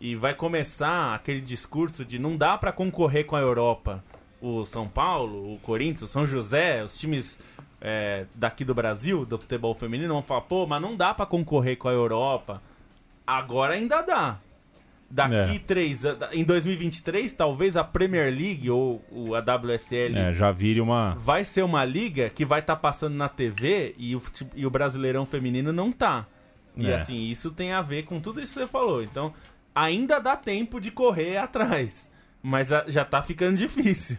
e 0.04 0.16
vai 0.18 0.34
começar 0.34 1.16
aquele 1.16 1.40
discurso 1.40 2.04
de 2.04 2.20
não 2.20 2.36
dá 2.36 2.58
pra 2.58 2.74
concorrer 2.74 3.26
com 3.26 3.38
a 3.38 3.40
Europa. 3.40 4.04
O 4.42 4.66
São 4.66 4.86
Paulo, 4.86 5.54
o 5.54 5.60
Corinthians, 5.60 6.02
o 6.04 6.08
São 6.12 6.28
José, 6.28 6.84
os 6.84 6.98
times 6.98 7.40
é, 7.80 8.26
daqui 8.36 8.66
do 8.66 8.74
Brasil, 8.76 9.26
do 9.26 9.38
futebol 9.40 9.74
feminino, 9.74 10.14
vão 10.14 10.22
falar, 10.22 10.42
pô, 10.42 10.68
mas 10.68 10.82
não 10.82 10.98
dá 10.98 11.14
pra 11.14 11.26
concorrer 11.26 11.78
com 11.78 11.88
a 11.88 11.94
Europa. 11.94 12.62
Agora 13.26 13.76
ainda 13.76 14.02
dá. 14.02 14.40
Daqui 15.10 15.56
É. 15.56 15.60
três 15.60 16.04
anos. 16.06 16.28
Em 16.34 16.44
2023, 16.44 17.32
talvez 17.32 17.78
a 17.78 17.84
Premier 17.86 18.34
League 18.36 18.70
ou 18.70 19.02
a 19.36 19.40
WSL 19.40 20.18
é, 20.18 20.34
já 20.34 20.52
vire 20.52 20.82
uma 20.82 21.14
vai 21.16 21.46
ser 21.46 21.62
uma 21.64 21.86
liga 21.86 22.30
que 22.30 22.44
vai 22.44 22.60
estar 22.60 22.76
passando 22.76 23.14
na 23.16 23.30
TV 23.30 23.96
e 23.98 24.16
o, 24.18 24.22
e 24.56 24.66
o 24.66 24.70
Brasileirão 24.70 25.26
Feminino 25.26 25.72
não 25.72 25.92
tá. 25.94 26.26
E 26.76 26.88
É. 26.88 26.96
assim, 26.96 27.22
isso 27.30 27.52
tem 27.52 27.72
a 27.72 27.82
ver 27.82 28.04
com 28.04 28.20
tudo 28.20 28.42
isso 28.42 28.54
que 28.56 28.60
você 28.60 28.68
falou. 28.68 29.04
Então, 29.04 29.32
ainda 29.76 30.20
dá 30.20 30.36
tempo 30.36 30.80
de 30.80 30.92
correr 30.92 31.38
atrás. 31.38 32.12
Mas 32.42 32.70
já 32.88 33.06
tá 33.06 33.22
ficando 33.22 33.58
difícil. 33.58 34.18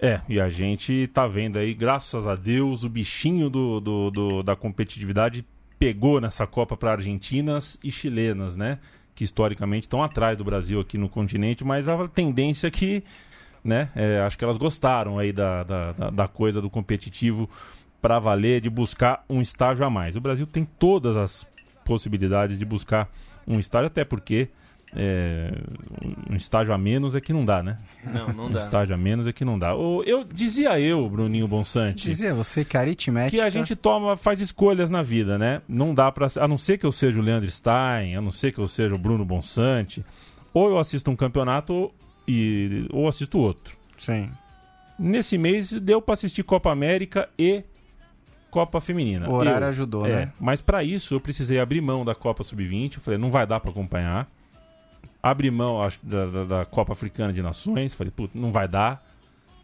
É, 0.00 0.20
e 0.28 0.40
a 0.40 0.48
gente 0.50 1.08
tá 1.12 1.26
vendo 1.26 1.58
aí, 1.58 1.72
graças 1.74 2.26
a 2.26 2.34
Deus, 2.34 2.84
o 2.84 2.88
bichinho 2.88 3.48
do, 3.48 3.80
do- 3.80 4.10
do- 4.10 4.42
da 4.42 4.54
competitividade 4.56 5.44
pegou 5.78 6.20
nessa 6.20 6.46
Copa 6.46 6.76
para 6.76 6.92
argentinas 6.92 7.78
e 7.82 7.90
chilenas, 7.90 8.56
né? 8.56 8.78
Que 9.14 9.24
historicamente 9.24 9.84
estão 9.86 10.02
atrás 10.02 10.36
do 10.36 10.44
Brasil 10.44 10.80
aqui 10.80 10.98
no 10.98 11.08
continente, 11.08 11.64
mas 11.64 11.88
a 11.88 12.06
tendência 12.08 12.66
é 12.66 12.70
que, 12.70 13.02
né? 13.64 13.88
é, 13.96 14.20
acho 14.20 14.36
que 14.36 14.44
elas 14.44 14.56
gostaram 14.58 15.18
aí 15.18 15.32
da, 15.32 15.62
da, 15.62 15.92
da- 15.92 16.10
da 16.10 16.28
coisa 16.28 16.60
do 16.60 16.68
competitivo 16.68 17.48
para 18.00 18.18
valer, 18.18 18.60
de 18.60 18.68
buscar 18.70 19.24
um 19.28 19.40
estágio 19.40 19.84
a 19.84 19.90
mais. 19.90 20.14
O 20.16 20.20
Brasil 20.20 20.46
tem 20.46 20.64
todas 20.78 21.16
as 21.16 21.46
possibilidades 21.86 22.58
de 22.58 22.64
buscar 22.64 23.10
um 23.46 23.58
estágio, 23.58 23.86
até 23.86 24.04
porque 24.04 24.48
é, 24.96 25.52
um 26.30 26.34
estágio 26.34 26.72
a 26.72 26.78
menos 26.78 27.14
é 27.14 27.20
que 27.20 27.32
não 27.32 27.44
dá, 27.44 27.62
né? 27.62 27.78
Não, 28.12 28.28
não 28.32 28.46
Um 28.46 28.50
dá. 28.50 28.60
estágio 28.60 28.94
a 28.94 28.98
menos 28.98 29.26
é 29.26 29.32
que 29.32 29.44
não 29.44 29.58
dá. 29.58 29.74
O- 29.74 30.02
eu 30.04 30.24
dizia 30.24 30.80
eu, 30.80 31.08
Bruninho 31.08 31.46
Bonsante, 31.46 32.08
Dizia 32.08 32.34
você 32.34 32.64
que 32.64 32.76
a 32.76 32.80
aritmética... 32.80 33.42
que 33.42 33.46
a 33.46 33.50
gente 33.50 33.76
toma, 33.76 34.16
faz 34.16 34.40
escolhas 34.40 34.88
na 34.90 35.02
vida, 35.02 35.36
né? 35.38 35.60
Não 35.68 35.94
dá 35.94 36.10
para, 36.10 36.28
a 36.40 36.48
não 36.48 36.56
ser 36.58 36.78
que 36.78 36.86
eu 36.86 36.92
seja 36.92 37.20
o 37.20 37.22
Leandro 37.22 37.50
Stein, 37.50 38.16
a 38.16 38.20
não 38.20 38.32
ser 38.32 38.52
que 38.52 38.58
eu 38.58 38.66
seja 38.66 38.94
o 38.94 38.98
Bruno 38.98 39.24
Bonsante, 39.24 40.04
ou 40.54 40.70
eu 40.70 40.78
assisto 40.78 41.10
um 41.10 41.16
campeonato 41.16 41.92
e 42.26 42.86
ou 42.90 43.06
assisto 43.06 43.38
outro. 43.38 43.76
Sim. 43.98 44.30
Nesse 44.98 45.36
mês 45.36 45.72
deu 45.72 46.00
para 46.00 46.14
assistir 46.14 46.42
Copa 46.42 46.72
América 46.72 47.28
e 47.38 47.62
Copa 48.50 48.80
Feminina. 48.80 49.28
O 49.28 49.34
horário 49.34 49.66
Eu- 49.66 49.68
ajudou, 49.70 50.06
é, 50.06 50.08
né? 50.26 50.32
Mas 50.40 50.62
para 50.62 50.82
isso 50.82 51.14
eu 51.14 51.20
precisei 51.20 51.60
abrir 51.60 51.82
mão 51.82 52.02
da 52.04 52.14
Copa 52.14 52.42
Sub-20. 52.42 52.94
Eu 52.94 53.00
falei, 53.02 53.18
não 53.18 53.30
vai 53.30 53.46
dar 53.46 53.60
para 53.60 53.70
acompanhar. 53.70 54.26
Abri 55.30 55.50
mão 55.50 55.82
acho, 55.82 55.98
da, 56.02 56.26
da- 56.26 56.44
da 56.44 56.64
Copa 56.64 56.92
Africana 56.92 57.32
de 57.32 57.42
Nações. 57.42 57.94
Falei, 57.94 58.10
putz, 58.14 58.34
não 58.34 58.52
vai 58.52 58.66
dar. 58.68 59.04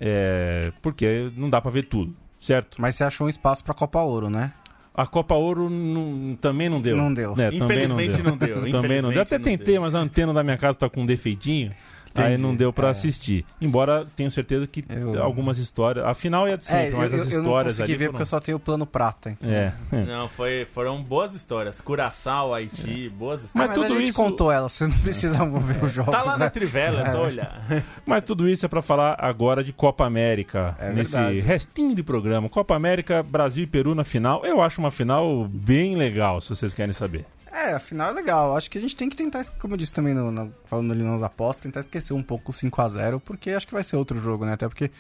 é, 0.01 0.73
porque 0.83 1.31
não 1.37 1.49
dá 1.49 1.61
para 1.61 1.71
ver 1.71 1.85
tudo, 1.85 2.15
certo? 2.41 2.81
Mas 2.81 2.97
você 2.97 3.05
achou 3.05 3.27
um 3.27 3.31
espaço 3.31 3.63
pra 3.65 3.73
Copa 3.73 4.01
Ouro, 4.01 4.29
né? 4.29 4.53
A 4.95 5.07
Copa 5.07 5.35
Ouro 5.35 5.71
não- 5.71 6.37
também 6.37 6.69
não 6.69 6.81
deu. 6.81 6.97
Não 6.97 7.13
deu. 7.15 7.33
É, 7.33 7.51
também 7.51 7.59
não 7.59 7.67
Infelizmente 8.01 8.17
deu. 8.23 8.25
não 8.31 8.37
deu, 8.37 8.49
também 8.55 8.73
não 8.73 8.81
deu. 8.81 8.81
infelizmente 8.81 9.19
Até 9.21 9.39
tentei, 9.39 9.75
deu. 9.75 9.83
mas 9.83 9.95
a 9.95 10.01
antena 10.01 10.33
da 10.35 10.43
minha 10.43 10.59
casa 10.59 10.77
tá 10.79 10.91
com 10.91 11.03
um 11.03 11.07
defeitinho. 11.07 11.71
Aí 12.15 12.25
Entendi. 12.35 12.43
não 12.43 12.55
deu 12.55 12.73
pra 12.73 12.89
É. 12.89 12.91
assistir. 12.91 13.45
Embora 13.61 14.07
tenho 14.17 14.31
certeza 14.31 14.67
que 14.67 14.85
Eu- 14.89 15.23
algumas 15.23 15.59
histórias. 15.59 16.05
A 16.05 16.15
final 16.15 16.47
é 16.47 16.57
de 16.57 16.65
sempre, 16.65 16.85
é, 16.87 16.93
eu, 16.93 16.97
mas 16.99 17.13
eu, 17.13 17.23
as 17.23 17.27
eu 17.31 17.35
não 17.37 17.43
histórias 17.43 17.77
consegui 17.79 17.93
ver 17.93 17.99
foram- 18.05 18.13
porque 18.13 18.23
eu 18.23 18.27
só 18.27 18.41
tenho 18.41 18.57
o 18.57 18.61
plano 18.61 18.87
prata. 18.87 19.31
Então. 19.31 19.51
É. 19.51 19.73
Não, 20.07 20.29
foi, 20.29 20.67
foram 20.75 21.03
boas 21.03 21.35
histórias. 21.35 21.81
Curaçao, 21.81 22.55
Haiti, 22.55 23.09
boas 23.09 23.43
Ah, 23.43 23.47
histórias. 23.47 23.53
Mas 23.55 23.69
mas 23.79 23.87
tudo 23.89 23.97
a 23.97 23.99
gente 24.01 24.11
isso- 24.11 24.23
contou 24.23 24.53
ela, 24.53 24.69
vocês 24.69 24.91
não 24.91 24.99
precisavam 24.99 25.61
ver 25.61 25.85
os 25.85 25.93
jogos. 25.93 26.13
Tá 26.13 26.23
lá 26.23 26.33
né? 26.33 26.45
na 26.45 26.51
Trivela, 26.51 27.01
é 27.03 27.11
só 27.11 27.25
olhar. 27.25 27.63
Mas 28.07 28.23
tudo 28.23 28.49
isso 28.49 28.67
é 28.67 28.69
pra 28.69 28.83
falar 28.83 29.17
agora 29.19 29.63
de 29.65 29.73
Copa 29.73 30.05
América. 30.05 30.77
É 30.79 30.91
nesse 30.91 31.13
verdade. 31.13 31.39
restinho 31.41 31.95
de 31.95 32.03
programa. 32.03 32.49
Copa 32.49 32.75
América, 32.75 33.23
Brasil 33.23 33.65
e 33.65 33.67
Peru 33.67 33.95
na 33.95 34.05
final. 34.05 34.45
Eu 34.45 34.61
acho 34.61 34.81
uma 34.81 34.91
final 34.91 35.47
bem 35.49 35.97
legal, 35.97 36.41
se 36.41 36.49
vocês 36.51 36.75
querem 36.75 36.93
saber. 36.93 37.25
É, 37.53 37.75
afinal 37.75 38.11
é 38.11 38.13
legal. 38.15 38.57
Acho 38.57 38.71
que 38.71 38.79
a 38.79 38.81
gente 38.81 38.97
tem 38.97 39.09
que 39.09 39.17
tentar, 39.17 39.45
como 39.59 39.75
eu 39.75 39.79
disse 39.79 39.93
também 39.93 40.15
no, 40.15 40.31
no- 40.33 40.55
falando 40.65 40.93
ali 40.93 41.03
nas 41.03 41.23
apostas, 41.23 41.63
tentar 41.65 41.81
esquecer 41.81 42.15
um 42.15 42.23
pouco 42.23 42.51
o 42.51 42.55
5x0, 42.55 43.21
porque 43.21 43.51
acho 43.51 43.67
que 43.67 43.75
vai 43.75 43.85
ser 43.85 43.97
outro 43.97 44.19
jogo, 44.21 44.47
né? 44.47 44.55
Até 44.55 44.67
porque 44.69 44.91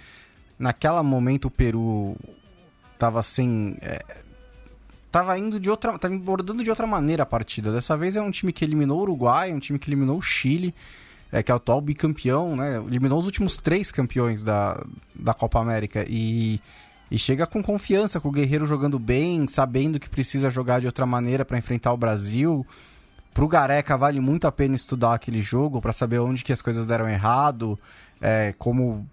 naquela 0.58 1.02
momento 1.02 1.46
o 1.46 1.50
Peru 1.50 2.14
tava 2.98 3.22
sem. 3.22 3.76
é, 3.80 4.04
tava 5.10 5.36
indo 5.38 5.58
de 5.58 5.70
outra. 5.70 5.98
tava 5.98 6.14
abordando 6.14 6.62
de 6.62 6.68
outra 6.70 6.86
maneira 6.86 7.22
a 7.22 7.26
partida. 7.26 7.72
Dessa 7.72 7.96
vez 7.96 8.16
é 8.16 8.20
um 8.22 8.30
time 8.30 8.52
que 8.52 8.64
eliminou 8.64 8.98
o 8.98 9.02
Uruguai, 9.02 9.50
é 9.50 9.54
um 9.54 9.58
time 9.60 9.78
que 9.78 9.88
eliminou 9.88 10.18
o 10.18 10.22
Chile, 10.22 10.74
é, 11.32 11.42
que 11.42 11.50
é 11.50 11.54
o 11.54 11.56
atual 11.56 11.80
bicampeão, 11.80 12.54
né? 12.54 12.76
Eliminou 12.86 13.18
os 13.18 13.24
últimos 13.24 13.56
três 13.56 13.90
campeões 13.90 14.42
da, 14.42 14.78
da 15.14 15.32
Copa 15.32 15.58
América 15.58 16.04
e. 16.06 16.60
E 17.12 17.18
chega 17.18 17.46
com 17.46 17.62
confiança, 17.62 18.18
com 18.18 18.30
o 18.30 18.32
Guerreiro 18.32 18.64
jogando 18.64 18.98
bem, 18.98 19.46
sabendo 19.46 20.00
que 20.00 20.08
precisa 20.08 20.50
jogar 20.50 20.80
de 20.80 20.86
outra 20.86 21.04
maneira 21.04 21.44
para 21.44 21.58
enfrentar 21.58 21.92
o 21.92 21.96
Brasil. 21.96 22.66
Pro 23.34 23.46
Gareca 23.46 23.98
vale 23.98 24.18
muito 24.18 24.46
a 24.46 24.50
pena 24.50 24.74
estudar 24.74 25.12
aquele 25.12 25.42
jogo 25.42 25.78
para 25.78 25.92
saber 25.92 26.20
onde 26.20 26.42
que 26.42 26.54
as 26.54 26.62
coisas 26.62 26.86
deram 26.86 27.06
errado, 27.06 27.78
é, 28.18 28.54
como 28.56 29.06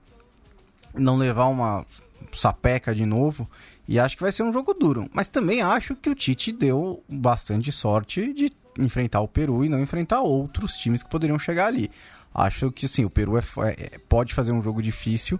não 0.94 1.18
levar 1.18 1.48
uma 1.48 1.86
sapeca 2.32 2.96
de 2.96 3.06
novo. 3.06 3.50
E 3.86 4.00
acho 4.00 4.16
que 4.16 4.24
vai 4.24 4.32
ser 4.32 4.44
um 4.44 4.54
jogo 4.54 4.74
duro. 4.74 5.10
Mas 5.12 5.28
também 5.28 5.62
acho 5.62 5.94
que 5.94 6.10
o 6.10 6.16
Tite 6.16 6.54
deu 6.54 7.04
bastante 7.10 7.70
sorte 7.70 8.34
de 8.34 8.50
enfrentar 8.80 9.20
o 9.20 9.28
Peru 9.28 9.66
e 9.66 9.68
não 9.68 9.82
enfrentar 9.82 10.22
outros 10.22 10.78
times 10.78 11.04
que 11.04 11.10
poderiam 11.10 11.38
chegar 11.38 11.66
ali. 11.66 11.92
Acho 12.34 12.72
que 12.72 12.88
sim, 12.88 13.04
o 13.04 13.10
Peru 13.10 13.38
é, 13.38 13.44
é- 13.78 13.98
pode 14.08 14.34
fazer 14.34 14.54
um 14.54 14.62
jogo 14.62 14.82
difícil, 14.82 15.38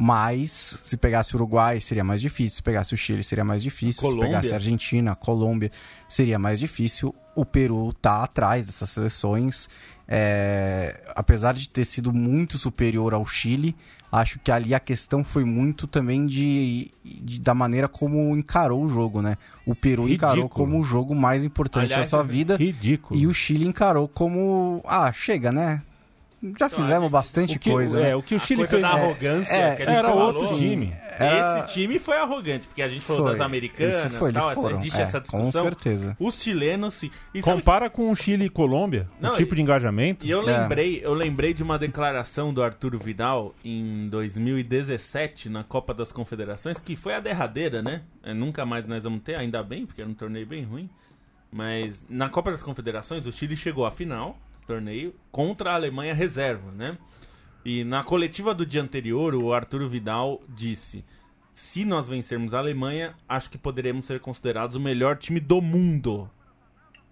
mas 0.00 0.78
se 0.84 0.96
pegasse 0.96 1.34
o 1.34 1.38
Uruguai 1.38 1.80
seria 1.80 2.04
mais 2.04 2.20
difícil, 2.20 2.54
se 2.58 2.62
pegasse 2.62 2.94
o 2.94 2.96
Chile 2.96 3.24
seria 3.24 3.44
mais 3.44 3.60
difícil, 3.60 4.00
Colômbia. 4.00 4.22
se 4.22 4.28
pegasse 4.28 4.52
a 4.52 4.54
Argentina, 4.54 5.10
a 5.10 5.16
Colômbia 5.16 5.72
seria 6.08 6.38
mais 6.38 6.60
difícil. 6.60 7.12
O 7.34 7.44
Peru 7.44 7.92
tá 7.94 8.22
atrás 8.22 8.66
dessas 8.66 8.90
seleções, 8.90 9.68
é, 10.06 11.02
apesar 11.16 11.52
de 11.54 11.68
ter 11.68 11.84
sido 11.84 12.12
muito 12.12 12.58
superior 12.58 13.12
ao 13.12 13.26
Chile, 13.26 13.74
acho 14.10 14.38
que 14.38 14.52
ali 14.52 14.72
a 14.72 14.78
questão 14.80 15.24
foi 15.24 15.44
muito 15.44 15.88
também 15.88 16.26
de, 16.26 16.92
de- 17.04 17.40
da 17.40 17.52
maneira 17.52 17.88
como 17.88 18.36
encarou 18.36 18.84
o 18.84 18.88
jogo, 18.88 19.20
né? 19.20 19.36
O 19.66 19.74
Peru 19.74 20.08
encarou 20.08 20.44
Ridículo. 20.44 20.66
como 20.66 20.80
o 20.80 20.84
jogo 20.84 21.12
mais 21.12 21.42
importante 21.42 21.86
Aliás, 21.86 22.02
da 22.02 22.16
sua 22.18 22.22
vida 22.22 22.56
Ridículo. 22.56 23.18
e 23.20 23.26
o 23.26 23.34
Chile 23.34 23.66
encarou 23.66 24.06
como 24.06 24.80
ah 24.86 25.12
chega, 25.12 25.50
né? 25.50 25.82
Já 26.58 26.68
fizemos 26.70 27.10
bastante 27.10 27.56
o 27.56 27.58
que, 27.58 27.68
coisa, 27.70 27.98
é, 28.00 28.02
né? 28.10 28.16
o 28.16 28.22
que 28.22 28.34
o 28.34 28.36
A 28.36 28.40
Chile 28.40 28.58
coisa 28.66 28.70
fez. 28.70 28.82
da 28.82 28.88
é, 28.88 28.92
arrogância 28.92 29.52
é, 29.52 29.74
que 29.76 29.82
a 29.82 29.86
gente 29.86 29.94
era 29.96 30.08
falou. 30.08 30.26
outro 30.26 30.56
time. 30.56 30.92
Era- 31.18 31.58
Esse 31.64 31.72
time 31.74 31.98
foi 31.98 32.16
arrogante, 32.16 32.68
porque 32.68 32.80
a 32.80 32.86
gente 32.86 33.00
falou 33.00 33.22
Foi. 33.24 33.32
das 33.32 33.40
americanas 33.40 33.96
Isso 33.96 34.10
foi, 34.10 34.32
tal, 34.32 34.50
essa- 34.52 34.70
existe 34.72 34.98
É, 35.00 35.02
essa 35.02 35.20
com 35.20 35.38
discussão. 35.38 35.64
certeza. 35.64 36.16
Os 36.20 36.40
chilenos 36.40 36.94
sim. 36.94 37.10
E 37.34 37.42
Compara 37.42 37.90
com 37.90 38.08
o 38.08 38.14
Chile 38.14 38.44
e 38.44 38.48
Colômbia, 38.48 39.08
Não, 39.20 39.32
o 39.32 39.36
tipo 39.36 39.52
e- 39.52 39.56
de 39.56 39.62
engajamento. 39.62 40.24
E 40.24 40.30
eu 40.30 40.48
É. 40.48 40.58
lembrei, 40.60 41.00
eu 41.02 41.12
lembrei 41.12 41.52
de 41.52 41.62
uma 41.64 41.76
declaração 41.76 42.54
do 42.54 42.62
Arturo 42.62 43.00
Vidal 43.00 43.52
em 43.64 44.08
2017 44.08 45.48
na 45.48 45.64
Copa 45.64 45.92
das 45.92 46.12
Confederações, 46.12 46.78
que 46.78 46.94
foi 46.94 47.14
a 47.14 47.20
derradeira, 47.20 47.82
né? 47.82 48.02
É, 48.22 48.32
nunca 48.32 48.64
mais 48.64 48.86
nós 48.86 49.02
vamos 49.02 49.22
ter, 49.22 49.36
ainda 49.36 49.60
bem, 49.62 49.86
porque 49.86 50.00
era 50.02 50.08
um 50.10 50.14
torneio 50.14 50.46
bem 50.46 50.62
ruim. 50.62 50.88
Mas 51.50 52.04
na 52.08 52.28
Copa 52.28 52.50
das 52.50 52.62
Confederações, 52.62 53.26
o 53.26 53.32
Chile 53.32 53.56
chegou 53.56 53.84
à 53.86 53.90
final 53.90 54.38
torneio 54.68 55.14
contra 55.32 55.70
a 55.72 55.74
Alemanha 55.74 56.14
reserva, 56.14 56.70
né? 56.70 56.96
E 57.64 57.82
na 57.84 58.04
coletiva 58.04 58.54
do 58.54 58.64
dia 58.64 58.80
anterior, 58.82 59.34
o 59.34 59.52
Arturo 59.52 59.88
Vidal 59.88 60.40
disse: 60.48 61.04
se 61.52 61.84
nós 61.84 62.08
vencermos 62.08 62.54
a 62.54 62.58
Alemanha, 62.58 63.14
acho 63.28 63.50
que 63.50 63.58
poderemos 63.58 64.06
ser 64.06 64.20
considerados 64.20 64.76
o 64.76 64.80
melhor 64.80 65.16
time 65.16 65.40
do 65.40 65.60
mundo. 65.60 66.30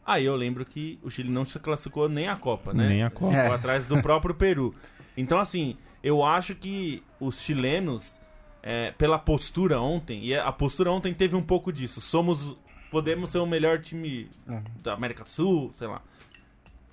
Aí 0.05 0.25
eu 0.25 0.37
lembro 0.37 0.65
que 0.65 1.01
o 1.03 1.11
Chile 1.11 1.31
não 1.31 1.45
se 1.45 1.59
classificou 1.59 2.09
nem 2.09 2.29
a 2.29 2.37
Copa, 2.37 2.73
né? 2.73 2.87
Nem 2.87 3.03
a 3.03 3.11
Copa. 3.11 3.33
Ficou 3.35 3.53
É. 3.53 3.57
atrás 3.57 3.87
do 3.87 4.01
próprio 4.01 4.35
Peru. 4.37 4.73
Então, 5.17 5.41
assim, 5.41 5.77
eu 6.01 6.25
acho 6.25 6.55
que 6.55 7.03
os 7.19 7.41
chilenos, 7.41 8.21
é, 8.63 8.93
pela 8.93 9.19
postura 9.19 9.81
ontem, 9.81 10.25
e 10.25 10.33
a 10.37 10.53
postura 10.53 10.93
ontem 10.93 11.13
teve 11.13 11.35
um 11.35 11.43
pouco 11.43 11.73
disso. 11.73 12.01
Somos. 12.01 12.57
Podemos 12.89 13.31
ser 13.31 13.39
o 13.39 13.47
melhor 13.47 13.81
time 13.81 14.31
da 14.81 14.93
América 14.95 15.25
do 15.25 15.29
Sul, 15.29 15.73
sei 15.75 15.89
lá. 15.89 16.01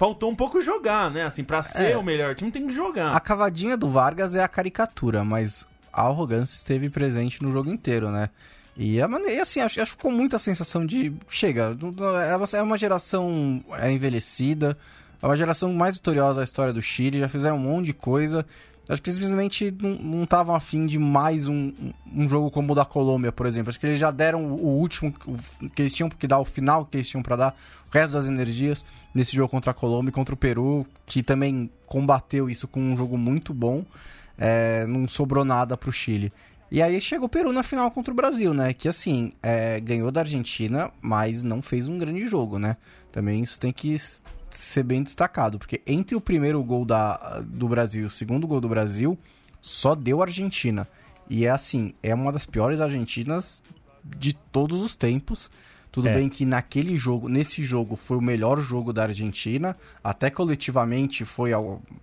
Faltou 0.04 0.30
um 0.30 0.36
pouco 0.36 0.60
jogar, 0.60 1.10
né? 1.10 1.24
Assim, 1.24 1.46
pra 1.46 1.64
ser 1.64 1.92
É. 1.92 1.98
o 1.98 2.04
melhor 2.04 2.36
time 2.36 2.52
tem 2.52 2.68
que 2.68 2.74
jogar. 2.74 3.16
A 3.16 3.22
cavadinha 3.22 3.78
do 3.78 3.88
Vargas 3.88 4.36
é 4.36 4.44
a 4.44 4.50
caricatura, 4.50 5.24
mas 5.24 5.66
a 5.94 6.02
arrogância 6.02 6.58
esteve 6.58 6.90
presente 6.90 7.42
no 7.42 7.50
jogo 7.54 7.70
inteiro, 7.72 8.12
né? 8.12 8.30
E, 8.76 9.02
a 9.02 9.08
maneira, 9.08 9.36
e 9.36 9.40
assim, 9.40 9.62
acho, 9.62 9.80
acho 9.80 9.92
que 9.92 9.98
ficou 9.98 10.12
muito 10.12 10.36
a 10.36 10.40
sensação 10.40 10.86
de. 10.86 11.14
Chega, 11.30 11.74
é 12.30 12.36
uma- 12.36 12.48
é 12.58 12.62
uma 12.62 12.78
geração 12.78 13.64
é, 13.80 13.90
envelhecida, 13.94 14.78
é 15.22 15.26
uma 15.26 15.38
geração 15.38 15.72
mais 15.72 15.94
vitoriosa 15.96 16.40
da 16.40 16.44
história 16.44 16.74
do 16.74 16.82
Chile, 16.82 17.22
já 17.22 17.30
fizeram 17.30 17.56
um 17.56 17.60
monte 17.60 17.86
de 17.86 17.94
coisa. 17.94 18.46
Acho 18.88 19.02
que 19.02 19.12
simplesmente 19.12 19.74
não- 19.82 20.24
estavam 20.24 20.54
afim 20.54 20.86
de 20.86 21.00
mais 21.00 21.48
um, 21.48 21.72
um 22.14 22.28
jogo 22.28 22.52
como 22.52 22.74
o 22.74 22.76
da 22.76 22.84
Colômbia, 22.84 23.32
por 23.32 23.46
exemplo. 23.46 23.70
Acho 23.70 23.80
que 23.80 23.86
eles 23.86 24.00
já 24.00 24.12
deram 24.12 24.46
o, 24.46 24.78
último 24.78 25.14
que 25.74 25.82
eles 25.82 25.94
tinham 25.94 26.10
que 26.10 26.28
dar, 26.28 26.40
o 26.40 26.46
final 26.46 26.86
que 26.86 26.98
eles 26.98 27.08
tinham 27.08 27.24
pra 27.24 27.36
dar, 27.38 27.56
o 27.90 27.94
resto 27.94 28.14
das 28.14 28.28
energias 28.28 28.86
nesse 29.14 29.36
jogo 29.36 29.50
contra 29.50 29.72
a 29.72 29.74
Colômbia 29.74 30.10
e 30.10 30.14
contra 30.14 30.36
o 30.36 30.38
Peru, 30.38 30.86
que 31.06 31.24
também 31.24 31.70
combateu 31.86 32.50
isso 32.50 32.68
com 32.68 32.82
um 32.82 32.98
jogo 32.98 33.18
muito 33.18 33.54
bom. 33.54 33.86
É, 34.38 34.86
não 34.86 35.08
sobrou 35.08 35.46
nada 35.46 35.78
pro 35.78 35.92
Chile. 35.92 36.34
E 36.70 36.82
aí 36.82 37.00
chegou 37.00 37.28
o 37.28 37.30
Peru 37.30 37.54
na 37.54 37.62
final 37.62 37.90
contra 37.92 38.12
o 38.12 38.16
Brasil, 38.16 38.54
né? 38.54 38.74
Que 38.74 38.90
assim, 38.90 39.32
é, 39.44 39.80
ganhou 39.80 40.12
da 40.12 40.22
Argentina, 40.22 40.92
mas 41.02 41.44
não 41.44 41.62
fez 41.62 41.88
um 41.88 42.00
grande 42.00 42.28
jogo, 42.28 42.58
né? 42.58 42.76
Também 43.12 43.44
isso 43.44 43.60
tem 43.60 43.72
que 43.72 43.96
ser 44.60 44.84
bem 44.84 45.04
destacado, 45.04 45.58
porque 45.58 45.82
entre 45.86 46.16
o 46.16 46.22
primeiro 46.22 46.64
gol 46.64 46.86
da, 46.86 47.42
do 47.46 47.68
Brasil 47.68 48.04
e 48.04 48.06
o 48.06 48.10
segundo 48.10 48.48
gol 48.48 48.62
do 48.62 48.70
Brasil, 48.70 49.18
só 49.62 49.96
deu 49.96 50.22
a 50.22 50.26
Argentina. 50.26 50.88
E 51.30 51.46
é 51.46 51.50
assim, 51.50 51.94
é 52.04 52.14
uma 52.14 52.32
das 52.32 52.46
piores 52.46 52.82
Argentinas 52.82 53.64
de 54.04 54.34
todos 54.34 54.82
os 54.82 54.96
tempos. 54.96 55.50
Tudo 55.92 56.10
É. 56.10 56.16
bem 56.16 56.28
que 56.28 56.44
naquele 56.44 56.98
jogo, 56.98 57.30
nesse 57.30 57.64
jogo, 57.64 57.96
foi 57.96 58.18
o 58.18 58.22
melhor 58.22 58.60
jogo 58.60 58.92
da 58.92 59.04
Argentina. 59.04 59.78
Até 60.04 60.30
coletivamente 60.30 61.24
foi 61.24 61.52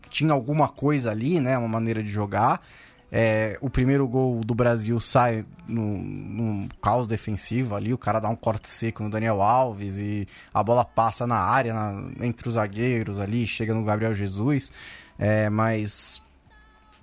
tinha 0.09 0.32
alguma 0.32 0.68
coisa 0.68 1.11
ali, 1.11 1.40
né? 1.40 1.59
Uma 1.59 1.68
maneira 1.68 2.03
de 2.03 2.09
jogar. 2.09 2.64
É, 3.12 3.58
o 3.61 3.68
primeiro 3.68 4.06
gol 4.06 4.40
do 4.44 4.54
Brasil 4.54 5.00
sai 5.00 5.44
num, 5.66 5.98
num 5.98 6.68
caos 6.80 7.06
defensivo 7.08 7.74
ali, 7.74 7.92
o 7.92 7.98
cara 7.98 8.20
dá 8.20 8.28
um 8.28 8.36
corte 8.36 8.68
seco 8.70 9.02
no 9.02 9.11
Daniel 9.11 9.42
Alves 9.42 9.98
e 9.98 10.28
a 10.54 10.62
bola 10.62 10.84
passa 10.84 11.26
na 11.26 11.36
área, 11.38 11.74
na- 11.74 12.08
entre 12.24 12.46
os 12.46 12.54
zagueiros 12.54 13.18
ali, 13.18 13.46
chega 13.48 13.74
no 13.74 13.82
Gabriel 13.84 14.14
Jesus. 14.14 14.70
É, 15.18 15.50
mas 15.50 16.22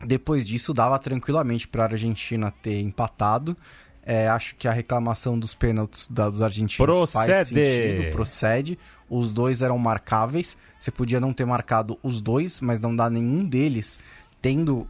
depois 0.06 0.48
disso 0.48 0.74
dava 0.74 0.98
tranquilamente 0.98 1.68
para 1.68 1.84
a 1.84 1.88
Argentina 1.88 2.54
ter 2.62 2.80
empatado. 2.82 3.56
É, 4.02 4.30
acho 4.30 4.56
que 4.56 4.66
a 4.68 4.72
reclamação 4.72 5.38
dos 5.38 5.54
pênaltis 5.54 6.08
da- 6.08 6.30
dos 6.30 6.42
argentinos 6.42 7.12
faz 7.12 7.28
Procede. 7.30 7.66
sentido, 7.66 8.12
procede. 8.14 8.80
Os 9.10 9.34
dois 9.34 9.62
eram 9.62 9.78
marcáveis. 9.78 10.58
Você 10.80 10.90
podia 10.90 11.20
não 11.20 11.34
ter 11.34 11.46
marcado 11.46 12.00
os 12.02 12.22
dois, 12.22 12.62
mas 12.62 12.80
não 12.80 12.96
dá 12.96 13.10
nenhum 13.10 13.44
deles 13.44 14.00
tendo 14.42 14.88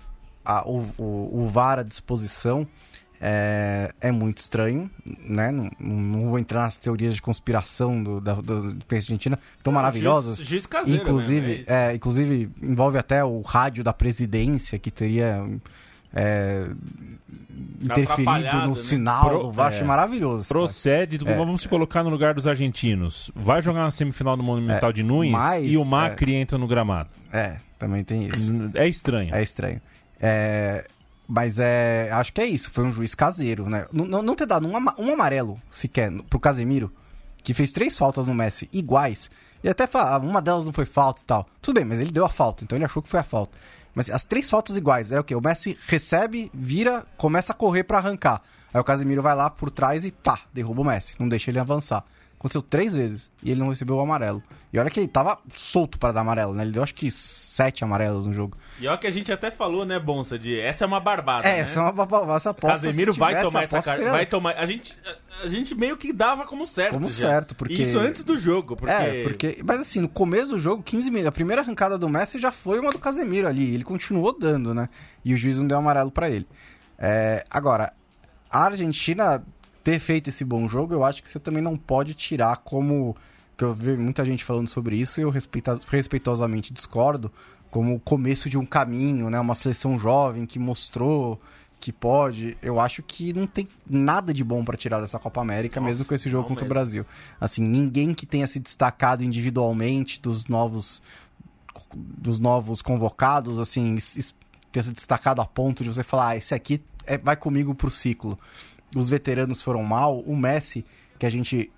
a- 0.48 0.64
o, 0.68 0.86
o, 0.98 1.42
o 1.44 1.50
VAR 1.50 1.80
à 1.80 1.84
disposição. 1.84 2.66
É, 3.20 3.92
é 4.00 4.12
muito 4.12 4.38
estranho, 4.38 4.88
né? 5.28 5.52
Não, 5.52 5.72
não- 5.80 6.30
vou 6.30 6.38
entrar 6.38 6.62
nas 6.62 6.78
teorias 6.78 7.16
de 7.16 7.22
conspiração 7.22 8.04
do, 8.04 8.22
da, 8.22 8.36
do, 8.36 8.74
do 8.76 8.86
Argentina, 8.92 9.40
tão 9.64 9.74
maravilhosas. 9.74 10.38
Juiz, 10.38 10.48
juiz 10.50 10.66
caseiro, 10.68 11.02
Inclusive, 11.02 11.58
né? 11.58 11.64
É 11.66 11.92
é, 11.92 11.96
inclusive 11.96 12.48
envolve 12.62 13.00
até 13.00 13.24
o 13.26 13.42
rádio 13.42 13.84
da 13.84 13.92
presidência 13.92 14.78
que 14.78 14.92
teria 14.92 15.44
é, 16.14 16.68
interferido 17.82 18.30
Atrapalhado, 18.30 18.68
no 18.70 18.76
né? 18.76 18.82
sinal 18.82 19.30
Pro- 19.30 19.40
do 19.44 19.52
VAR. 19.52 19.74
é. 19.74 19.84
Maravilhoso. 19.84 20.48
Procede, 20.48 21.20
É. 21.28 21.36
vamos 21.36 21.62
se 21.64 21.68
colocar 21.68 22.04
no 22.04 22.10
lugar 22.10 22.34
dos 22.34 22.46
argentinos. 22.48 23.32
Vai 23.36 23.62
jogar 23.62 23.82
na 23.82 23.92
semifinal 23.92 24.38
do 24.38 24.44
Monumental 24.44 24.90
É, 24.90 24.94
de 24.94 25.04
Nunes 25.04 25.32
mas, 25.32 25.66
e 25.72 25.78
o 25.78 25.84
Macri 25.84 26.36
entra 26.36 26.58
no 26.58 26.68
gramado. 26.68 27.10
É, 27.32 27.58
também 27.80 28.04
tem 28.04 28.28
isso. 28.28 28.54
É 28.76 28.88
estranho. 28.88 29.34
É 29.34 29.42
estranho. 29.42 29.82
É, 30.20 30.88
mas 31.28 31.60
é. 31.60 32.10
Acho 32.12 32.34
que 32.34 32.42
é 32.42 32.46
isso. 32.46 32.72
Foi 32.72 32.84
um 32.84 32.92
juiz 32.92 33.14
caseiro, 33.14 33.70
né? 33.70 33.86
Não, 33.92 34.06
não, 34.22 34.36
ter 34.36 34.46
dado 34.46 34.68
um, 34.68 34.72
um 34.72 35.14
amarelo 35.14 35.62
sequer 35.72 36.12
pro 36.30 36.40
Casemiro, 36.40 36.92
que 37.44 37.54
fez 37.54 37.72
três 37.72 37.98
faltas 37.98 38.28
no 38.28 38.34
Messi 38.34 38.70
iguais. 38.72 39.30
E 39.64 39.70
até 39.70 39.90
ah, 39.94 40.18
uma 40.18 40.42
delas 40.42 40.66
não 40.66 40.74
foi 40.74 40.86
falta 40.86 41.22
e 41.22 41.26
tal. 41.26 41.48
Tudo 41.62 41.76
bem, 41.76 41.86
mas 41.86 42.00
ele 42.00 42.12
deu 42.12 42.26
a 42.26 42.30
falta, 42.30 42.64
então 42.64 42.78
ele 42.78 42.86
achou 42.86 43.02
que 43.02 43.10
foi 43.10 43.20
a 43.20 43.24
falta. 43.24 43.58
Mas 43.94 44.10
as 44.10 44.24
três 44.24 44.50
faltas 44.50 44.78
iguais, 44.78 45.12
é 45.12 45.20
o 45.20 45.24
quê? 45.24 45.34
O 45.34 45.42
Messi 45.42 45.78
recebe, 45.88 46.52
vira, 46.54 47.04
começa 47.18 47.52
a 47.52 47.56
correr 47.56 47.84
pra 47.84 47.98
arrancar. 47.98 48.42
Aí 48.72 48.80
o 48.80 48.84
Casemiro 48.84 49.24
vai 49.24 49.36
lá 49.36 49.50
por 49.50 49.72
trás 49.72 50.06
e 50.06 50.12
pá, 50.12 50.40
derruba 50.54 50.82
o 50.82 50.86
Messi, 50.86 51.16
não 51.18 51.28
deixa 51.28 51.50
ele 51.50 51.58
avançar. 51.58 52.06
Aconteceu 52.40 52.62
três 52.62 52.94
vezes 52.96 53.32
e 53.42 53.50
ele 53.50 53.60
não 53.60 53.70
recebeu 53.70 53.96
o 53.96 54.00
amarelo. 54.00 54.44
E 54.72 54.78
olha 54.78 54.90
que 54.92 55.00
ele 55.00 55.08
tava 55.08 55.40
solto 55.56 55.98
para 55.98 56.14
dar 56.14 56.22
amarelo, 56.22 56.54
né? 56.54 56.64
Ele 56.64 56.72
deu 56.72 56.84
acho 56.84 56.94
que 56.94 57.10
sete 57.10 57.84
amarelos 57.84 58.28
no 58.28 58.34
jogo. 58.34 58.56
E 58.80 58.88
olha 58.88 58.98
que 58.98 59.08
a 59.08 59.12
gente 59.12 59.32
até 59.32 59.50
falou, 59.50 59.84
né, 59.86 59.98
Bonsa, 59.98 60.38
de 60.38 60.60
essa 60.60 60.84
é 60.84 60.88
uma 60.88 61.00
barbada, 61.00 61.48
É, 61.48 61.54
né? 61.54 61.60
essa 61.62 61.80
é 61.80 61.82
uma 61.82 61.92
baba- 61.92 62.36
essa 62.36 62.52
aposta. 62.52 62.86
Casemiro 62.86 63.12
se 63.12 63.18
vai 63.20 63.34
tomar 63.42 63.64
essa 63.64 63.78
aposta, 63.80 63.96
carta, 63.96 64.12
vai 64.12 64.26
tomar. 64.28 64.52
A 64.56 64.68
gente, 64.68 64.96
a, 65.44 65.48
gente 65.48 65.74
meio 65.74 65.98
que 65.98 66.14
dava 66.14 66.46
como 66.46 66.68
certo. 66.68 66.94
Como 66.94 67.10
já. 67.10 67.28
certo, 67.28 67.56
porque- 67.56 67.82
Isso 67.82 67.98
antes 67.98 68.24
do 68.24 68.38
jogo, 68.38 68.76
porque. 68.76 68.94
É, 68.94 69.24
porque. 69.24 69.60
Mas 69.66 69.80
assim, 69.80 70.00
no 70.02 70.10
começo 70.10 70.50
do 70.50 70.60
jogo, 70.60 70.84
15 70.84 71.10
minutos. 71.10 71.30
A 71.30 71.32
primeira 71.32 71.64
arrancada 71.64 71.98
do 71.98 72.08
Messi 72.08 72.38
já 72.38 72.52
foi 72.52 72.80
uma 72.80 72.92
do 72.92 73.00
Casemiro 73.00 73.48
ali. 73.48 73.74
Ele 73.74 73.84
continuou 73.84 74.38
dando, 74.38 74.76
né? 74.76 74.90
E 75.26 75.34
o 75.34 75.38
juiz 75.38 75.58
não 75.58 75.66
deu 75.66 75.80
amarelo 75.80 76.12
pra 76.12 76.30
ele. 76.30 76.48
É, 77.00 77.44
agora, 77.50 77.94
a 78.52 78.66
Argentina 78.66 79.44
ter 79.90 80.00
feito 80.00 80.28
esse 80.30 80.44
bom 80.44 80.68
jogo, 80.68 80.94
eu 80.94 81.02
acho 81.02 81.24
que 81.24 81.30
você 81.30 81.40
também 81.40 81.64
não 81.64 81.78
pode 81.78 82.14
tirar 82.14 82.58
como. 82.58 83.16
Que 83.58 83.64
eu 83.64 83.74
vi 83.74 83.96
muita 83.96 84.26
gente 84.26 84.44
falando 84.44 84.68
sobre 84.68 84.98
isso 84.98 85.20
e 85.20 85.24
eu 85.24 85.30
respeita- 85.30 85.80
respeitosamente 85.90 86.74
discordo. 86.74 87.32
Como 87.72 87.96
o 87.96 88.00
começo 88.00 88.50
de 88.50 88.58
um 88.58 88.66
caminho, 88.66 89.30
né? 89.30 89.40
Uma 89.40 89.56
seleção 89.56 89.98
jovem 89.98 90.46
que 90.46 90.60
mostrou 90.60 91.40
que 91.80 91.92
pode. 91.94 92.58
Eu 92.62 92.80
acho 92.82 93.02
que 93.02 93.32
não 93.32 93.48
tem 93.48 93.66
nada 93.90 94.34
de 94.34 94.44
bom 94.44 94.64
pra 94.66 94.76
tirar 94.76 95.00
dessa 95.00 95.18
Copa 95.18 95.40
América, 95.42 95.80
Nossa, 95.80 95.90
mesmo 95.90 96.06
com 96.06 96.14
esse 96.14 96.30
jogo 96.30 96.48
contra 96.50 96.66
o 96.66 96.68
mesmo. 96.68 96.74
Brasil. 96.74 97.06
Assim, 97.40 97.62
ninguém 97.64 98.14
que 98.14 98.26
tenha 98.26 98.46
se 98.46 98.60
destacado 98.60 99.24
individualmente 99.24 100.22
dos 100.22 100.48
novos 100.48 101.02
dos 101.96 102.40
novos 102.40 102.82
convocados, 102.82 103.58
assim, 103.58 103.96
ter 104.72 104.84
se 104.84 104.92
destacado 104.92 105.42
a 105.42 105.46
ponto 105.46 105.84
de 105.84 105.94
você 105.94 106.04
falar, 106.04 106.30
ah, 106.30 106.36
esse 106.38 106.54
aqui 106.54 106.84
é- 107.06 107.18
vai 107.18 107.36
comigo 107.38 107.74
pro 107.74 107.90
ciclo. 107.90 108.38
Os 108.96 109.10
veteranos 109.10 109.62
foram 109.62 109.84
mal, 109.84 110.20
o 110.20 110.36
Messi, 110.36 110.86
que 111.20 111.26
a 111.26 111.30
gente 111.30 111.72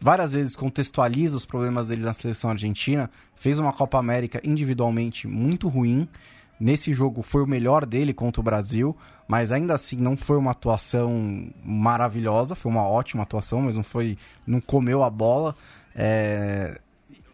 várias 0.00 0.32
vezes 0.32 0.56
contextualiza 0.56 1.36
os 1.36 1.46
problemas 1.46 1.88
dele 1.88 2.02
na 2.02 2.12
seleção 2.12 2.50
argentina, 2.50 3.10
fez 3.36 3.58
uma 3.58 3.72
Copa 3.72 3.98
América 3.98 4.40
individualmente 4.44 5.26
muito 5.26 5.68
ruim. 5.68 6.08
Nesse 6.58 6.92
jogo 6.92 7.22
foi 7.22 7.42
o 7.42 7.46
melhor 7.46 7.84
dele 7.84 8.12
contra 8.12 8.40
o 8.40 8.44
Brasil, 8.44 8.96
mas 9.26 9.50
ainda 9.50 9.74
assim 9.74 9.96
não 9.96 10.16
foi 10.16 10.36
uma 10.36 10.50
atuação 10.50 11.48
maravilhosa, 11.64 12.54
foi 12.54 12.70
uma 12.70 12.86
ótima 12.86 13.22
atuação, 13.22 13.62
mas 13.62 13.74
não 13.74 13.82
foi, 13.82 14.16
não 14.46 14.60
comeu 14.60 15.02
a 15.02 15.10
bola. 15.10 15.56
É, 15.94 16.78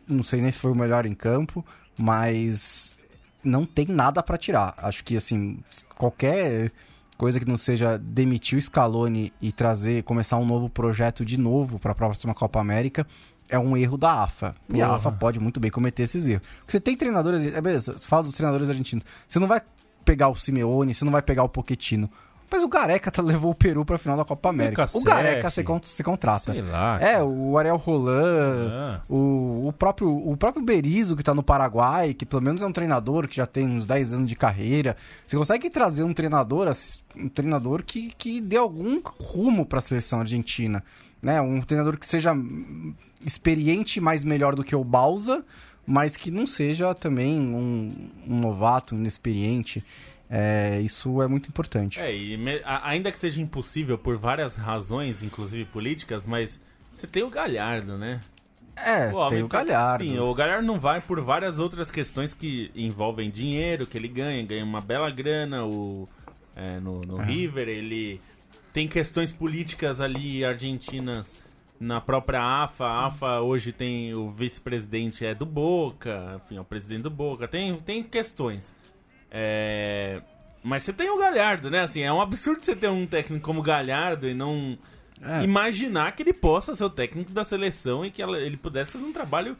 não 0.07 0.23
sei 0.23 0.41
nem 0.41 0.51
se 0.51 0.59
foi 0.59 0.73
o 0.73 0.77
melhor 0.77 1.07
em 1.07 1.15
campo, 1.15 1.65
mas 1.99 2.97
não 3.43 3.65
tem 3.65 3.87
nada 3.87 4.23
pra 4.23 4.39
tirar. 4.39 4.75
Acho 4.79 5.05
que 5.05 5.17
assim, 5.17 5.59
qualquer 5.97 6.73
coisa 7.21 7.39
que 7.39 7.47
não 7.47 7.59
seja 7.59 7.99
demitir 7.99 8.57
o 8.57 8.63
Scaloni 8.63 9.31
e 9.43 9.53
trazer, 9.53 10.03
começar 10.05 10.39
um 10.39 10.47
novo 10.47 10.71
projeto 10.71 11.23
de 11.23 11.39
novo 11.39 11.79
para 11.79 11.93
a 11.93 11.95
próxima 11.95 12.33
Copa 12.33 12.59
América 12.59 13.07
é 13.47 13.59
um 13.59 13.77
erro 13.77 13.99
da 13.99 14.23
AFA. 14.23 14.55
E 14.73 14.81
a. 14.81 14.95
AFA 14.95 15.13
pode 15.13 15.39
muito 15.39 15.61
bem 15.61 15.71
cometer 15.71 16.05
esses 16.05 16.27
erros. 16.27 16.49
Porque 16.61 16.73
você 16.73 16.81
tem 16.81 16.97
treinadores, 16.97 17.55
é 17.55 17.61
beleza, 17.61 17.99
você 17.99 18.09
fala 18.09 18.23
dos 18.23 18.35
treinadores 18.35 18.71
argentinos. 18.71 19.05
Você 19.29 19.39
não 19.39 19.47
vai 19.47 19.61
pegar 20.03 20.31
o 20.31 20.35
Simeone, 20.35 20.95
você 20.95 21.05
não 21.05 21.13
vai 21.13 21.21
pegar 21.21 21.43
o 21.43 21.49
Pochettino. 21.49 22.11
Mas 22.53 22.63
o 22.65 22.69
Gareca 22.69 23.11
tá- 23.11 23.23
levou 23.23 23.53
o 23.53 23.55
Peru 23.55 23.85
pra 23.85 23.97
final 23.97 24.17
da 24.17 24.25
Copa 24.25 24.49
América. 24.49 24.87
Fica 24.87 24.99
o 24.99 25.03
Gareca 25.05 25.51
você, 25.51 25.63
con- 25.63 25.81
você 25.83 26.03
contrata. 26.03 26.53
Sei 26.53 26.63
lá. 26.63 27.01
É, 27.01 27.23
o 27.23 27.57
Ariel 27.57 27.77
Roland, 27.77 28.69
Ah. 28.71 29.01
o, 29.09 29.69
o 29.69 29.73
próprio 29.73 30.11
o 30.11 30.37
próprio 30.37 30.65
Berizzo, 30.65 31.17
que 31.17 31.23
tá 31.23 31.33
no 31.35 31.43
Paraguai, 31.43 32.13
que 32.15 32.27
pelo 32.27 32.43
menos 32.43 32.61
é 32.63 32.67
um 32.67 32.73
treinador 32.73 33.29
que 33.29 33.37
já 33.37 33.47
tem 33.47 33.67
uns 33.69 33.87
10 33.87 34.13
anos 34.13 34.29
de 34.29 34.35
carreira. 34.35 34.97
Você 35.27 35.37
consegue 35.37 35.71
trazer 35.71 36.03
um 36.03 36.13
treinador, 36.13 36.71
um 37.17 37.29
treinador 37.29 37.83
que, 37.85 38.13
que 38.19 38.41
dê 38.41 38.57
algum 38.57 39.01
rumo 39.21 39.65
pra 39.65 39.81
seleção 39.81 40.21
argentina. 40.21 40.83
Né? 41.23 41.41
Um 41.41 41.61
treinador 41.61 41.99
que 41.99 42.07
seja 42.07 42.35
experiente, 43.25 44.01
mas 44.01 44.25
melhor 44.25 44.55
do 44.55 44.65
que 44.65 44.75
o 44.75 44.83
Balsa, 44.85 45.45
mas 45.87 46.17
que 46.17 46.31
não 46.31 46.47
seja 46.47 46.95
também 46.95 47.41
um, 47.41 47.93
um 48.27 48.39
novato, 48.39 48.95
inexperiente. 48.95 49.85
É, 50.33 50.81
isso 50.81 51.21
é 51.21 51.27
muito 51.27 51.49
importante. 51.49 51.99
É, 51.99 52.15
e 52.17 52.37
me- 52.37 52.61
a- 52.65 52.89
ainda 52.89 53.11
que 53.11 53.19
seja 53.19 53.41
impossível 53.43 53.99
por 53.99 54.17
várias 54.17 54.55
razões, 54.55 55.23
inclusive 55.25 55.65
políticas, 55.65 56.25
mas 56.25 56.61
você 56.97 57.07
tem 57.07 57.25
o 57.25 57.29
Galhardo, 57.31 57.99
né? 57.99 58.21
É, 58.77 59.09
O 59.13 59.29
tem 59.29 59.43
o 59.43 59.49
Galhardo. 59.49 60.05
Sim, 60.05 60.19
o 60.21 60.33
Galhardo 60.33 60.65
não 60.67 60.79
vai 60.79 61.01
por 61.01 61.21
várias 61.21 61.59
outras 61.59 61.91
questões 61.91 62.33
que 62.33 62.71
envolvem 62.77 63.29
dinheiro, 63.29 63.87
que 63.87 63.99
ele 63.99 64.07
ganha, 64.09 64.43
ganha 64.47 64.65
uma 64.65 64.81
bela 64.81 65.11
grana 65.11 65.65
o, 65.67 66.09
é, 66.55 66.79
no, 66.79 67.01
no 67.01 67.17
River, 67.17 67.69
ele 67.69 68.21
tem 68.73 68.87
questões 68.87 69.33
políticas 69.33 70.01
ali 70.01 70.45
argentinas 70.45 71.35
na 71.79 72.01
própria 72.01 72.41
AFA. 72.41 72.85
A 72.87 73.07
AFA 73.07 73.41
hoje 73.41 73.73
tem 73.73 74.15
o 74.15 74.31
vice-presidente 74.31 75.27
é 75.27 75.35
do 75.35 75.45
Boca, 75.45 76.41
enfim, 76.45 76.57
é 76.57 76.61
o 76.61 76.65
presidente 76.65 77.03
do 77.03 77.11
Boca, 77.11 77.49
tem, 77.49 77.75
tem 77.81 78.03
questões. 78.03 78.73
É, 79.31 80.21
Mas 80.63 80.83
você 80.83 80.93
tem 80.93 81.09
o 81.11 81.17
Galhardo, 81.19 81.71
né? 81.71 81.81
Assim, 81.81 82.01
é 82.03 82.13
um 82.13 82.21
absurdo 82.21 82.63
você 82.63 82.77
ter 82.77 82.89
um 82.91 83.07
técnico 83.07 83.43
como 83.45 83.63
Galhardo 83.63 84.29
e 84.29 84.35
não 84.35 84.77
É. 85.23 85.43
imaginar 85.43 86.13
que 86.13 86.23
ele 86.23 86.35
possa 86.35 86.75
ser 86.75 86.85
o 86.85 86.91
técnico 86.91 87.33
da 87.33 87.45
seleção 87.45 88.05
e 88.05 88.11
que 88.11 88.21
ela- 88.21 88.39
ele 88.39 88.57
pudesse 88.59 88.91
fazer 88.91 89.05
um 89.07 89.13
trabalho 89.13 89.57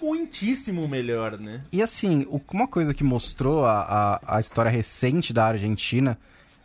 muitíssimo 0.00 0.86
melhor, 0.86 1.38
né? 1.38 1.62
E 1.72 1.82
assim, 1.82 2.26
uma 2.52 2.68
coisa 2.68 2.92
que 2.94 3.02
mostrou 3.02 3.64
a, 3.64 4.20
a, 4.22 4.36
a 4.36 4.40
história 4.40 4.70
recente 4.70 5.32
da 5.32 5.46
Argentina 5.46 6.18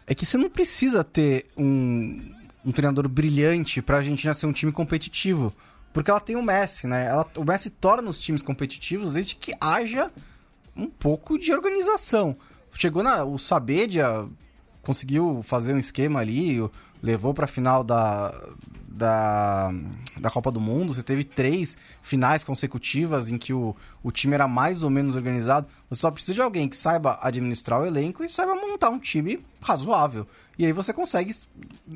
é 0.05 0.13
que 0.13 0.25
você 0.25 0.37
não 0.37 0.49
precisa 0.49 1.03
ter 1.03 1.47
um, 1.57 2.21
um 2.65 2.71
treinador 2.71 3.07
brilhante 3.07 3.81
pra 3.81 3.97
Argentina 3.97 4.33
ser 4.33 4.45
um 4.45 4.51
time 4.53 4.71
competitivo. 4.71 5.53
Porque 5.93 6.09
ela 6.11 6.19
tem 6.19 6.35
o 6.35 6.41
Messi, 6.43 6.87
né? 6.87 7.07
Ela, 7.07 7.25
o 7.35 7.43
Messi 7.43 7.69
torna 7.69 8.09
os 8.09 8.19
times 8.19 8.41
competitivos 8.41 9.13
desde 9.13 9.35
que 9.35 9.53
haja 9.59 10.11
um 10.75 10.89
pouco 10.89 11.37
de 11.37 11.51
organização. 11.53 12.35
Chegou 12.73 13.03
na. 13.03 13.23
O 13.23 13.37
Sabedia 13.37 14.27
conseguiu 14.81 15.41
fazer 15.43 15.73
um 15.73 15.77
esquema 15.77 16.19
ali, 16.19 16.57
levou 17.01 17.33
pra 17.33 17.45
final 17.45 17.83
da, 17.83 18.33
da, 18.87 19.71
da 20.19 20.29
Copa 20.29 20.51
do 20.51 20.59
Mundo. 20.59 20.93
Você 20.93 21.03
teve 21.03 21.23
três 21.23 21.77
finais 22.01 22.43
consecutivas 22.43 23.29
em 23.29 23.37
que 23.37 23.53
o, 23.53 23.75
o 24.03 24.11
time 24.11 24.33
era 24.33 24.47
mais 24.47 24.83
ou 24.83 24.89
menos 24.89 25.15
organizado. 25.15 25.67
Você 25.89 26.01
só 26.01 26.11
precisa 26.11 26.35
de 26.35 26.41
alguém 26.41 26.67
que 26.67 26.75
saiba 26.75 27.19
administrar 27.21 27.81
o 27.81 27.85
elenco 27.85 28.23
e 28.23 28.29
saiba 28.29 28.55
montar 28.55 28.89
um 28.89 28.99
time 28.99 29.43
razoável. 29.61 30.27
E 30.57 30.65
aí 30.65 30.71
você 30.71 30.93
consegue. 30.93 31.35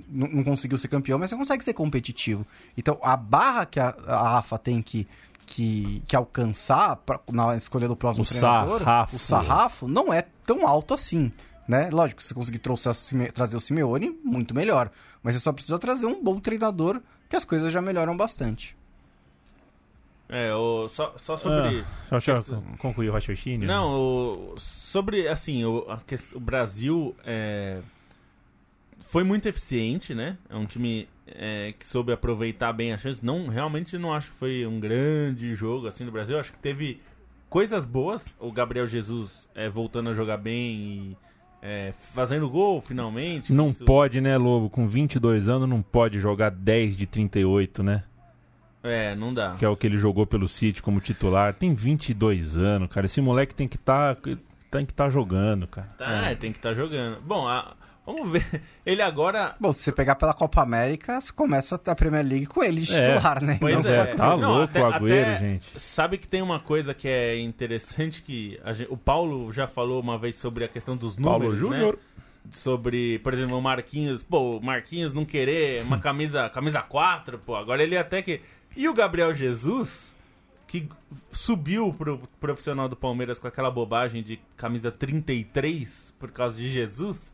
Não 0.10 0.28
não 0.28 0.44
conseguiu 0.44 0.78
ser 0.78 0.88
campeão, 0.88 1.20
mas 1.20 1.30
você 1.30 1.36
consegue 1.36 1.64
ser 1.64 1.74
competitivo. 1.74 2.46
Então 2.78 2.98
a 3.02 3.16
barra 3.16 3.66
que 3.66 3.80
a, 3.80 3.96
a 4.08 4.30
Rafa 4.34 4.58
tem 4.58 4.82
que. 4.82 5.08
Que, 5.46 6.02
que 6.08 6.16
alcançar 6.16 6.96
pra, 6.98 7.20
na 7.32 7.56
escolha 7.56 7.88
do 7.88 7.96
próximo 7.96 8.24
O 8.24 8.28
treinador, 8.28 8.80
sarrafo. 8.80 9.16
o 9.16 9.20
sarrafo 9.20 9.88
não 9.88 10.12
é 10.12 10.24
tão 10.46 10.68
alto 10.68 10.94
assim, 10.94 11.32
né? 11.68 11.90
Lógico, 11.94 12.22
se 12.24 12.30
você 12.30 12.34
conseguir 12.34 12.60
trazer 13.32 13.56
o 13.56 13.60
Simeone, 13.62 14.10
muito 14.24 14.56
melhor. 14.56 14.90
Mas 15.22 15.36
você 15.36 15.42
só 15.42 15.54
precisa 15.54 15.78
trazer 15.78 16.08
um 16.08 16.24
bom 16.24 16.40
treinador, 16.40 17.00
que 17.30 17.36
as 17.36 17.46
coisas 17.46 17.72
já 17.72 17.82
melhoram 17.82 18.18
bastante. 18.18 18.76
É, 20.28 20.52
o, 20.56 20.88
só, 20.90 21.14
só 21.18 21.38
sobre. 21.38 21.82
Ah, 21.82 21.86
deixa 22.12 22.32
eu 22.32 22.36
questão- 22.38 22.64
concluir 22.80 23.10
o 23.10 23.14
raciocínio. 23.14 23.68
Não, 23.68 23.92
o- 23.94 24.56
sobre, 24.58 25.28
assim, 25.28 25.64
o, 25.64 25.86
a 25.88 26.00
o 26.34 26.40
Brasil 26.40 27.16
é, 27.24 27.82
foi 29.00 29.24
muito 29.24 29.48
eficiente, 29.48 30.16
né? 30.16 30.36
É 30.50 30.56
um 30.56 30.66
time 30.66 31.08
é, 31.28 31.74
que 31.78 31.88
soube 31.88 32.12
aproveitar 32.12 32.72
bem 32.74 32.94
as 32.94 33.02
chances. 33.02 33.22
Não, 33.22 33.48
realmente 33.48 33.98
não 33.98 34.14
acho 34.14 34.32
que 34.32 34.38
foi 34.38 34.66
um 34.66 34.80
grande 34.80 35.54
jogo, 35.56 35.88
assim, 35.88 36.06
do 36.06 36.12
Brasil. 36.12 36.40
Acho 36.40 36.52
que 36.54 36.60
teve 36.60 37.02
coisas 37.50 37.86
boas. 37.86 38.34
O 38.40 38.52
Gabriel 38.52 38.88
Jesus 38.88 39.50
é, 39.56 39.70
voltando 39.70 40.10
a 40.10 40.14
jogar 40.14 40.38
bem 40.38 40.76
e 40.76 41.18
é, 41.62 41.94
fazendo 42.14 42.50
gol, 42.50 42.80
finalmente. 42.82 43.52
Não 43.52 43.70
Isso- 43.70 43.84
pode, 43.86 44.22
né, 44.22 44.38
Lobo? 44.38 44.70
Com 44.70 44.88
22 44.88 45.50
anos, 45.50 45.68
não 45.68 45.82
pode 45.82 46.20
jogar 46.20 46.52
10 46.52 46.96
de 46.96 47.08
38, 47.08 47.82
né? 47.82 48.04
É, 48.84 49.16
não 49.16 49.34
dá. 49.34 49.56
Que 49.58 49.66
é 49.66 49.70
o 49.70 49.76
que 49.76 49.88
ele 49.88 49.98
jogou 49.98 50.28
pelo 50.28 50.48
City 50.48 50.80
como 50.84 51.00
titular. 51.02 51.56
Tem 51.56 51.74
22 51.74 52.56
anos, 52.56 52.88
cara. 52.90 53.08
Esse 53.08 53.20
moleque 53.20 53.56
tem 53.56 53.68
que 53.68 53.78
estar 53.78 54.16
tem 54.70 54.86
que 54.86 54.94
tá 54.94 55.10
jogando, 55.10 55.66
cara. 55.68 55.88
Tá, 55.98 56.36
tem 56.36 56.52
que 56.52 56.58
estar 56.60 56.74
jogando. 56.74 57.22
Bom, 57.24 57.48
a- 57.48 57.74
vamos 58.06 58.32
ver. 58.32 58.62
Ele 58.86 59.02
agora 59.02 59.56
Bom, 59.60 59.72
se 59.74 59.82
você 59.84 59.92
pegar 59.92 60.16
pela 60.16 60.34
Copa 60.34 60.62
América, 60.62 61.20
você 61.20 61.32
começa 61.34 61.80
a 61.86 61.96
Premier 61.96 62.26
League 62.26 62.46
com 62.46 62.64
ele 62.64 62.82
de 62.82 62.94
É, 62.94 63.02
titular, 63.16 63.42
né? 63.44 63.58
pois 63.60 63.84
Não, 63.84 63.92
é. 63.92 64.06
Tá 64.16 64.38
Não, 64.38 64.50
louco 64.52 64.64
até- 64.64 64.82
o 64.82 64.86
Agüero, 64.86 65.22
até- 65.32 65.38
gente. 65.40 65.80
Sabe 65.80 66.18
que 66.18 66.28
tem 66.28 66.42
uma 66.42 66.60
coisa 66.60 66.94
que 66.94 67.08
é 67.08 67.40
interessante 67.40 68.22
que 68.22 68.60
a 68.64 68.74
gen- 68.74 68.88
o 68.90 68.98
Paulo 68.98 69.52
já 69.52 69.68
falou 69.68 70.00
uma 70.02 70.18
vez 70.18 70.36
sobre 70.36 70.64
a 70.64 70.68
questão 70.68 70.96
dos 70.96 71.16
Paulo 71.16 71.40
números, 71.46 71.58
Júnior. 71.60 71.94
né? 71.96 72.00
Sobre, 72.52 73.18
por 73.20 73.34
exemplo, 73.34 73.58
o 73.58 73.62
Marquinhos, 73.62 74.22
pô, 74.22 74.58
o 74.58 74.64
Marquinhos 74.64 75.12
não 75.14 75.26
querer 75.26 75.82
uma 75.82 75.98
camisa, 76.00 76.48
camisa 76.54 76.80
4, 76.82 77.40
pô, 77.40 77.56
agora 77.56 77.82
ele 77.82 77.98
até 77.98 78.22
que 78.22 78.40
E 78.78 78.88
o 78.88 78.94
Gabriel 78.94 79.34
Jesus, 79.34 80.14
que 80.68 80.88
subiu 81.32 81.92
pro 81.98 82.20
profissional 82.40 82.88
do 82.88 82.96
Palmeiras 82.96 83.40
com 83.40 83.48
aquela 83.48 83.72
bobagem 83.72 84.22
de 84.22 84.40
camisa 84.58 84.92
33 84.92 86.14
por 86.20 86.30
causa 86.32 86.58
de 86.58 86.70
Jesus, 86.70 87.34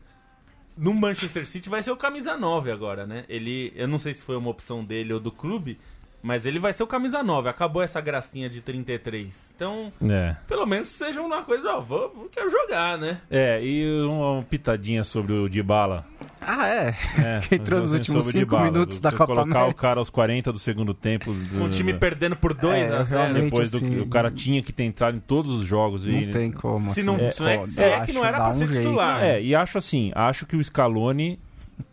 no 0.76 0.92
Manchester 0.94 1.46
City 1.46 1.68
vai 1.68 1.82
ser 1.82 1.90
o 1.90 1.96
camisa 1.96 2.36
9 2.36 2.70
agora, 2.70 3.06
né? 3.06 3.24
Ele, 3.28 3.72
eu 3.74 3.86
não 3.86 3.98
sei 3.98 4.14
se 4.14 4.22
foi 4.22 4.36
uma 4.36 4.50
opção 4.50 4.84
dele 4.84 5.12
ou 5.12 5.20
do 5.20 5.30
clube, 5.30 5.78
mas 6.22 6.46
ele 6.46 6.58
vai 6.58 6.72
ser 6.72 6.82
o 6.82 6.86
camisa 6.86 7.22
9. 7.22 7.48
Acabou 7.48 7.82
essa 7.82 8.00
gracinha 8.00 8.48
de 8.48 8.60
33. 8.60 9.52
Então, 9.54 9.92
É. 10.08 10.36
pelo 10.46 10.64
menos 10.66 10.88
seja 10.88 11.20
uma 11.20 11.42
coisa, 11.42 11.76
ó, 11.76 11.80
vou, 11.80 12.12
vou 12.14 12.28
quero 12.30 12.48
jogar, 12.50 12.96
né? 12.98 13.18
É, 13.30 13.62
e 13.62 14.02
uma 14.02 14.42
pitadinha 14.42 15.02
sobre 15.04 15.32
o 15.32 15.48
Dybala. 15.48 16.06
Ah, 16.40 16.66
é. 16.68 16.94
É, 17.18 17.40
Que 17.48 17.54
entrou 17.56 17.80
nos 17.80 17.92
últimos 17.92 18.26
o 18.26 18.30
cinco 18.32 18.44
Dybala, 18.46 18.64
minutos 18.64 18.98
do- 18.98 19.02
da 19.02 19.10
Copa 19.10 19.26
Colocar 19.34 19.42
América. 19.42 19.70
o 19.70 19.74
cara 19.74 19.98
aos 20.00 20.10
40 20.10 20.52
do 20.52 20.58
segundo 20.58 20.94
tempo. 20.94 21.32
do- 21.32 21.64
o 21.64 21.68
time 21.68 21.92
do- 21.92 21.98
perdendo 21.98 22.36
por 22.36 22.54
2 22.54 22.76
É, 22.90 22.96
a 22.96 23.04
0 23.04 23.04
realmente. 23.04 23.44
Depois 23.44 23.70
do 23.70 23.78
que 23.80 23.86
assim, 23.86 24.00
o 24.00 24.06
cara 24.06 24.30
tinha 24.30 24.62
que 24.62 24.72
ter 24.72 24.84
entrado 24.84 25.16
em 25.16 25.20
todos 25.20 25.50
os 25.50 25.66
jogos. 25.66 26.06
e- 26.06 26.10
Não 26.26 26.30
tem 26.30 26.50
como. 26.52 26.92
Se 26.94 27.00
assim. 27.00 27.06
não, 27.06 27.16
É, 27.16 27.30
se, 27.30 27.44
é, 27.82 27.92
é 27.94 28.06
que 28.06 28.12
não 28.12 28.24
era 28.24 28.36
pra 28.38 28.48
um 28.50 28.54
ser 28.54 28.66
jeito. 28.68 28.82
titular. 28.82 29.22
É, 29.22 29.42
e 29.42 29.54
acho 29.54 29.78
assim, 29.78 30.12
acho 30.14 30.46
que 30.46 30.56
o 30.56 30.62
Scaloni. 30.62 31.38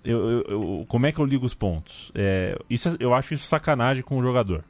Eu, 0.03 0.29
eu- 0.29 0.43
eu- 0.49 0.85
como 0.87 1.05
é 1.05 1.11
que 1.11 1.19
eu 1.19 1.25
ligo 1.25 1.45
os 1.45 1.53
pontos? 1.53 2.11
É, 2.15 2.57
isso, 2.69 2.89
é- 2.89 2.95
eu 2.99 3.13
acho 3.13 3.33
isso 3.33 3.47
sacanagem 3.47 4.03
com 4.03 4.17
o 4.17 4.21
jogador. 4.23 4.63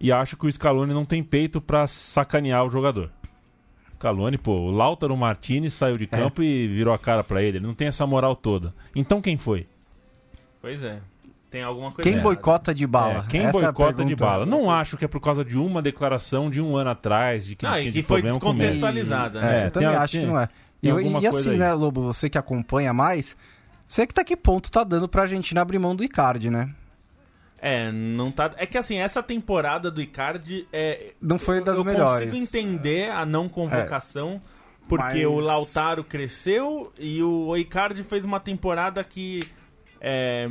E 0.00 0.10
acho 0.12 0.36
que 0.36 0.46
o 0.46 0.52
Scaloni 0.52 0.92
não 0.92 1.04
tem 1.04 1.22
peito 1.22 1.60
pra 1.60 1.86
sacanear 1.86 2.64
o 2.64 2.70
jogador. 2.70 3.10
Scaloni, 3.94 4.36
pô, 4.36 4.52
o 4.52 4.70
Lautaro 4.70 5.16
Martinez 5.16 5.72
saiu 5.74 5.96
de 5.96 6.06
campo 6.06 6.42
e 6.42 6.66
virou 6.68 6.92
a 6.92 6.98
cara 6.98 7.24
pra 7.24 7.42
ele. 7.42 7.58
Ele 7.58 7.66
não 7.66 7.74
tem 7.74 7.88
essa 7.88 8.06
moral 8.06 8.36
toda. 8.36 8.74
Então 8.94 9.20
quem 9.22 9.36
foi? 9.36 9.66
Pois 10.60 10.82
é. 10.82 10.98
Tem 11.50 11.62
alguma 11.62 11.90
coisa 11.92 12.02
Quem 12.02 12.14
errada. 12.14 12.24
boicota 12.28 12.74
de 12.74 12.84
bala? 12.86 13.24
É, 13.26 13.30
quem 13.30 13.40
Essa 13.42 13.58
é 13.58 13.62
boicota 13.62 13.92
de 14.04 14.16
pergunta. 14.16 14.24
bala? 14.24 14.44
Não 14.46 14.68
acho 14.70 14.96
que 14.96 15.04
é 15.04 15.08
por 15.08 15.20
causa 15.20 15.44
de 15.44 15.56
uma 15.56 15.80
declaração 15.80 16.50
de 16.50 16.60
um 16.60 16.76
ano 16.76 16.90
atrás 16.90 17.46
de 17.46 17.54
que 17.54 17.64
Ah, 17.64 17.70
não 17.70 17.78
e 17.78 17.80
tinha 17.82 17.92
que 17.92 18.00
de 18.00 18.06
foi 18.06 18.20
descontextualizada, 18.22 19.38
É, 19.38 19.42
né? 19.42 19.62
É, 19.62 19.66
eu 19.66 19.70
também 19.70 19.88
tem- 19.88 19.98
acho 19.98 20.12
que 20.12 20.18
tem- 20.18 20.26
não 20.26 20.40
é. 20.40 20.48
E, 20.82 20.88
e 20.88 21.26
assim, 21.28 21.50
aí. 21.52 21.56
né, 21.56 21.72
Lobo, 21.72 22.02
você 22.02 22.28
que 22.28 22.36
acompanha 22.36 22.92
mais, 22.92 23.36
você 23.86 24.06
que 24.06 24.14
tá 24.14 24.24
que 24.24 24.36
ponto 24.36 24.70
tá 24.70 24.82
dando 24.84 25.08
pra 25.08 25.22
Argentina 25.22 25.60
abrir 25.60 25.78
mão 25.78 25.94
do 25.94 26.02
Icardi, 26.04 26.50
né? 26.50 26.74
É, 27.58 27.90
não 27.92 28.30
tá. 28.30 28.52
É 28.56 28.66
que 28.66 28.76
assim, 28.76 28.96
essa 28.98 29.22
temporada 29.22 29.90
do 29.90 30.02
Icardi 30.02 30.66
é. 30.72 31.12
Não 31.20 31.38
foi 31.38 31.62
das 31.62 31.78
eu 31.78 31.84
melhores. 31.84 32.26
consigo 32.28 32.42
entender 32.42 33.10
a 33.10 33.24
não 33.24 33.48
convocação, 33.48 34.40
porque 34.88 35.24
Mas- 35.24 35.26
o 35.26 35.38
Lautaro 35.40 36.04
cresceu 36.04 36.92
e 36.98 37.22
o 37.22 37.56
Icardi 37.56 38.04
fez 38.04 38.24
uma 38.24 38.38
temporada 38.40 39.02
que. 39.02 39.42
É, 40.00 40.50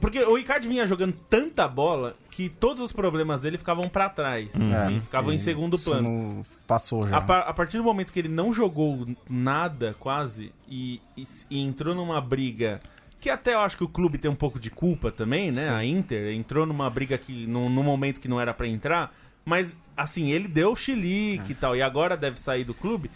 porque 0.00 0.18
o 0.20 0.38
Icardi 0.38 0.66
vinha 0.68 0.86
jogando 0.86 1.14
tanta 1.28 1.68
bola 1.68 2.14
que 2.30 2.48
todos 2.48 2.80
os 2.82 2.92
problemas 2.92 3.42
dele 3.42 3.58
ficavam 3.58 3.88
pra 3.88 4.08
trás. 4.08 4.54
assim, 4.54 4.96
É, 4.96 5.00
ficavam 5.00 5.32
em 5.32 5.38
segundo 5.38 5.76
isso 5.76 5.90
plano. 5.90 6.44
passou 6.66 7.06
já. 7.06 7.18
A, 7.18 7.38
a 7.50 7.52
partir 7.52 7.76
do 7.76 7.84
momento 7.84 8.12
que 8.12 8.18
ele 8.18 8.28
não 8.28 8.52
jogou 8.52 9.06
nada, 9.28 9.94
quase, 10.00 10.52
e, 10.68 11.00
e 11.16 11.24
e 11.50 11.60
entrou 11.60 11.94
numa 11.94 12.20
briga. 12.20 12.80
Que 13.20 13.28
até 13.28 13.52
eu 13.54 13.60
acho 13.60 13.76
que 13.76 13.84
o 13.84 13.88
clube 13.88 14.16
tem 14.16 14.30
um 14.30 14.34
pouco 14.34 14.58
de 14.58 14.70
culpa 14.70 15.12
também, 15.12 15.50
né? 15.52 15.68
A 15.68 15.84
Inter 15.84 16.32
entrou 16.34 16.64
numa 16.64 16.88
briga 16.88 17.18
que 17.18 17.46
num, 17.46 17.68
num 17.68 17.82
momento 17.82 18.18
que 18.20 18.28
não 18.28 18.40
era 18.40 18.54
pra 18.54 18.66
entrar. 18.66 19.14
Mas, 19.44 19.76
assim, 19.96 20.30
ele 20.30 20.48
deu 20.48 20.74
chilique 20.74 21.52
e 21.52 21.54
tal, 21.54 21.76
e 21.76 21.82
agora 21.82 22.16
deve 22.16 22.40
sair 22.40 22.64
do 22.64 22.72
clube. 22.72 23.10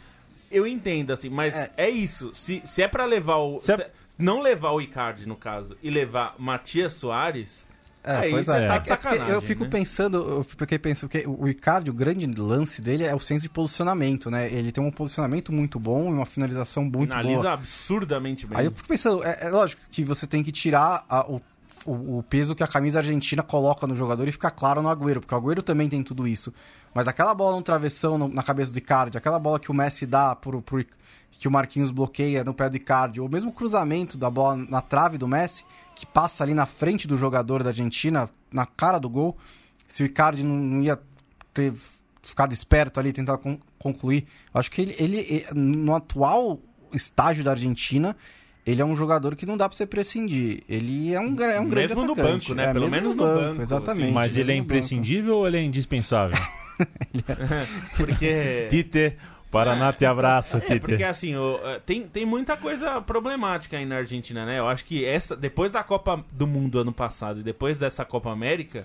Eu 0.50 0.66
entendo, 0.66 1.10
assim, 1.10 1.28
mas 1.30 1.54
é, 1.76 1.88
isso. 1.88 2.34
Se, 2.34 2.60
se 2.64 2.82
é 2.82 2.86
pra 2.88 3.04
levar 3.06 3.36
o. 3.38 3.58
Se 3.60 3.72
é- 3.72 3.76
se- 3.76 3.86
não 4.18 4.40
levar 4.40 4.70
o 4.72 4.80
Icardi, 4.80 5.26
no 5.28 5.36
caso, 5.36 5.76
e 5.82 5.90
levar 5.90 6.34
Matias 6.38 6.92
Soares. 6.94 7.64
É, 8.06 8.16
aí 8.16 8.30
pois 8.32 8.46
é. 8.50 8.52
tá 8.52 8.58
É 8.58 8.66
de 8.68 8.74
porque 8.74 8.88
sacanagem. 8.90 9.34
eu 9.34 9.40
fico 9.40 9.64
né? 9.64 9.70
pensando, 9.70 10.18
eu 10.18 10.44
fiquei 10.44 10.78
pensando 10.78 11.08
que 11.08 11.24
o 11.26 11.48
Icardi, 11.48 11.90
o 11.90 11.94
grande 11.94 12.26
lance 12.26 12.82
dele 12.82 13.02
é 13.04 13.14
o 13.14 13.18
senso 13.18 13.44
de 13.44 13.48
posicionamento, 13.48 14.30
né? 14.30 14.46
Ele 14.52 14.70
tem 14.70 14.84
um 14.84 14.90
posicionamento 14.90 15.50
muito 15.50 15.80
bom 15.80 16.10
e 16.10 16.12
uma 16.12 16.26
finalização 16.26 16.84
muito 16.84 17.08
Finaliza 17.10 17.40
boa. 17.42 17.52
absurdamente 17.54 18.46
bem. 18.46 18.58
Aí 18.58 18.66
eu 18.66 18.72
fico 18.72 18.86
pensando, 18.88 19.24
é, 19.24 19.38
é 19.46 19.48
lógico 19.48 19.80
que 19.90 20.04
você 20.04 20.26
tem 20.26 20.42
que 20.42 20.52
tirar 20.52 21.02
a- 21.08 21.24
o 21.30 21.40
o, 21.86 22.18
o 22.18 22.22
peso 22.22 22.54
que 22.54 22.62
a 22.62 22.66
camisa 22.66 22.98
argentina 22.98 23.42
coloca 23.42 23.86
no 23.86 23.94
jogador 23.94 24.26
e 24.28 24.32
fica 24.32 24.50
claro 24.50 24.80
no 24.82 24.88
Agüero, 24.88 25.20
porque 25.20 25.34
o 25.34 25.38
Agüero 25.38 25.62
também 25.62 25.88
tem 25.88 26.02
tudo 26.02 26.26
isso. 26.26 26.52
Mas 26.94 27.06
aquela 27.08 27.34
bola 27.34 27.56
no 27.56 27.62
travessão 27.62 28.16
no- 28.18 28.28
na 28.28 28.42
cabeça 28.42 28.72
do 28.72 28.78
Icardi, 28.78 29.18
aquela 29.18 29.38
bola 29.38 29.58
que 29.60 29.70
o 29.70 29.74
Messi 29.74 30.06
dá 30.06 30.34
pro, 30.34 30.62
pro- 30.62 30.84
que 31.32 31.48
o 31.48 31.50
Marquinhos 31.50 31.90
bloqueia 31.90 32.44
no 32.44 32.54
pé 32.54 32.70
do 32.70 32.76
Icardi, 32.76 33.20
ou 33.20 33.28
mesmo 33.28 33.50
o 33.50 33.52
cruzamento 33.52 34.16
da 34.16 34.30
bola 34.30 34.56
na 34.56 34.80
trave 34.80 35.18
do 35.18 35.26
Messi, 35.28 35.64
que 35.94 36.06
passa 36.06 36.42
ali 36.44 36.54
na 36.54 36.66
frente 36.66 37.06
do 37.06 37.16
jogador 37.16 37.62
da 37.62 37.70
Argentina, 37.70 38.28
na 38.52 38.66
cara 38.66 38.98
do 38.98 39.08
gol, 39.08 39.36
se 39.86 40.02
o 40.02 40.06
Icardi 40.06 40.44
não, 40.44 40.54
não 40.56 40.82
ia 40.82 40.98
ter 41.52 41.72
ficado 42.22 42.52
esperto 42.52 42.98
ali, 42.98 43.12
tentar 43.12 43.36
con- 43.38 43.58
concluir, 43.78 44.26
acho 44.54 44.70
que 44.70 44.80
ele, 44.80 44.94
ele, 44.98 45.44
no 45.54 45.94
atual 45.94 46.58
estágio 46.92 47.44
da 47.44 47.50
Argentina, 47.50 48.16
ele 48.66 48.80
é 48.80 48.84
um 48.84 48.96
jogador 48.96 49.36
que 49.36 49.44
não 49.46 49.56
dá 49.56 49.68
pra 49.68 49.76
você 49.76 49.86
prescindir. 49.86 50.62
Ele 50.68 51.12
é 51.14 51.20
um, 51.20 51.36
é 51.40 51.60
um 51.60 51.68
grande 51.68 51.94
Mesmo 51.94 52.04
no 52.06 52.12
atacante. 52.12 52.48
banco, 52.48 52.54
né? 52.54 52.70
É, 52.70 52.72
Pelo 52.72 52.90
menos 52.90 53.14
no 53.14 53.16
no 53.16 53.22
banco, 53.32 53.40
banco, 53.48 53.62
exatamente. 53.62 54.04
assim. 54.04 54.12
Mas 54.12 54.36
ele 54.36 54.52
é 54.52 54.54
no 54.54 54.60
banco. 54.62 54.64
imprescindível 54.72 55.36
ou 55.36 55.46
ele 55.46 55.56
é 55.58 55.62
indispensável? 55.62 56.36
Porque. 57.96 58.66
Tite, 58.70 59.16
Paraná 59.50 59.92
te 59.92 60.04
abraça, 60.04 60.58
É, 60.58 60.60
Tite. 60.60 60.80
porque 60.80 61.04
assim, 61.04 61.36
o- 61.36 61.60
eh, 61.64 61.80
tem, 61.86 62.02
tem 62.08 62.26
muita 62.26 62.56
coisa 62.56 63.00
problemática 63.00 63.76
aí 63.76 63.86
na 63.86 63.98
Argentina, 63.98 64.44
né? 64.44 64.58
Eu 64.58 64.66
acho 64.66 64.84
que 64.84 65.04
essa 65.04 65.36
depois 65.36 65.70
da 65.70 65.84
Copa 65.84 66.24
do 66.32 66.44
Mundo 66.46 66.78
ano 66.80 66.92
passado 66.92 67.38
e 67.38 67.42
depois 67.44 67.78
dessa 67.78 68.04
Copa 68.04 68.30
América, 68.32 68.84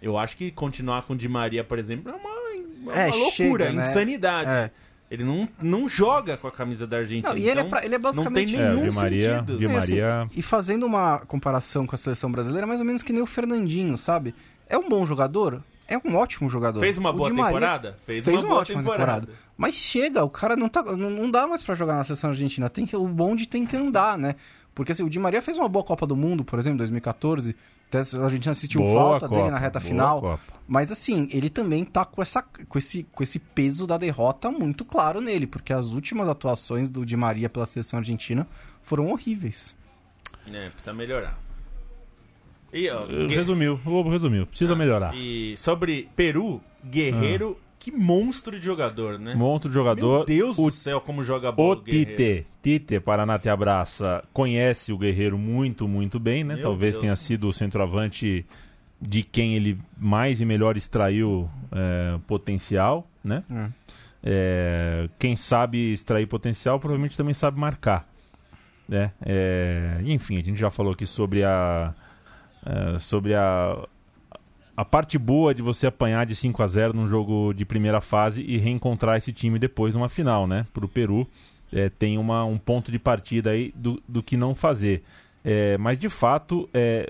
eu 0.00 0.16
acho 0.16 0.36
que 0.36 0.52
continuar 0.52 1.02
com 1.02 1.14
o 1.14 1.16
Di 1.16 1.28
Maria, 1.28 1.64
por 1.64 1.80
exemplo, 1.80 2.12
é 2.12 2.14
uma, 2.14 2.94
é 2.94 3.00
É, 3.00 3.06
uma 3.08 3.16
loucura, 3.16 3.64
chega, 3.66 3.72
né? 3.72 3.88
insanidade. 3.90 4.50
É. 4.50 4.70
Ele 5.10 5.22
não, 5.22 5.48
não 5.62 5.88
joga 5.88 6.36
com 6.36 6.46
a 6.48 6.50
camisa 6.52 6.86
da 6.86 6.96
Argentina. 6.98 7.28
Não, 7.30 7.36
e 7.36 7.42
ele 7.42 7.50
é 7.50 7.52
então 7.52 7.68
pra- 7.68 7.84
ele 7.84 7.94
é 7.94 7.98
basicamente- 7.98 8.52
Não 8.52 8.58
tem 8.58 8.66
É, 8.68 8.74
nenhum 8.74 8.88
Di 8.88 8.94
Maria, 8.96 9.38
sentido. 9.38 9.58
Di 9.58 9.64
É, 9.64 9.68
assim, 9.68 9.76
Maria 10.00 10.28
e 10.34 10.42
fazendo 10.42 10.86
uma 10.86 11.18
comparação 11.20 11.86
com 11.86 11.94
a 11.94 11.98
seleção 11.98 12.32
brasileira, 12.32 12.66
é 12.66 12.68
mais 12.68 12.80
ou 12.80 12.86
menos 12.86 13.02
que 13.02 13.12
nem 13.12 13.22
o 13.22 13.26
Fernandinho, 13.26 13.96
sabe? 13.98 14.34
É 14.68 14.76
um 14.78 14.88
bom 14.88 15.04
jogador? 15.06 15.62
É 15.86 15.98
um 15.98 16.16
ótimo 16.16 16.48
jogador. 16.48 16.80
Fez 16.80 16.96
uma 16.96 17.10
O 17.10 17.12
boa 17.12 17.28
Maria 17.28 17.44
temporada? 17.44 17.98
Fez, 18.06 18.24
Fez 18.24 18.36
uma, 18.38 18.42
uma, 18.42 18.48
boa 18.48 18.60
ótima 18.62 18.80
temporada. 18.80 19.20
temporada. 19.20 19.38
Mas 19.56 19.74
chega, 19.74 20.24
o 20.24 20.30
cara 20.30 20.56
não, 20.56 20.68
tá, 20.68 20.82
não, 20.82 21.10
não 21.10 21.30
dá 21.30 21.46
mais 21.46 21.62
pra 21.62 21.74
jogar 21.74 21.94
na 21.96 22.02
seleção 22.04 22.30
argentina. 22.30 22.70
Tem 22.70 22.86
que, 22.86 22.96
o 22.96 23.06
bonde 23.06 23.46
tem 23.46 23.66
que 23.66 23.76
andar, 23.76 24.16
né? 24.18 24.34
Porque 24.74 24.90
assim, 24.92 25.04
o 25.04 25.10
Di 25.10 25.18
Maria 25.18 25.42
fez 25.42 25.58
uma 25.58 25.68
boa 25.68 25.84
Copa 25.84 26.06
do 26.06 26.16
Mundo, 26.16 26.42
por 26.44 26.58
exemplo, 26.58 26.76
em 26.76 26.78
2014. 26.78 27.54
Até 28.00 28.16
a 28.18 28.24
Argentina 28.24 28.54
sentiu 28.54 28.80
Boa 28.80 28.98
falta 29.00 29.28
Copa, 29.28 29.40
dele 29.40 29.50
na 29.52 29.58
reta 29.58 29.80
final. 29.80 30.20
Copa. 30.20 30.40
Mas 30.66 30.90
assim, 30.90 31.28
ele 31.32 31.48
também 31.48 31.84
tá 31.84 32.04
com, 32.04 32.20
essa, 32.22 32.42
com, 32.42 32.78
esse, 32.78 33.04
com 33.12 33.22
esse 33.22 33.38
peso 33.38 33.86
da 33.86 33.96
derrota 33.98 34.50
muito 34.50 34.84
claro 34.84 35.20
nele, 35.20 35.46
porque 35.46 35.72
as 35.72 35.92
últimas 35.92 36.28
atuações 36.28 36.88
do 36.88 37.04
Di 37.04 37.16
Maria 37.16 37.48
pela 37.48 37.66
seleção 37.66 37.98
argentina 37.98 38.46
foram 38.82 39.08
horríveis. 39.10 39.76
É, 40.52 40.68
precisa 40.70 40.92
melhorar. 40.92 41.38
E, 42.72 42.90
ó, 42.90 43.04
Eh, 43.08 43.26
Resumiu, 43.28 43.78
o 43.84 43.90
Lobo 43.90 44.10
resumiu. 44.10 44.46
Precisa 44.46 44.74
melhorar. 44.74 45.14
E 45.14 45.56
sobre 45.56 46.08
Peru, 46.16 46.60
Guerreiro, 46.84 47.56
que 47.84 47.92
monstro 47.92 48.58
de 48.58 48.64
jogador, 48.64 49.18
né? 49.18 49.34
Monte 49.34 49.64
de 49.64 49.68
Meu 49.68 49.74
jogador. 49.74 50.24
Deus 50.24 50.58
o 50.58 50.70
do 50.70 50.70
céu, 50.70 51.02
como 51.02 51.22
joga 51.22 51.52
bola 51.52 51.80
O 51.80 51.82
Guerreiro. 51.82 52.16
Tite, 52.16 52.46
Tite, 52.62 52.98
Paraná 52.98 53.38
te 53.38 53.50
abraça, 53.50 54.24
conhece 54.32 54.90
o 54.90 54.96
Guerreiro 54.96 55.36
muito, 55.36 55.86
muito 55.86 56.18
bem, 56.18 56.42
né? 56.42 56.54
Meu 56.54 56.62
Talvez 56.62 56.94
Deus. 56.94 57.02
tenha 57.02 57.14
sido 57.14 57.46
o 57.46 57.52
centroavante 57.52 58.46
de 58.98 59.22
quem 59.22 59.54
ele 59.54 59.78
mais 59.98 60.40
e 60.40 60.46
melhor 60.46 60.78
extraiu 60.78 61.50
é, 61.70 62.18
potencial, 62.26 63.06
né? 63.22 63.44
Hum. 63.50 63.68
É, 64.22 65.06
quem 65.18 65.36
sabe 65.36 65.92
extrair 65.92 66.26
potencial 66.26 66.80
provavelmente 66.80 67.18
também 67.18 67.34
sabe 67.34 67.60
marcar, 67.60 68.08
né? 68.88 69.12
É, 69.20 69.98
enfim, 70.06 70.38
a 70.38 70.42
gente 70.42 70.58
já 70.58 70.70
falou 70.70 70.94
aqui 70.94 71.04
sobre 71.04 71.44
a 71.44 71.92
é, 72.64 72.98
sobre 72.98 73.34
a 73.34 73.76
a 74.76 74.84
parte 74.84 75.18
boa 75.18 75.54
de 75.54 75.62
você 75.62 75.86
apanhar 75.86 76.26
de 76.26 76.34
5 76.34 76.62
a 76.62 76.66
0 76.66 76.92
num 76.94 77.06
jogo 77.06 77.52
de 77.52 77.64
primeira 77.64 78.00
fase 78.00 78.42
e 78.42 78.58
reencontrar 78.58 79.16
esse 79.16 79.32
time 79.32 79.58
depois 79.58 79.94
numa 79.94 80.08
final, 80.08 80.46
né? 80.46 80.66
Pro 80.72 80.88
Peru 80.88 81.28
é, 81.72 81.88
tem 81.88 82.18
uma, 82.18 82.44
um 82.44 82.58
ponto 82.58 82.90
de 82.90 82.98
partida 82.98 83.50
aí 83.50 83.72
do, 83.76 84.02
do 84.08 84.22
que 84.22 84.36
não 84.36 84.54
fazer. 84.54 85.02
É, 85.44 85.78
mas 85.78 85.98
de 85.98 86.08
fato, 86.08 86.68
é, 86.74 87.08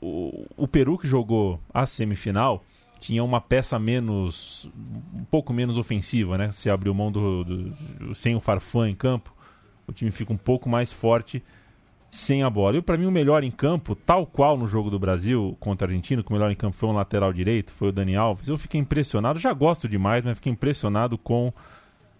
o, 0.00 0.44
o 0.56 0.68
Peru 0.68 0.98
que 0.98 1.06
jogou 1.06 1.60
a 1.72 1.86
semifinal 1.86 2.62
tinha 3.00 3.24
uma 3.24 3.40
peça 3.40 3.78
menos, 3.78 4.70
um 5.18 5.24
pouco 5.24 5.52
menos 5.52 5.76
ofensiva, 5.76 6.36
né? 6.38 6.52
Se 6.52 6.68
abriu 6.70 6.94
mão 6.94 7.10
do, 7.10 7.42
do- 7.44 8.14
sem 8.14 8.36
o 8.36 8.40
Farfã 8.40 8.88
em 8.88 8.94
campo, 8.94 9.34
o 9.86 9.92
time 9.92 10.10
fica 10.10 10.32
um 10.32 10.36
pouco 10.36 10.68
mais 10.68 10.92
forte 10.92 11.42
sem 12.14 12.42
a 12.42 12.50
bola. 12.50 12.76
E 12.76 12.82
para 12.82 12.98
mim 12.98 13.06
o 13.06 13.10
melhor 13.10 13.42
em 13.42 13.50
campo, 13.50 13.94
tal 13.96 14.26
qual 14.26 14.56
no 14.58 14.66
jogo 14.66 14.90
do 14.90 14.98
Brasil 14.98 15.56
contra 15.58 15.86
a 15.86 15.88
Argentina, 15.88 16.22
que 16.22 16.28
o 16.28 16.32
melhor 16.34 16.50
em 16.52 16.54
campo 16.54 16.76
foi 16.76 16.88
um 16.90 16.92
lateral 16.92 17.32
direito, 17.32 17.72
foi 17.72 17.88
o 17.88 17.92
Dani 17.92 18.14
Alves. 18.14 18.46
Eu 18.48 18.58
fiquei 18.58 18.78
impressionado, 18.78 19.38
já 19.38 19.50
gosto 19.54 19.88
demais, 19.88 20.22
mas 20.22 20.36
fiquei 20.36 20.52
impressionado 20.52 21.16
com 21.16 21.50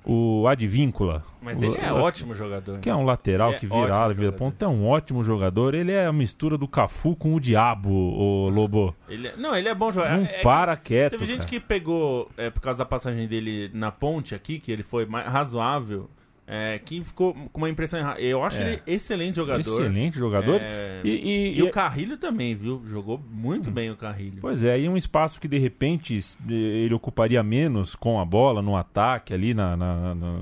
o 0.05 0.49
Advíncula. 0.49 1.23
Mas 1.41 1.63
O- 1.63 1.67
ele 1.67 1.77
é 1.79 1.93
ótimo 1.93 2.35
jogador. 2.35 2.79
que 2.81 2.89
é 2.91 2.95
um 2.95 3.05
lateral 3.05 3.53
é 3.53 3.59
que 3.59 3.67
vira 3.67 3.95
ala, 3.95 4.15
vira 4.15 4.33
ponta, 4.33 4.65
é 4.65 4.69
um 4.69 4.87
ótimo 4.89 5.23
jogador. 5.23 5.75
Ele 5.75 5.93
é 5.93 6.07
a 6.07 6.13
mistura 6.13 6.57
do 6.59 6.67
Cafu 6.67 7.15
com 7.15 7.35
o 7.35 7.39
diabo, 7.41 7.91
o 7.91 8.49
Lobo. 8.49 8.97
Ele 9.09 9.29
é- 9.29 9.37
Não, 9.37 9.55
ele 9.55 9.69
é 9.69 9.75
bom 9.75 9.93
jogador. 9.93 10.17
Não 10.17 10.25
É- 10.25 10.33
é 10.35 10.37
que 10.39 10.43
para 10.43 10.77
quieto. 10.77 11.13
Teve 11.13 11.27
gente 11.27 11.39
cara. 11.41 11.51
que 11.51 11.61
pegou, 11.61 12.29
é, 12.37 12.49
por 12.51 12.61
causa 12.61 12.79
da 12.79 12.85
passagem 12.87 13.29
dele 13.29 13.71
na 13.75 13.93
ponte 13.93 14.35
aqui, 14.35 14.59
que 14.59 14.73
ele 14.73 14.83
foi 14.83 15.05
mais 15.07 15.27
razoável, 15.31 16.09
é, 16.55 16.79
que 16.79 17.03
ficou 17.03 17.33
com 17.51 17.59
uma 17.63 17.71
impressão 17.71 17.99
errada. 17.99 18.21
Eu 18.21 18.45
acho 18.45 18.61
É. 18.61 18.73
ele 18.75 18.83
excelente 18.87 19.37
jogador. 19.37 19.61
Excelente 19.81 20.19
jogador. 20.19 20.61
É, 20.61 21.01
E, 21.03 21.09
e- 21.09 21.59
E, 21.59 21.63
o 21.63 21.71
Carrilho 21.71 22.19
também, 22.19 22.55
viu? 22.55 22.83
Jogou 22.87 23.19
muito 23.31 23.71
bem 23.71 23.91
o 23.91 23.97
Carrilho. 23.97 24.39
Pois 24.43 24.63
é, 24.63 24.79
e 24.79 24.87
um 24.89 24.97
espaço 24.97 25.41
que 25.41 25.49
de 25.49 25.57
repente 25.59 26.19
ele 26.49 26.93
ocuparia 26.93 27.43
menos 27.43 27.95
com 27.95 28.21
a 28.21 28.25
bola 28.25 28.61
no 28.61 28.77
ataque 28.77 29.33
ali, 29.33 29.55
na, 29.55 29.75
na- 29.77 30.15
na- 30.15 30.41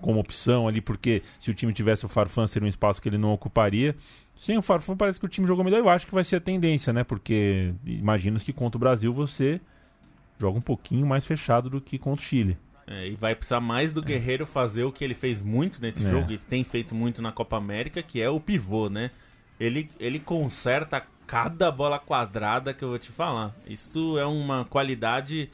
como 0.00 0.18
opção 0.18 0.66
ali, 0.66 0.80
porque 0.80 1.22
se 1.38 1.50
o 1.50 1.54
time 1.54 1.72
tivesse 1.72 2.04
o 2.04 2.08
Farfã 2.08 2.46
seria 2.46 2.66
um 2.66 2.68
espaço 2.68 3.00
que 3.00 3.08
ele 3.08 3.18
não 3.18 3.32
ocuparia. 3.32 3.94
Sem 4.36 4.58
o 4.58 4.62
Farfã 4.62 4.96
parece 4.96 5.20
que 5.20 5.26
o 5.26 5.28
time 5.28 5.46
jogou 5.46 5.64
melhor. 5.64 5.78
Eu 5.78 5.88
acho 5.88 6.06
que 6.08 6.14
vai 6.14 6.24
ser 6.24 6.36
a 6.36 6.40
tendência, 6.40 6.92
né? 6.92 7.04
Porque 7.04 7.72
imagina 7.86 8.36
que 8.40 8.52
contra 8.52 8.76
o 8.76 8.80
Brasil 8.80 9.12
você 9.14 9.60
joga 10.40 10.58
um 10.58 10.62
pouquinho 10.62 11.06
mais 11.06 11.24
fechado 11.24 11.70
do 11.70 11.80
que 11.80 11.98
contra 11.98 12.20
o 12.24 12.26
Chile. 12.28 12.56
É, 12.86 13.08
e 13.08 13.14
vai 13.16 13.34
precisar 13.34 13.60
mais 13.60 13.92
do 13.92 14.02
Guerreiro 14.02 14.44
fazer 14.44 14.84
o 14.84 14.92
que 14.92 15.02
ele 15.02 15.14
fez 15.14 15.40
muito 15.40 15.80
nesse 15.80 16.04
É. 16.04 16.10
jogo 16.10 16.32
e 16.32 16.38
tem 16.38 16.62
feito 16.64 16.94
muito 16.94 17.22
na 17.22 17.32
Copa 17.32 17.56
América, 17.56 18.02
que 18.02 18.20
é 18.20 18.28
o 18.28 18.38
pivô, 18.38 18.90
né? 18.90 19.10
Ele, 19.58 19.88
ele 19.98 20.18
conserta 20.20 21.02
cada 21.26 21.70
bola 21.72 21.98
quadrada 21.98 22.74
que 22.74 22.84
eu 22.84 22.90
vou 22.90 22.98
te 22.98 23.10
falar. 23.10 23.54
Isso 23.66 24.18
é 24.18 24.26
uma 24.26 24.66
qualidade 24.66 25.50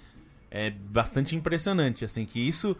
é, 0.51 0.71
bastante 0.71 1.37
impressionante, 1.37 2.05
assim, 2.05 2.25
que 2.25 2.41
isso 2.41 2.77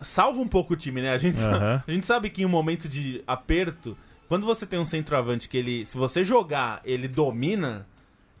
salva 0.00 0.38
um 0.40 0.48
pouco 0.48 0.74
o 0.74 0.76
time, 0.76 1.00
né? 1.00 1.10
A 1.12 1.16
gente, 1.16 1.38
Aham. 1.38 1.82
a 1.86 1.90
gente 1.90 2.04
sabe 2.04 2.28
que 2.28 2.42
em 2.42 2.44
um 2.44 2.50
momento 2.50 2.88
de 2.88 3.22
aperto, 3.26 3.96
quando 4.28 4.44
você 4.44 4.66
tem 4.66 4.78
um 4.78 4.84
centroavante 4.84 5.48
que 5.48 5.56
ele, 5.56 5.86
se 5.86 5.96
você 5.96 6.22
jogar, 6.22 6.82
ele 6.84 7.08
domina, 7.08 7.86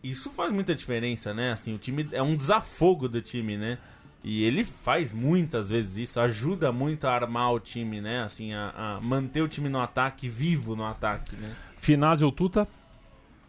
isso 0.02 0.30
faz 0.30 0.52
muita 0.52 0.74
diferença, 0.74 1.32
né? 1.32 1.52
Assim, 1.52 1.74
o 1.74 1.78
time 1.78 2.06
é 2.12 2.22
um 2.22 2.36
desafogo 2.36 3.08
do 3.08 3.22
time, 3.22 3.56
né? 3.56 3.78
E 4.22 4.42
ele 4.44 4.64
faz 4.64 5.12
muitas 5.12 5.70
vezes 5.70 5.96
isso, 5.96 6.20
ajuda 6.20 6.72
muito 6.72 7.06
a 7.06 7.12
armar 7.14 7.52
o 7.52 7.60
time, 7.60 8.00
né? 8.00 8.22
Assim, 8.22 8.52
a, 8.52 8.72
a 8.76 9.00
manter 9.00 9.40
o 9.42 9.48
time 9.48 9.68
no 9.68 9.80
ataque, 9.80 10.28
vivo 10.28 10.74
no 10.74 10.84
ataque, 10.84 11.36
né? 11.36 11.52
Finazio 11.80 12.30
Tuta, 12.32 12.66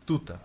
Tuta. 0.06 0.40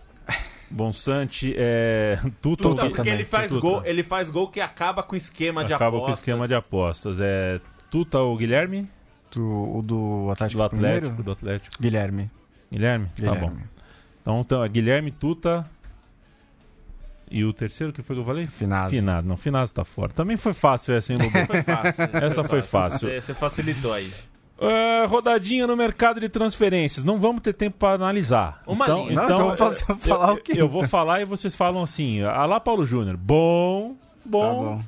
Bonsante, 0.69 1.53
é... 1.57 2.17
Tuta, 2.41 2.63
Tuta, 2.63 2.69
Tuta 2.69 2.81
porque 2.85 2.95
também, 2.97 3.13
ele 3.13 3.25
faz 3.25 3.49
Tuta. 3.49 3.61
gol, 3.61 3.81
ele 3.85 4.03
faz 4.03 4.29
gol 4.29 4.47
que 4.49 4.59
acaba 4.59 5.03
com 5.03 5.13
o 5.13 5.17
esquema 5.17 5.63
de 5.63 5.73
acaba 5.73 5.97
apostas. 5.97 6.05
com 6.05 6.11
o 6.11 6.19
esquema 6.19 6.47
de 6.47 6.55
apostas. 6.55 7.19
É 7.19 7.59
Tuta 7.89 8.19
ou 8.19 8.35
Guilherme? 8.35 8.89
Do, 9.31 9.77
o 9.77 9.81
do 9.81 10.29
Atlético, 10.31 10.59
Do 10.59 10.63
Atlético, 10.63 11.07
Mineiro? 11.07 11.23
do 11.23 11.31
Atlético. 11.31 11.75
Guilherme. 11.79 12.31
Guilherme? 12.71 13.07
Tá 13.15 13.35
bom. 13.35 13.49
Guilherme. 13.49 13.63
Então, 14.21 14.39
então 14.41 14.63
é 14.63 14.69
Guilherme, 14.69 15.11
Tuta. 15.11 15.69
E 17.29 17.43
o 17.43 17.51
terceiro, 17.51 17.91
que 17.91 18.01
foi 18.01 18.15
que 18.15 18.21
eu 18.21 18.25
falei? 18.25 18.45
Finazzi. 18.47 18.97
Finado. 18.97 19.27
Não, 19.27 19.35
Finado 19.35 19.71
tá 19.71 19.83
fora. 19.83 20.11
Também 20.13 20.37
foi 20.37 20.53
fácil 20.53 20.93
essa, 20.93 21.11
hein, 21.11 21.19
Lobo? 21.19 21.31
Foi 21.47 21.61
fácil. 21.63 22.03
Essa 22.13 22.43
foi 22.43 22.61
fácil. 22.61 23.09
Você, 23.21 23.33
facilitou 23.33 23.91
aí. 23.93 24.13
É, 24.59 25.05
rodadinha 25.05 25.67
no 25.67 25.75
mercado 25.75 26.19
de 26.19 26.29
transferências. 26.29 27.03
Não 27.03 27.19
vamos 27.19 27.41
ter 27.41 27.53
tempo 27.53 27.77
para 27.77 27.95
analisar. 27.95 28.61
Uma 28.65 28.85
então, 28.85 29.07
linha. 29.07 29.15
Não, 29.15 29.23
então 29.25 29.49
eu 29.49 29.55
vou 29.55 29.67
eu- 29.67 29.97
falar 29.97 30.29
eu, 30.29 30.33
o 30.35 30.37
quê, 30.37 30.53
Eu 30.55 30.69
vou 30.69 30.81
então? 30.81 30.89
falar 30.89 31.21
e 31.21 31.25
vocês 31.25 31.55
falam 31.55 31.83
assim. 31.83 32.21
Alá 32.21 32.59
Paulo 32.59 32.85
Júnior. 32.85 33.17
Bom, 33.17 33.95
Tá 33.95 33.97
bom, 34.23 34.63
bom. 34.77 34.81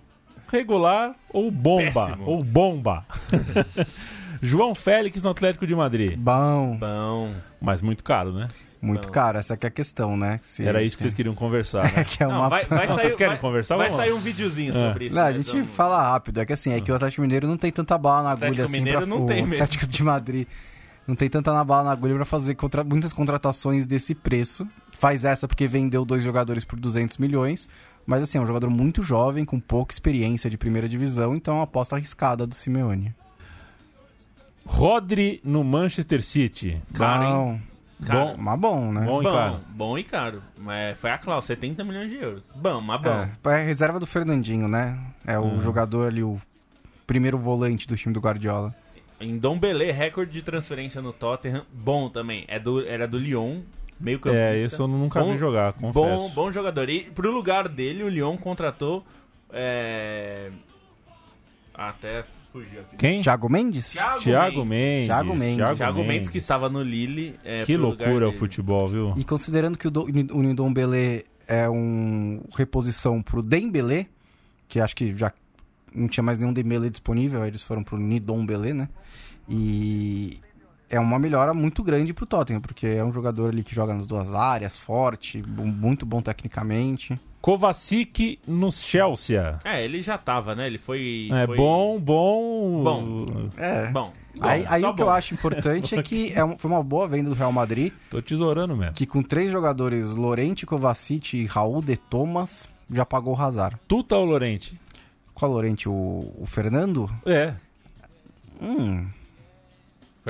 regular 0.51 1.15
ou 1.33 1.51
bomba. 1.51 1.91
Péssimo. 1.91 2.23
Ou 2.25 2.43
bomba. 2.43 3.05
João 4.41 4.75
Félix 4.75 5.23
no 5.23 5.31
Atlético 5.31 5.65
de 5.65 5.75
Madrid. 5.75 6.15
Bom. 6.17 6.77
Bom. 6.77 7.33
Mas 7.59 7.81
muito 7.81 8.03
caro, 8.03 8.31
né? 8.31 8.47
Muito 8.81 9.07
Bom. 9.07 9.13
caro, 9.13 9.37
essa 9.39 9.57
que 9.57 9.65
é 9.65 9.69
a 9.69 9.71
questão, 9.71 10.15
né? 10.15 10.39
Se- 10.43 10.63
Era 10.63 10.83
isso 10.83 10.95
que 10.95 11.01
vocês 11.01 11.13
queriam 11.13 11.33
conversar, 11.33 11.91
né? 11.91 12.03
que 12.05 12.21
é 12.23 12.27
Não, 12.27 12.35
uma... 12.41 12.49
vai, 12.49 12.63
vai 12.65 12.85
Não, 12.87 12.95
sair, 12.95 13.01
vocês 13.03 13.15
querem 13.15 13.33
vai- 13.33 13.41
conversar? 13.41 13.75
Vai 13.75 13.89
Vamos 13.89 14.01
sair 14.03 14.11
lá. 14.11 14.15
um 14.17 14.19
videozinho 14.19 14.69
É. 14.69 14.73
sobre 14.73 15.05
isso. 15.07 15.15
Não, 15.15 15.23
a 15.23 15.25
né? 15.29 15.33
gente 15.33 15.51
Vamos- 15.51 15.67
fala 15.69 16.01
rápido. 16.11 16.39
É 16.41 16.45
que 16.45 16.53
assim, 16.53 16.71
é 16.73 16.79
que 16.79 16.91
o 16.91 16.95
Atlético 16.95 17.21
Mineiro 17.23 17.47
não 17.47 17.57
tem 17.57 17.71
tanta 17.71 17.97
bala 17.97 18.23
na 18.23 18.29
agulha 18.31 18.49
Atlético 18.49 18.63
assim 18.65 18.77
Mineiro 18.77 18.99
pra 18.99 19.07
não 19.07 19.23
o 19.23 19.25
tem 19.25 19.37
mesmo. 19.41 19.53
Atlético 19.55 19.87
de 19.87 20.03
Madrid. 20.03 20.47
não 21.07 21.15
tem 21.15 21.29
tanta 21.29 21.51
na 21.53 21.63
bala 21.63 21.85
na 21.85 21.91
agulha 21.91 22.13
pra 22.15 22.25
fazer 22.25 22.53
contra- 22.55 22.83
muitas 22.83 23.11
contratações 23.13 23.87
desse 23.87 24.13
preço. 24.13 24.67
Faz 24.91 25.25
essa 25.25 25.47
porque 25.47 25.65
vendeu 25.65 26.05
dois 26.05 26.23
jogadores 26.23 26.63
por 26.65 26.79
200 26.79 27.17
milhões. 27.17 27.67
Mas 28.05 28.21
assim, 28.21 28.37
é 28.37 28.41
um 28.41 28.47
jogador 28.47 28.69
muito 28.69 29.01
jovem, 29.03 29.43
com 29.43 29.59
pouca 29.59 29.91
experiência 29.93 30.49
de 30.49 30.57
primeira 30.57 30.87
divisão, 30.87 31.35
então 31.35 31.55
é 31.55 31.57
uma 31.57 31.63
aposta 31.65 31.95
arriscada 31.95 32.45
do 32.47 32.55
Simeone. 32.55 33.13
Rodri 34.65 35.39
no 35.43 35.63
Manchester 35.63 36.21
City. 36.23 36.81
Caro, 36.93 37.23
hein? 37.51 37.61
Cara, 38.05 38.25
Bom, 38.25 38.35
mas 38.37 38.59
bom, 38.59 38.91
né? 38.91 39.05
bom 39.05 39.21
e 39.21 39.23
Bom, 39.23 39.31
caro. 39.31 39.59
bom 39.69 39.97
e 39.97 40.03
caro. 40.03 40.43
Mas 40.57 40.97
foi 40.99 41.09
a 41.09 41.17
cláusula, 41.17 41.47
70 41.55 41.83
milhões 41.83 42.09
de 42.11 42.17
euros. 42.17 42.43
Bom, 42.55 42.79
mas 42.79 43.01
bom. 43.01 43.09
É, 43.09 43.31
é 43.45 43.53
a 43.55 43.63
reserva 43.65 43.99
do 43.99 44.05
Fernandinho, 44.05 44.67
né? 44.67 44.97
É 45.25 45.37
o 45.39 45.43
Uhum. 45.43 45.59
jogador 45.59 46.07
ali, 46.07 46.21
o 46.21 46.39
primeiro 47.07 47.37
volante 47.39 47.87
do 47.87 47.97
time 47.97 48.13
do 48.13 48.19
Guardiola. 48.19 48.75
Em 49.19 49.37
Dom 49.39 49.57
Belé, 49.57 49.91
recorde 49.91 50.31
de 50.31 50.43
transferência 50.43 51.01
no 51.01 51.11
Tottenham. 51.11 51.65
Bom 51.73 52.07
também. 52.07 52.45
É 52.47 52.59
do, 52.59 52.85
era 52.85 53.07
do 53.07 53.17
Lyon, 53.17 53.61
meio 53.99 54.19
campista. 54.19 54.45
É, 54.45 54.61
esse 54.61 54.79
eu 54.79 54.87
nunca 54.87 55.19
Bom- 55.23 55.31
vi 55.31 55.37
jogar, 55.39 55.73
Bom, 55.73 55.91
confesso. 55.91 56.29
bom 56.35 56.51
jogador. 56.51 56.87
E 56.89 56.99
pro 57.05 57.31
lugar 57.31 57.67
dele, 57.67 58.03
o 58.03 58.09
Lyon 58.09 58.37
contratou. 58.37 59.03
É... 59.51 60.51
Até 61.73 62.25
fugiu 62.63 62.81
aqui. 62.81 62.97
Quem? 62.97 63.21
Thiago 63.21 63.49
Mendes? 63.49 63.91
Thiago, 63.91 64.19
Thiago 64.21 64.65
Mendes. 64.65 64.69
Mendes. 64.69 65.07
Thiago 65.07 65.35
Mendes. 65.35 65.77
Thiago 65.77 66.03
Mendes, 66.03 66.29
que 66.29 66.37
estava 66.37 66.69
no 66.69 66.81
Lille. 66.81 67.35
é, 67.43 67.63
Que 67.63 67.77
loucura 67.77 68.27
o 68.27 68.31
futebol, 68.31 68.87
viu? 68.87 69.13
E 69.17 69.23
considerando 69.23 69.77
que 69.77 69.87
o, 69.87 69.91
Do, 69.91 70.03
o 70.03 70.43
Ndombele 70.43 71.25
é 71.47 71.69
um 71.69 72.41
reposição 72.55 73.21
pro 73.21 73.41
Dembele, 73.41 74.07
que 74.67 74.79
acho 74.79 74.95
que 74.95 75.15
já 75.15 75.31
não 75.93 76.07
tinha 76.07 76.23
mais 76.23 76.37
nenhum 76.37 76.53
Dembele 76.53 76.89
disponível, 76.89 77.41
aí 77.41 77.49
eles 77.49 77.63
foram 77.63 77.83
pro 77.83 77.97
Ndombele, 77.97 78.73
né? 78.73 78.89
E 79.49 80.39
é 80.89 80.99
uma 80.99 81.19
melhora 81.19 81.53
muito 81.53 81.83
grande 81.83 82.13
pro 82.13 82.25
Tottenham, 82.25 82.61
porque 82.61 82.87
é 82.87 83.03
um 83.03 83.11
jogador 83.11 83.49
ali 83.49 83.63
que 83.63 83.73
joga 83.75 83.93
nas 83.93 84.07
duas 84.07 84.33
áreas, 84.33 84.77
forte, 84.79 85.41
muito 85.47 86.05
bom 86.05 86.21
tecnicamente. 86.21 87.19
Kovacic 87.41 88.39
no 88.47 88.71
Chelsea. 88.71 89.57
É, 89.63 89.83
ele 89.83 90.01
já 90.01 90.17
tava, 90.17 90.53
né? 90.55 90.67
Ele 90.67 90.77
foi. 90.77 91.29
É 91.31 91.45
foi- 91.45 91.55
bom, 91.55 91.99
bom. 91.99 92.83
Bom. 92.83 93.49
É. 93.57 93.89
Bom. 93.89 94.11
Aí, 94.39 94.65
aí 94.67 94.83
o 94.83 94.93
que 94.93 95.01
eu 95.01 95.05
bom. 95.07 95.11
acho 95.11 95.33
importante 95.33 95.95
é 95.97 96.03
que 96.03 96.31
é 96.33 96.43
um- 96.43 96.57
foi 96.57 96.69
uma 96.69 96.83
boa 96.83 97.07
venda 97.07 97.29
do 97.29 97.35
Real 97.35 97.51
Madrid, 97.51 97.91
Tô 98.09 98.21
tesourando 98.21 98.75
mesmo. 98.75 98.93
que 98.93 99.05
com 99.05 99.23
três 99.23 99.51
jogadores, 99.51 100.09
Lorente, 100.09 100.65
Kovacic 100.65 101.33
e 101.37 101.45
Raul 101.45 101.81
de 101.81 101.95
Thomas, 101.97 102.67
já 102.91 103.05
pagou 103.05 103.35
o 103.35 103.41
Hazard. 103.41 103.77
Tuta 103.87 104.15
ou 104.15 104.25
Lorente? 104.25 104.79
Qual 105.33 105.51
Lorente? 105.51 105.87
O, 105.89 106.33
o 106.37 106.43
Fernando? 106.45 107.09
É. 107.25 107.53
Hum, 108.61 109.07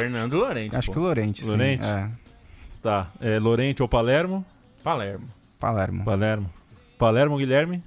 Fernando 0.01 0.37
Lorente. 0.37 0.75
acho 0.75 0.87
pô. 0.87 0.93
que 0.93 0.99
o 0.99 1.01
Lorente. 1.03 1.43
sim. 1.43 1.49
Lorente? 1.49 1.85
É, 1.85 2.07
Tá. 2.81 3.07
É 3.19 3.39
Lorente 3.39 3.81
ou 3.81 3.87
Palermo? 3.89 4.45
Palermo. 4.83 5.27
Palermo. 5.59 6.03
Palermo. 6.05 6.49
Palermo, 6.97 7.37
Guilherme? 7.37 7.83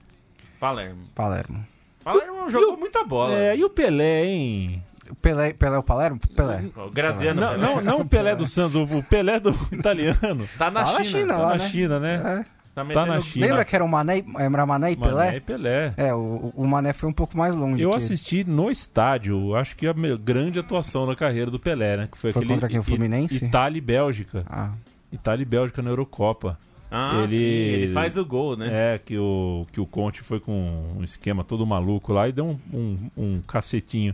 Palermo. 0.59 1.01
Palermo. 1.15 1.65
Palermo 2.05 2.49
jogou 2.51 2.77
muita 2.77 3.05
bola. 3.05 3.35
É, 3.35 3.57
e 3.57 3.65
o 3.65 3.71
Pelé, 3.71 4.25
hein? 4.25 4.83
O 5.09 5.15
Pelé, 5.15 5.53
Pelé 5.53 5.77
é 5.77 5.79
o 5.79 5.83
Palermo? 5.83 6.21
Pelé. 6.37 6.65
O 6.77 6.91
Graziano 6.91 7.41
Não, 7.41 7.49
Pelé. 7.51 7.63
não, 7.67 7.81
não 7.81 8.01
o 8.01 8.05
Pelé 8.09 8.35
do 8.37 8.47
Santos, 8.47 8.75
o 8.77 9.03
Pelé 9.03 9.41
do 9.41 9.51
italiano. 9.73 10.49
Tá 10.59 10.71
na 10.71 10.85
Tá 10.85 10.93
na 10.93 11.05
China. 11.05 11.05
China, 11.05 11.35
Tá 11.35 11.39
lá, 11.41 11.49
na 11.51 11.57
né? 11.57 11.69
China, 11.69 12.01
né? 12.01 12.45
É. 12.47 12.60
Tá 12.85 12.93
Tá 12.95 13.07
na 13.07 13.21
China. 13.21 13.47
Lembra 13.47 13.65
que 13.65 13.75
era 13.75 13.85
o 13.85 13.89
Mané, 13.89 14.25
era 14.39 14.67
Mané 14.67 14.93
e 14.93 14.97
Pelé? 14.97 15.13
Mané 15.27 15.37
e 15.37 15.41
Pelé. 15.41 15.95
É, 15.97 16.15
o, 16.15 16.53
o 16.55 16.67
Mané 16.67 16.93
foi 16.93 17.09
um 17.09 17.13
pouco 17.13 17.37
mais 17.37 17.55
longe. 17.57 17.83
Eu 17.83 17.91
que- 17.91 17.97
assisti 17.97 18.45
no 18.45 18.71
estádio, 18.71 19.55
acho 19.55 19.77
que 19.77 19.87
a 19.87 19.93
grande 20.23 20.59
atuação 20.59 21.07
na 21.07 21.15
carreira 21.17 21.51
do 21.51 21.59
Pelé, 21.59 21.97
né? 21.97 22.09
Que 22.11 22.19
foi, 22.19 22.33
Foi 22.33 22.41
aquele 22.43 22.55
contra 22.55 22.69
quem, 22.69 22.79
o 22.79 22.83
Fluminense? 22.83 23.45
Itália 23.45 23.79
e 23.79 23.81
Bélgica. 23.81 24.45
Ah, 24.49 24.71
Itália 25.13 25.43
e 25.43 25.47
Bélgica 25.47 25.83
na 25.83 25.91
Eurocopa. 25.91 26.59
Ah, 26.93 27.21
Ele- 27.23 27.29
sim, 27.29 27.37
ele 27.37 27.93
faz 27.93 28.17
o 28.19 28.25
gol, 28.25 28.57
né? 28.57 28.69
É, 28.95 28.99
que 28.99 29.17
o, 29.17 29.65
que 29.73 29.81
o 29.81 29.87
Conte 29.87 30.23
foi 30.23 30.41
com 30.41 30.97
um 30.99 31.05
esquema 31.05 31.45
todo 31.45 31.65
maluco 31.65 32.13
lá 32.13 32.29
e 32.29 32.33
deu 32.33 32.45
um, 32.47 32.59
um, 32.73 33.11
um 33.17 33.41
cacetinho 33.47 34.13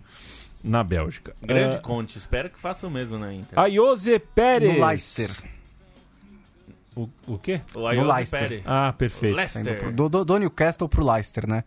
na 0.63 0.85
Bélgica. 0.85 1.33
Grande 1.41 1.77
Ah, 1.77 1.79
Conte. 1.79 2.19
Espero 2.19 2.51
que 2.51 2.59
faça 2.59 2.87
o 2.87 2.91
mesmo 2.91 3.17
na 3.19 3.33
Inter. 3.33 3.59
Ayoze 3.59 4.19
Pérez. 4.19 4.79
no 4.79 4.85
Leicester. 4.87 5.49
O, 6.97 7.09
o 7.27 7.39
quê? 7.39 7.61
o 7.75 7.87
Ayoze 7.87 8.11
Leicester. 8.11 8.41
Pérez. 8.41 8.63
Ah, 8.67 8.93
perfeito. 8.97 9.37
Leicester. 9.37 9.79
pro- 9.79 9.93
Do, 9.93 10.09
do, 10.09 10.25
do 10.25 10.39
Newcastle 10.39 10.89
pro 10.89 11.05
Leicester, 11.09 11.47
né? 11.49 11.63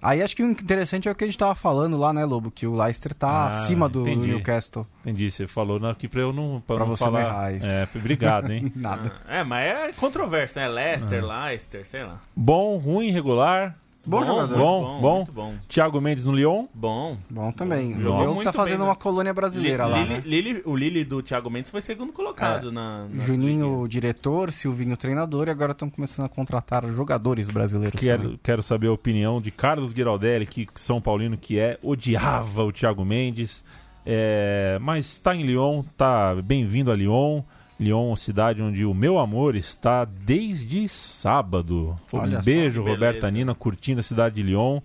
Aí 0.00 0.20
acho 0.20 0.34
que 0.34 0.42
o 0.42 0.50
interessante 0.50 1.08
é 1.08 1.12
o 1.12 1.14
que 1.14 1.22
a 1.22 1.26
gente 1.28 1.38
tava 1.38 1.54
falando 1.54 1.96
lá, 1.96 2.12
né, 2.12 2.24
Lobo? 2.24 2.50
Que 2.50 2.66
o 2.66 2.74
Leicester 2.74 3.14
tá 3.14 3.28
Ah, 3.28 3.46
acima 3.60 3.88
do, 3.88 4.02
do. 4.02 4.10
Newcastle. 4.16 4.84
Entendi, 5.02 5.30
você 5.30 5.46
falou 5.46 5.76
aqui 5.86 6.08
pra 6.08 6.22
eu 6.22 6.32
não, 6.32 6.60
pra 6.66 6.74
Pra 6.76 6.84
não 6.86 6.96
você 6.96 7.04
falar. 7.04 7.20
não 7.20 7.28
errar 7.28 7.52
isso. 7.52 7.66
É, 7.66 7.88
obrigado, 7.94 8.50
hein? 8.50 8.72
Nada. 8.74 9.12
É, 9.28 9.44
mas 9.44 9.64
é 9.64 9.92
controverso, 9.92 10.58
né? 10.58 10.66
Leicester, 10.68 11.22
Ah. 11.22 11.44
Leicester, 11.44 11.86
sei 11.86 12.02
lá. 12.02 12.18
Bom, 12.34 12.78
ruim, 12.78 13.10
regular. 13.12 13.76
Bom 14.04 14.24
jogador. 14.24 14.56
Muito 14.56 14.58
Bom, 14.58 14.82
bom, 14.82 15.00
bom. 15.00 15.16
Muito 15.16 15.32
bom. 15.32 15.54
Thiago 15.68 16.00
Mendes 16.00 16.24
no 16.24 16.32
Lyon. 16.32 16.66
Bom. 16.74 17.16
Bom 17.30 17.52
também. 17.52 17.98
Jogou 18.00 18.18
O 18.18 18.22
Lyon 18.32 18.42
tá 18.42 18.52
fazendo 18.52 18.78
bem, 18.78 18.84
né? 18.86 18.90
uma 18.90 18.96
colônia 18.96 19.32
brasileira 19.32 19.86
lá, 19.86 19.98
Lili- 20.02 20.14
né? 20.14 20.22
Lili- 20.26 20.62
o 20.64 20.74
Lili 20.76 21.04
do 21.04 21.22
Thiago 21.22 21.48
Mendes 21.48 21.70
foi 21.70 21.80
segundo 21.80 22.12
colocado 22.12 22.68
É. 22.68 22.72
na, 22.72 23.06
na 23.08 23.24
Juninho, 23.24 23.80
o 23.80 23.86
diretor, 23.88 24.52
Silvinho, 24.52 24.94
o 24.94 24.96
treinador, 24.96 25.46
e 25.46 25.50
agora 25.52 25.70
estão 25.72 25.88
começando 25.88 26.26
a 26.26 26.28
contratar 26.28 26.84
jogadores 26.90 27.48
brasileiros. 27.48 28.00
também. 28.00 28.16
Quero, 28.18 28.38
quero 28.42 28.62
saber 28.62 28.88
a 28.88 28.92
opinião 28.92 29.40
de 29.40 29.50
Carlos 29.52 29.92
Giraldelli, 29.92 30.46
que 30.46 30.66
São 30.74 31.00
Paulino 31.00 31.36
que 31.36 31.58
é, 31.58 31.78
odiava 31.82 32.64
o 32.64 32.72
Thiago 32.72 33.04
Mendes, 33.04 33.62
é, 34.04 34.78
mas 34.80 35.06
está 35.06 35.34
em 35.34 35.44
Lyon, 35.44 35.84
tá 35.96 36.34
bem-vindo 36.42 36.90
a 36.90 36.94
Lyon. 36.96 37.42
Lyon, 37.82 38.16
cidade 38.16 38.62
onde 38.62 38.84
o 38.84 38.94
meu 38.94 39.18
amor 39.18 39.56
está 39.56 40.04
desde 40.04 40.88
sábado. 40.88 41.96
Olha 42.12 42.38
um 42.38 42.42
beijo. 42.42 42.82
Roberta 42.82 43.30
Nina, 43.30 43.54
curtindo 43.54 44.00
a 44.00 44.02
cidade 44.02 44.36
de 44.36 44.42
Lyon. 44.42 44.80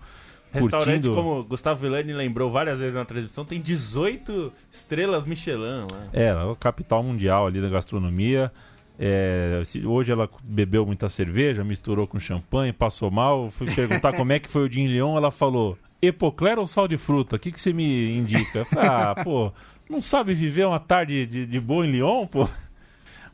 Restaurante, 0.51 1.07
curtindo... 1.07 1.15
como 1.15 1.43
Gustavo 1.43 1.81
Villani 1.81 2.13
lembrou 2.13 2.49
várias 2.49 2.79
vezes 2.79 2.95
na 2.95 3.05
transmissão, 3.05 3.43
tem 3.43 3.59
18 3.59 4.51
estrelas 4.71 5.25
Michelin 5.25 5.85
lá. 5.91 6.07
É, 6.13 6.29
a 6.29 6.55
capital 6.59 7.03
mundial 7.03 7.47
ali 7.47 7.61
da 7.61 7.69
gastronomia. 7.69 8.51
É, 8.99 9.61
hoje 9.85 10.11
ela 10.11 10.27
bebeu 10.43 10.85
muita 10.85 11.07
cerveja, 11.07 11.63
misturou 11.63 12.07
com 12.07 12.19
champanhe, 12.19 12.73
passou 12.73 13.11
mal. 13.11 13.51
Fui 13.51 13.67
perguntar 13.73 14.13
como 14.13 14.31
é 14.31 14.39
que 14.39 14.49
foi 14.49 14.65
o 14.65 14.69
dia 14.69 14.83
em 14.83 14.87
Lyon, 14.87 15.15
ela 15.15 15.29
falou: 15.29 15.77
Epocler 16.01 16.57
ou 16.57 16.65
sal 16.65 16.87
de 16.87 16.97
fruta? 16.97 17.35
O 17.35 17.39
que, 17.39 17.51
que 17.51 17.61
você 17.61 17.71
me 17.71 18.17
indica? 18.17 18.59
Eu 18.59 18.65
falei, 18.65 18.89
ah, 18.89 19.15
pô, 19.23 19.51
não 19.89 20.01
sabe 20.01 20.33
viver 20.33 20.65
uma 20.65 20.79
tarde 20.79 21.25
de, 21.25 21.45
de 21.45 21.59
boa 21.59 21.85
em 21.85 21.91
Lyon, 21.91 22.25
pô? 22.25 22.47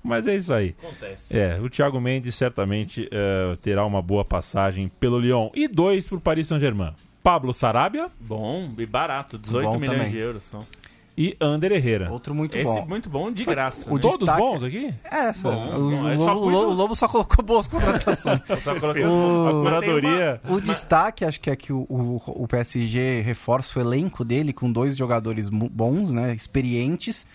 Mas 0.03 0.27
é 0.27 0.35
isso 0.35 0.53
aí. 0.53 0.75
Acontece. 0.83 1.37
É, 1.37 1.59
o 1.61 1.69
Thiago 1.69 1.99
Mendes 2.01 2.35
certamente 2.35 3.07
é, 3.11 3.55
terá 3.61 3.85
uma 3.85 4.01
boa 4.01 4.25
passagem 4.25 4.91
pelo 4.99 5.17
Lyon. 5.19 5.49
E 5.55 5.67
dois 5.67 6.07
pro 6.07 6.19
Paris 6.19 6.47
Saint-Germain. 6.47 6.93
Pablo 7.23 7.53
Sarabia 7.53 8.07
Bom 8.19 8.69
e 8.77 8.85
barato, 8.85 9.37
18 9.37 9.71
Bom 9.71 9.79
milhões 9.79 9.97
também. 9.97 10.11
de 10.11 10.17
euros 10.17 10.43
só. 10.43 10.61
e 11.17 11.37
Ander 11.39 11.71
Herrera. 11.71 12.11
Outro 12.11 12.35
muito 12.35 12.57
Esse 12.57 12.65
bom. 12.65 12.85
muito 12.85 13.09
bom 13.09 13.31
de 13.31 13.45
graça. 13.45 13.89
o 13.89 13.95
né? 13.95 14.01
Todos 14.01 14.17
destaque- 14.19 14.41
bons 14.41 14.61
aqui? 14.63 14.93
É, 15.09 15.31
só, 15.31 15.49
Bom, 15.51 15.67
o, 15.67 15.91
bom, 15.91 16.03
o 16.03 16.09
é 16.09 16.17
só 16.17 16.33
Lobo, 16.33 16.41
coisa- 16.51 16.67
o 16.67 16.73
Lobo 16.73 16.95
só 16.97 17.07
colocou 17.07 17.45
boas 17.45 17.65
contratações. 17.69 18.41
Só 18.61 18.77
coloquei 18.77 19.05
O- 19.05 19.47
A 19.47 19.51
curadoria. 19.51 20.41
O 20.49 20.59
destaque, 20.59 21.23
acho 21.23 21.39
que 21.39 21.49
é 21.49 21.55
que 21.55 21.71
o, 21.71 21.85
o, 21.87 22.21
o 22.27 22.45
PSG 22.45 23.21
reforça 23.21 23.79
o 23.79 23.81
elenco 23.81 24.25
dele 24.25 24.51
com 24.51 24.69
dois 24.69 24.97
jogadores 24.97 25.47
bons, 25.47 26.11
né? 26.11 26.33
Experientes. 26.35 27.25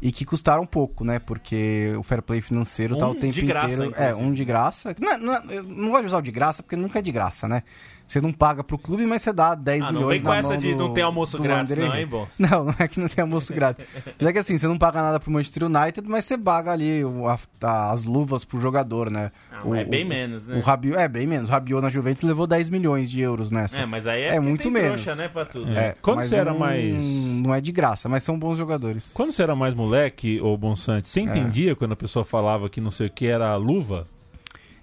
E 0.00 0.12
que 0.12 0.24
custaram 0.24 0.64
pouco, 0.64 1.04
né? 1.04 1.18
Porque 1.18 1.92
o 1.98 2.02
fair 2.02 2.22
play 2.22 2.40
financeiro 2.40 2.96
tá 2.96 3.06
Um 3.08 3.10
o 3.10 3.14
tempo 3.14 3.34
graça, 3.46 3.66
inteiro. 3.74 3.94
É, 3.96 4.10
inclusive. 4.10 4.28
um 4.28 4.32
de 4.32 4.44
graça. 4.44 4.96
Não, 4.98 5.10
é- 5.12 5.18
não, 5.18 5.34
é- 5.34 5.42
eu 5.50 5.62
não 5.64 5.90
gosto 5.90 6.00
de 6.02 6.06
usar 6.06 6.18
o 6.18 6.22
de 6.22 6.30
graça, 6.30 6.62
porque 6.62 6.76
nunca 6.76 6.98
é 7.00 7.02
de 7.02 7.10
graça, 7.12 7.48
né? 7.48 7.62
Você 8.10 8.20
não 8.20 8.32
paga 8.32 8.64
pro 8.64 8.76
clube, 8.76 9.06
mas 9.06 9.22
você 9.22 9.32
dá 9.32 9.54
10 9.54 9.84
Ah, 9.84 9.86
não 9.86 10.00
milhões 10.00 10.14
vem 10.14 10.22
com 10.22 10.28
na 10.30 10.36
essa 10.38 10.48
mão 10.48 10.56
de 10.58 10.74
do- 10.74 10.78
não 10.78 10.92
ter 10.92 11.02
almoço 11.02 11.38
grátis, 11.40 11.72
André 11.72 11.86
não, 11.88 11.96
hein, 11.96 12.06
bom? 12.08 12.26
Não, 12.40 12.64
não 12.64 12.74
é 12.76 12.88
que 12.88 12.98
não 12.98 13.06
tem 13.06 13.22
almoço 13.22 13.54
grátis. 13.54 13.86
Mas 14.18 14.28
é 14.28 14.32
que 14.32 14.38
assim, 14.40 14.58
você 14.58 14.66
não 14.66 14.76
paga 14.76 15.00
nada 15.00 15.20
pro 15.20 15.30
Manchester 15.30 15.62
United, 15.66 16.08
mas 16.08 16.24
você 16.24 16.36
paga 16.36 16.72
ali 16.72 17.04
o- 17.04 17.28
a- 17.28 17.38
a- 17.62 17.92
as 17.92 18.02
luvas 18.02 18.44
pro 18.44 18.60
jogador, 18.60 19.10
né? 19.12 19.30
Ah, 19.52 19.60
O- 19.64 19.76
é 19.76 19.84
bem 19.84 20.04
o- 20.04 20.08
menos, 20.08 20.44
né? 20.44 20.56
O 20.56 20.60
Rabiot, 20.60 20.96
é, 20.98 21.06
bem 21.06 21.24
menos. 21.24 21.48
O 21.50 21.52
Rabiot 21.52 21.80
na 21.80 21.88
Juventus 21.88 22.24
levou 22.24 22.48
10 22.48 22.68
milhões 22.68 23.08
de 23.08 23.20
euros 23.20 23.52
nessa. 23.52 23.80
É, 23.80 23.86
mas 23.86 24.04
aí 24.08 24.22
é, 24.22 24.34
É 24.34 24.40
muito 24.40 24.62
tem 24.64 24.72
menos. 24.72 25.02
trouxa, 25.02 25.14
né, 25.14 25.28
pra 25.28 25.44
tudo. 25.44 25.70
É. 25.70 25.94
Quando 26.02 26.16
mas 26.16 26.28
você 26.30 26.34
era 26.34 26.50
não- 26.52 26.58
mais- 26.58 27.40
Não 27.40 27.54
é 27.54 27.60
de 27.60 27.70
graça, 27.70 28.08
mas 28.08 28.24
são 28.24 28.36
bons 28.36 28.58
jogadores. 28.58 29.12
Quando 29.14 29.30
você 29.30 29.44
era 29.44 29.54
mais 29.54 29.72
moleque, 29.72 30.40
ô 30.40 30.56
Bonsante, 30.56 31.08
você 31.08 31.20
entendia 31.20 31.76
quando 31.76 31.92
a 31.92 31.96
pessoa 31.96 32.24
falava 32.24 32.68
que 32.68 32.80
não 32.80 32.90
sei 32.90 33.06
o 33.06 33.10
que 33.10 33.26
era 33.28 33.54
luva? 33.54 34.08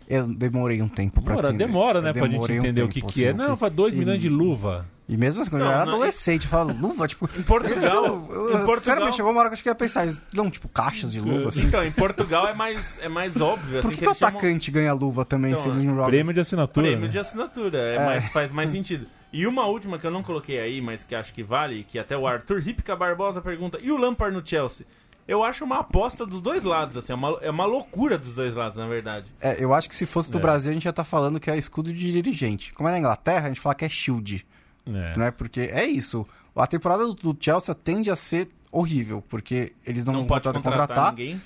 Eu 0.07 0.25
demorei 0.27 0.81
um 0.81 0.87
tempo 0.87 1.21
pra 1.21 1.35
Demora, 1.35 1.49
entender. 1.49 1.65
demora, 1.65 2.01
né, 2.01 2.09
Eu 2.09 2.13
pra 2.13 2.21
gente 2.23 2.31
demorei 2.31 2.55
um 2.57 2.59
entender 2.59 2.81
o 2.83 2.87
que, 2.87 3.01
tempo, 3.01 3.11
que 3.13 3.25
é. 3.25 3.29
assim, 3.29 3.37
Não, 3.37 3.53
que- 3.53 3.59
faz 3.59 3.73
2 3.73 3.93
e- 3.93 3.97
milhões 3.97 4.19
de 4.21 4.29
luva. 4.29 4.85
E 5.09 5.15
mesmo 5.17 5.41
assim, 5.41 5.49
quando 5.49 5.61
eu 5.61 5.67
Não, 5.67 5.73
era 5.73 5.85
não, 5.85 5.93
adolescente, 5.95 6.43
eu 6.43 6.49
falava, 6.49 6.73
luva, 6.73 7.07
tipo... 7.07 7.29
Em 7.37 7.43
Portugal, 7.43 8.05
eu- 8.05 8.11
eu- 8.33 8.45
em 8.47 8.51
Portugal, 8.51 8.75
Sinceramente, 8.77 9.15
chegou 9.17 9.31
uma 9.31 9.39
hora 9.39 9.49
que 9.49 9.53
eu 9.53 9.55
acho 9.55 9.63
que 9.63 9.69
eu 9.69 9.71
ia 9.71 9.75
pensar, 9.75 10.07
não, 10.33 10.49
tipo, 10.51 10.67
caixas 10.69 11.11
de 11.11 11.19
luva, 11.21 11.49
assim. 11.49 11.63
então, 11.65 11.83
em 11.83 11.91
Portugal 11.91 12.47
é 12.47 12.53
mais, 12.53 12.99
é 13.01 13.07
mais 13.09 13.39
óbvio, 13.39 13.79
assim, 13.79 13.87
Por 13.87 13.89
que, 13.91 13.95
que, 13.95 14.01
que 14.01 14.05
o 14.05 14.09
eles 14.09 14.17
chamam 14.17 14.37
atacante 14.37 14.71
ganha 14.71 14.93
luva 14.93 15.23
também 15.25 15.51
Então, 15.51 15.63
se 15.63 15.69
ele 15.69 15.85
não 15.85 15.95
joga? 15.95 16.07
Prêmio 16.07 16.33
de 16.33 16.39
assinatura. 16.41 16.85
prêmio 16.87 17.05
né? 17.05 17.07
de 17.09 17.19
assinatura, 17.19 17.77
é, 17.77 18.05
mais- 18.05 18.29
faz 18.29 18.51
mais 18.51 18.69
sentido. 18.69 19.05
E 19.31 19.45
uma 19.45 19.65
última 19.65 19.97
que 19.99 20.07
eu 20.07 20.11
não 20.11 20.23
coloquei 20.23 20.57
aí, 20.59 20.79
mas 20.81 21.03
que 21.03 21.13
acho 21.15 21.33
que 21.33 21.43
vale, 21.43 21.85
que 21.89 21.99
até 21.99 22.17
o 22.17 22.25
Arthur 22.25 22.59
Ripka 22.61 22.95
Barbosa 22.95 23.41
pergunta, 23.41 23.77
e 23.81 23.91
o 23.91 23.97
Lampard 23.97 24.33
no 24.35 24.45
Chelsea? 24.45 24.85
Eu 25.28 25.43
acho 25.43 25.63
uma 25.65 25.80
aposta 25.80 26.25
dos 26.25 26.39
dois 26.41 26.63
lados, 26.63 26.97
assim, 26.97 27.11
é 27.11 27.15
uma, 27.15 27.38
é 27.41 27.49
uma 27.51 27.65
loucura 27.65 28.17
dos 28.17 28.34
dois 28.34 28.55
lados, 28.55 28.78
na 28.78 28.88
verdade. 28.88 29.34
É, 29.41 29.61
eu 29.63 29.73
acho 29.73 29.89
que 29.89 29.95
se 29.95 30.05
fosse 30.05 30.32
do 30.32 30.38
É. 30.38 30.41
Brasil, 30.41 30.71
a 30.71 30.73
gente 30.73 30.84
já 30.84 30.93
tá 30.93 31.03
falando 31.03 31.39
que 31.39 31.49
é 31.51 31.57
escudo 31.57 31.91
de 31.93 32.11
dirigente. 32.11 32.73
Como 32.73 32.88
é 32.88 32.91
na 32.93 32.99
Inglaterra, 32.99 33.45
a 33.45 33.47
gente 33.49 33.59
fala 33.59 33.75
que 33.75 33.86
é 33.86 33.89
shield. 33.89 34.45
É. 34.86 35.17
Né? 35.17 35.32
Porque 35.32 35.61
é 35.61 35.86
isso. 35.86 36.25
A 36.55 36.65
temporada 36.65 37.05
do, 37.05 37.13
do 37.13 37.38
Chelsea 37.39 37.75
tende 37.75 38.09
a 38.09 38.15
ser 38.15 38.49
horrível, 38.71 39.23
porque 39.28 39.73
eles 39.86 40.05
não, 40.05 40.13
Não, 40.13 40.25
pode 40.25 40.43
contratam 40.47 40.61
contratar, 40.61 40.88
contratar. 40.88 41.11
ninguém. 41.13 41.41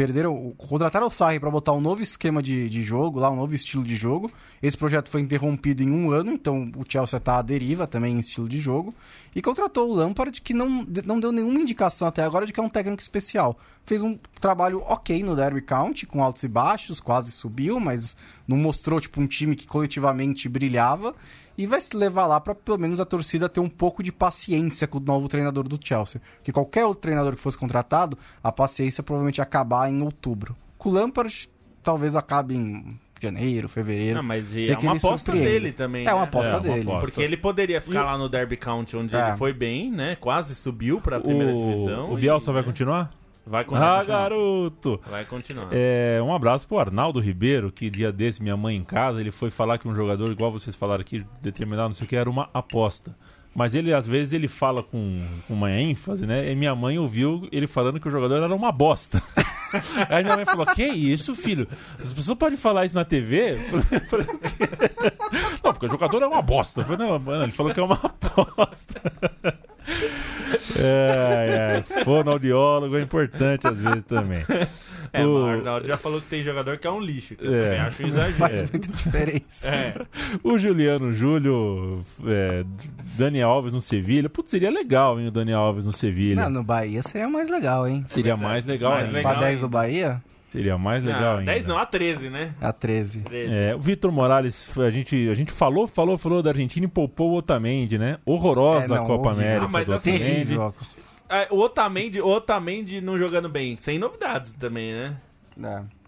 Pe- 0.00 0.06
perderam, 0.06 0.54
contrataram 0.56 1.06
o 1.06 1.10
Sarri 1.10 1.38
para 1.38 1.50
botar 1.50 1.72
um 1.72 1.80
novo 1.80 2.02
esquema 2.02 2.42
de, 2.42 2.68
de 2.68 2.82
jogo, 2.82 3.18
lá 3.18 3.30
um 3.30 3.36
novo 3.36 3.54
estilo 3.54 3.84
de 3.84 3.94
jogo. 3.94 4.30
Esse 4.62 4.76
projeto 4.76 5.08
foi 5.08 5.20
interrompido 5.20 5.82
em 5.82 5.90
um 5.90 6.10
ano, 6.10 6.32
então 6.32 6.70
o 6.76 6.84
Chelsea 6.88 7.20
tá 7.20 7.38
à 7.38 7.42
deriva 7.42 7.86
também 7.86 8.14
em 8.14 8.18
estilo 8.18 8.48
de 8.48 8.58
jogo. 8.58 8.94
E 9.34 9.40
contratou 9.40 9.90
o 9.90 9.94
Lampard, 9.94 10.40
que 10.40 10.52
não, 10.52 10.86
não 11.04 11.20
deu 11.20 11.30
nenhuma 11.30 11.60
indicação 11.60 12.08
até 12.08 12.24
agora 12.24 12.46
de 12.46 12.52
que 12.52 12.58
é 12.60 12.62
um 12.62 12.68
técnico 12.68 13.00
especial. 13.00 13.58
Fez 13.86 14.02
um 14.02 14.18
trabalho 14.40 14.80
ok 14.80 15.22
no 15.22 15.36
Derby 15.36 15.62
County, 15.62 16.06
com 16.06 16.22
altos 16.22 16.42
e 16.42 16.48
baixos, 16.48 17.00
quase 17.00 17.30
subiu, 17.30 17.78
mas 17.78 18.16
não 18.48 18.56
mostrou 18.56 19.00
tipo 19.00 19.20
um 19.20 19.26
time 19.26 19.54
que 19.54 19.66
coletivamente 19.66 20.48
brilhava. 20.48 21.14
E 21.60 21.66
vai 21.66 21.78
se 21.78 21.94
levar 21.94 22.26
lá 22.26 22.40
para 22.40 22.54
pelo 22.54 22.78
menos 22.78 23.00
a 23.00 23.04
torcida 23.04 23.46
ter 23.46 23.60
um 23.60 23.68
pouco 23.68 24.02
de 24.02 24.10
paciência 24.10 24.86
com 24.88 24.96
o 24.96 25.00
novo 25.02 25.28
treinador 25.28 25.68
do 25.68 25.78
Chelsea. 25.82 26.18
Porque 26.36 26.50
qualquer 26.50 26.86
outro 26.86 27.02
treinador 27.02 27.34
que 27.34 27.40
fosse 27.40 27.58
contratado, 27.58 28.16
a 28.42 28.50
paciência 28.50 29.02
provavelmente 29.02 29.36
ia 29.38 29.42
acabar 29.42 29.90
em 29.90 30.00
outubro. 30.00 30.56
Com 30.78 30.88
o 30.88 30.92
Lampard, 30.92 31.50
talvez 31.82 32.16
acabe 32.16 32.54
em 32.56 32.98
janeiro, 33.20 33.68
fevereiro. 33.68 34.16
Não, 34.16 34.22
mas 34.22 34.56
e 34.56 34.62
Sei 34.62 34.72
é 34.72 34.76
que 34.76 34.86
uma 34.86 34.92
aposta 34.96 35.18
surpreende. 35.32 35.50
dele 35.50 35.72
também. 35.72 36.06
É 36.06 36.14
uma 36.14 36.22
né? 36.22 36.28
aposta 36.28 36.48
É, 36.48 36.54
uma 36.54 36.60
dele. 36.62 36.80
aposta. 36.80 37.00
Porque 37.02 37.20
ele 37.20 37.36
poderia 37.36 37.80
ficar 37.82 38.04
lá 38.04 38.16
no 38.16 38.26
Derby 38.30 38.56
County, 38.56 38.96
onde 38.96 39.14
É. 39.14 39.28
ele 39.28 39.36
foi 39.36 39.52
bem, 39.52 39.90
né? 39.90 40.16
Quase 40.16 40.54
subiu 40.54 40.98
pra 40.98 41.20
primeira 41.20 41.54
divisão. 41.54 42.08
O, 42.08 42.14
o 42.14 42.18
e, 42.18 42.22
Bielsa 42.22 42.50
vai 42.54 42.62
continuar? 42.62 43.10
Vai 43.50 43.64
continuar. 43.64 43.98
Ah, 43.98 44.04
garoto! 44.04 45.00
Vai 45.10 45.24
continuar. 45.24 45.68
É, 45.72 46.20
um 46.22 46.32
abraço 46.32 46.68
pro 46.68 46.78
Arnaldo 46.78 47.18
Ribeiro, 47.18 47.72
que 47.72 47.90
dia 47.90 48.12
desse, 48.12 48.40
minha 48.40 48.56
mãe 48.56 48.76
em 48.76 48.84
casa, 48.84 49.20
ele 49.20 49.32
foi 49.32 49.50
falar 49.50 49.76
que 49.76 49.88
um 49.88 49.94
jogador, 49.94 50.30
igual 50.30 50.52
vocês 50.52 50.76
falaram 50.76 51.00
aqui, 51.00 51.26
determinado, 51.42 51.88
não 51.88 51.94
sei 51.94 52.06
o 52.06 52.08
que, 52.08 52.14
era 52.14 52.30
uma 52.30 52.48
aposta. 52.54 53.16
Mas 53.52 53.74
ele, 53.74 53.92
às 53.92 54.06
vezes, 54.06 54.32
ele 54.32 54.46
fala 54.46 54.84
com, 54.84 55.26
com 55.48 55.54
uma 55.54 55.72
ênfase, 55.72 56.24
né? 56.24 56.48
E 56.48 56.54
minha 56.54 56.72
mãe 56.76 56.96
ouviu 56.96 57.48
ele 57.50 57.66
falando 57.66 57.98
que 57.98 58.06
o 58.06 58.10
jogador 58.10 58.36
era 58.36 58.54
uma 58.54 58.70
bosta. 58.70 59.20
Aí 60.08 60.22
minha 60.22 60.36
mãe 60.36 60.44
falou, 60.44 60.64
que 60.66 60.84
isso, 60.84 61.34
filho? 61.34 61.66
As 61.98 62.12
pessoas 62.12 62.38
podem 62.38 62.56
falar 62.56 62.84
isso 62.84 62.94
na 62.94 63.04
TV? 63.04 63.58
Não, 65.64 65.72
porque 65.72 65.86
o 65.86 65.90
jogador 65.90 66.22
é 66.22 66.26
uma 66.28 66.42
bosta. 66.42 66.84
Falei, 66.84 67.04
não, 67.04 67.18
mano, 67.18 67.42
ele 67.42 67.52
falou 67.52 67.74
que 67.74 67.80
é 67.80 67.82
uma 67.82 67.98
aposta. 68.00 69.00
É, 70.78 71.82
é, 71.98 72.04
fonoaudiólogo 72.04 72.96
é 72.96 73.02
importante 73.02 73.66
às 73.66 73.80
vezes 73.80 74.04
também. 74.06 74.44
É, 75.12 75.26
O- 75.26 75.40
o 75.42 75.44
Arnaldo 75.44 75.88
já 75.88 75.96
falou 75.96 76.20
que 76.20 76.28
tem 76.28 76.40
jogador 76.44 76.78
que 76.78 76.86
é 76.86 76.90
um 76.90 77.00
lixo. 77.00 77.34
Que 77.34 77.44
eu 77.44 77.52
É. 77.52 77.62
também 77.62 77.78
acho 77.80 78.04
um 78.04 78.06
exagero. 78.06 78.34
Faz 78.36 78.60
muita 78.70 78.78
diferença. 78.92 79.68
É. 79.68 79.94
O 80.44 80.56
Juliano 80.56 81.12
Júlio, 81.12 82.04
é, 82.24 82.64
Daniel 83.18 83.48
Alves 83.50 83.72
no 83.72 83.80
Sevilha. 83.80 84.28
Putz, 84.28 84.52
seria 84.52 84.70
legal, 84.70 85.18
hein, 85.18 85.26
o 85.26 85.30
Daniel 85.32 85.58
Alves 85.58 85.84
no 85.84 85.92
Sevilha. 85.92 86.40
Não, 86.44 86.48
no 86.50 86.62
Bahia 86.62 87.02
seria 87.02 87.28
mais 87.28 87.50
legal, 87.50 87.88
hein? 87.88 88.04
Seria 88.06 88.36
mais 88.36 88.64
legal 88.64 88.92
Mais 88.92 89.06
ainda. 89.06 89.16
legal. 89.16 89.32
Pra 89.32 89.40
10 89.40 89.50
ainda. 89.54 89.60
do 89.66 89.68
Bahia, 89.68 90.22
Seria 90.50 90.76
mais 90.76 91.02
legal 91.04 91.36
Ah, 91.36 91.38
ainda. 91.38 91.52
10 91.52 91.66
não, 91.66 91.78
a 91.78 91.86
13, 91.86 92.28
né? 92.28 92.54
a 92.60 92.72
13. 92.72 93.20
13. 93.20 93.54
É, 93.54 93.74
o 93.74 93.78
Vitor 93.78 94.10
Morales, 94.12 94.76
a 94.78 94.90
gente, 94.90 95.28
a 95.28 95.34
gente 95.34 95.52
falou, 95.52 95.86
falou, 95.86 96.18
falou 96.18 96.42
da 96.42 96.50
Argentina 96.50 96.84
e 96.86 96.88
poupou 96.88 97.30
o 97.30 97.36
Otamendi, 97.36 97.96
né? 97.98 98.18
Horrorosa 98.26 98.86
É, 98.86 98.88
não, 98.88 98.96
a 98.96 99.06
Copa 99.06 99.28
horrível. 99.28 99.46
América 99.46 99.64
Ah, 99.66 99.68
mas 99.68 99.86
do 99.86 99.94
assim, 99.94 100.14
Otamendi. 100.16 100.56
Ah, 101.28 101.46
o 101.50 101.58
Otamendi, 101.60 102.20
o 102.20 102.26
Otamendi 102.26 103.00
não 103.00 103.16
jogando 103.16 103.48
bem. 103.48 103.76
Sem 103.76 103.98
novidades 103.98 104.52
também, 104.54 104.92
né? 104.92 105.16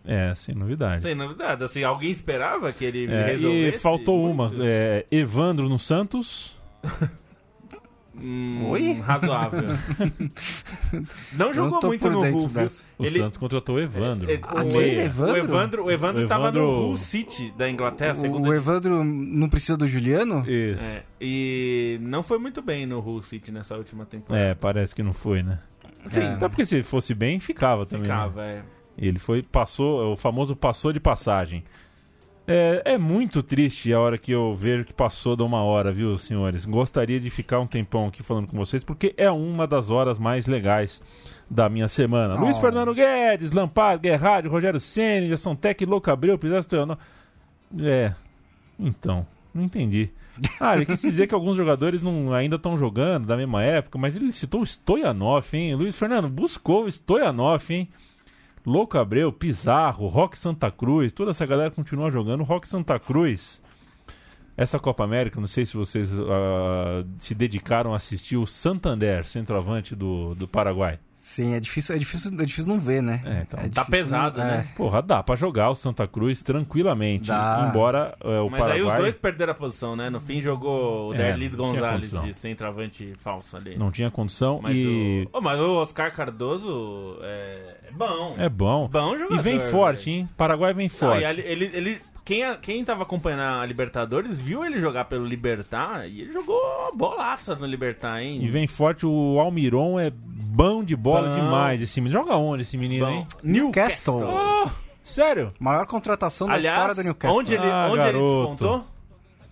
É. 0.05 0.31
É, 0.31 0.35
sem 0.35 0.53
novidade. 0.53 1.03
Sem 1.05 1.15
novidades. 1.15 1.63
Assim, 1.63 1.85
alguém 1.85 2.11
esperava 2.11 2.73
que 2.73 2.85
ele 2.85 3.07
É, 3.13 3.27
resolvesse? 3.27 3.77
e 3.77 3.81
faltou 3.81 4.29
uma, 4.29 4.49
muito? 4.49 4.61
é, 4.65 5.07
Evandro 5.13 5.69
no 5.69 5.79
Santos. 5.79 6.59
Hum, 8.15 8.67
Oi? 8.69 8.93
Razoável. 8.95 9.61
não 11.33 11.53
jogou 11.53 11.81
muito 11.83 12.11
no 12.11 12.21
dentro 12.21 12.39
Hull, 12.41 12.49
viu? 12.49 12.63
dessa. 12.65 12.85
O 12.99 13.05
Ele- 13.05 13.19
Santos 13.19 13.39
contratou 13.39 13.77
o 13.77 13.81
Evandro. 13.81 14.31
É, 14.31 14.35
o 14.35 14.39
o, 14.39 14.59
Aquele 14.59 14.79
meia. 14.79 15.03
Evandro? 15.05 15.33
o 15.33 15.37
Evandro, 15.39 15.85
o 15.85 15.91
Evandro 15.91 16.25
O 16.25 16.29
tava 16.29 16.43
Evandro- 16.45 16.63
no 16.63 16.89
Hull 16.89 16.99
City 16.99 17.53
da 17.57 17.71
Inglaterra, 17.71 18.19
O, 18.29 18.43
o 18.43 18.55
Evandro 18.55 19.03
não 19.05 19.49
precisa 19.49 19.77
do 19.77 19.87
Juliano? 19.89 20.41
Isso. 20.49 20.85
É, 20.85 21.03
e 21.21 21.99
não 22.03 22.23
foi 22.23 22.39
muito 22.39 22.61
bem 22.63 22.87
no 22.87 22.99
Hull 23.01 23.23
City 23.23 23.51
nessa 23.51 23.77
última 23.77 24.05
temporada. 24.05 24.45
É, 24.47 24.55
parece 24.55 24.95
que 24.95 25.03
não 25.03 25.13
foi, 25.13 25.43
né? 25.43 25.59
Sim. 26.11 26.21
Até 26.33 26.49
porque 26.49 26.67
se 26.67 26.83
fosse 26.83 27.15
bem, 27.15 27.39
ficava 27.41 27.87
também. 27.87 28.09
né? 28.09 28.15
Ficava, 28.15 28.45
é. 28.45 28.63
Ele 28.99 29.19
foi, 29.19 29.43
passou, 29.43 30.13
o 30.13 30.17
famoso 30.17 30.55
passou 30.55 30.93
de 30.93 31.01
passagem. 31.01 31.65
É, 32.47 32.83
é 32.85 32.99
muito 32.99 33.43
triste 33.43 33.93
a 33.93 34.01
hora 34.01 34.19
que 34.19 34.33
eu 34.33 34.55
vejo 34.55 34.85
que 34.85 34.93
passou 34.93 35.37
de 35.37 35.43
uma 35.43 35.63
hora, 35.63 35.93
viu, 35.93 36.19
senhores? 36.19 36.65
Gostaria 36.65 37.21
de 37.21 37.31
ficar 37.31 37.61
um 37.61 37.67
tempão 37.67 38.09
aqui 38.09 38.23
falando 38.23 38.49
com 38.49 38.57
vocês, 38.57 38.83
porque 38.83 39.15
é 39.17 39.31
uma 39.31 39.67
das 39.67 39.91
horas 39.91 40.19
mais 40.19 40.47
legais 40.47 41.01
da 41.49 41.69
minha 41.69 41.87
semana. 41.87 42.35
Luiz 42.35 42.59
Oh. 42.59 42.61
Fernando 42.61 42.95
Guedes, 42.95 43.53
Lampard, 43.53 44.03
Guerrard, 44.03 44.49
Rogério 44.49 44.81
Ceni, 44.81 45.29
Gerson 45.29 45.55
Tec, 45.55 45.81
Louco 45.83 46.11
Abreu, 46.11 46.37
Pizarro. 46.37 46.99
É, 47.81 48.13
então, 48.79 49.27
não 49.55 49.63
entendi. 49.65 50.11
Ah, 50.59 50.75
ele 50.75 50.87
quis 50.87 51.01
dizer 51.03 51.27
que 51.27 51.35
alguns 51.35 51.57
jogadores 51.57 52.03
não, 52.03 52.33
ainda 52.33 52.57
estão 52.57 52.77
jogando 52.77 53.27
da 53.27 53.37
mesma 53.37 53.63
época, 53.63 53.99
mas 53.99 54.17
ele 54.17 54.33
citou 54.33 54.63
o 54.63 54.67
Stoianov, 54.67 55.47
hein? 55.53 55.75
Luiz 55.75 55.97
Fernando 55.97 56.29
buscou 56.29 56.85
o 56.85 56.91
Stoianov, 56.91 57.71
hein? 57.71 57.89
Louco 58.65 58.97
Abreu, 58.97 59.33
Pizarro, 59.33 60.07
Rock 60.07 60.39
Santa 60.39 60.71
Cruz, 60.71 61.13
toda 61.13 61.33
essa 61.33 61.45
galera 61.45 61.71
continua 61.71 62.11
jogando. 62.11 62.45
Rock 62.45 62.67
Santa 62.69 62.99
Cruz. 62.99 63.63
Essa 64.57 64.79
Copa 64.79 65.03
América, 65.03 65.41
não 65.41 65.47
sei 65.49 65.65
se 65.65 65.77
vocês 65.77 66.11
ah, 66.13 67.03
se 67.19 67.35
dedicaram 67.35 67.93
a 67.93 67.97
assistir 67.97 68.37
o 68.37 68.47
Santander, 68.47 69.27
centroavante 69.27 69.97
do, 69.97 70.35
do 70.35 70.47
Paraguai. 70.47 70.99
Sim, 71.33 71.55
é 71.55 71.61
difícil, 71.61 71.95
é 71.95 71.99
difícil, 71.99 72.31
é 72.39 72.45
difícil 72.45 72.71
não 72.71 72.79
ver, 72.79 73.03
né? 73.03 73.23
É, 73.25 73.41
então, 73.41 73.61
É 73.65 73.69
tá 73.71 73.85
pesado, 73.87 74.39
não- 74.39 74.47
né? 74.47 74.69
Porra, 74.77 75.01
dá 75.01 75.23
pra 75.23 75.35
jogar 75.35 75.71
o 75.71 75.75
Santa 75.75 76.07
Cruz 76.07 76.43
tranquilamente. 76.43 77.29
Dá. 77.29 77.69
Embora 77.71 78.15
eh, 78.23 78.41
o 78.41 78.51
Mas 78.51 78.61
Paraguai. 78.61 78.73
aí 78.73 78.83
os 78.83 78.93
dois 78.93 79.15
perderam 79.15 79.53
a 79.53 79.55
posição, 79.55 79.97
né? 79.97 80.11
No 80.11 80.21
fim 80.21 80.43
jogou 80.43 81.09
o 81.09 81.15
É, 81.15 81.17
Derlis 81.17 81.57
não 81.57 81.65
Gonzalez 81.73 82.11
de 82.11 82.35
centroavante 82.35 83.15
falso 83.23 83.57
ali. 83.57 83.77
não 83.79 83.91
tinha 83.91 84.11
condição 84.11 84.61
Mas, 84.63 84.77
e 84.77 85.27
o... 85.33 85.41
Mas 85.41 85.59
o 85.59 85.75
Oscar 85.77 86.15
Cardoso 86.15 87.17
é, 87.23 87.77
é 87.89 87.93
bom. 87.93 88.35
é 88.39 88.49
bom. 88.51 88.89
Bom 88.89 89.17
jogador. 89.17 89.35
E 89.35 89.39
vem 89.43 89.59
forte, 89.59 90.05
velho. 90.11 90.19
hein? 90.19 90.29
Paraguai 90.37 90.75
vem 90.75 90.89
Não, 90.89 90.95
forte. 90.95 91.23
e 91.23 91.25
ali- 91.25 91.43
ele, 91.47 91.71
ele, 91.73 92.01
quem, 92.25 92.43
quem 92.61 92.85
tava 92.85 93.03
acompanhando 93.03 93.61
a 93.61 93.67
Libertadores 93.67 94.39
viu 94.41 94.65
ele 94.65 94.79
jogar 94.79 95.07
pelo 95.07 95.25
Libertar 95.25 96.07
e 96.09 96.21
ele 96.21 96.33
jogou 96.33 96.61
bolaça 96.95 97.55
no 97.57 97.67
Libertar, 97.67 98.21
hein? 98.23 98.39
E 98.43 98.49
vem 98.49 98.67
forte, 98.67 99.05
o 99.05 99.39
Almiron 99.41 99.99
é 99.99 100.11
bom 100.15 100.85
de 100.85 100.95
bola 100.95 101.29
Bom. 101.31 101.35
demais 101.35 101.83
esse 101.83 102.01
menino. 102.01 102.21
Joga 102.23 102.37
onde 102.37 102.63
esse 102.63 102.77
menino, 102.79 103.07
Bom. 103.07 103.11
hein? 103.13 103.27
Newcastle. 103.43 104.23
Oh, 104.25 104.71
sério? 105.03 105.53
Maior 105.59 105.87
contratação 105.87 106.47
da 106.47 106.55
Aliás, 106.55 106.77
história 106.77 106.95
do 106.95 107.03
Newcastle. 107.03 107.39
onde 107.41 107.55
ele, 107.55 107.65
Ah, 107.67 107.87
onde 107.91 108.03
ele 108.03 108.13
garoto. 108.13 108.35
despontou? 108.51 108.87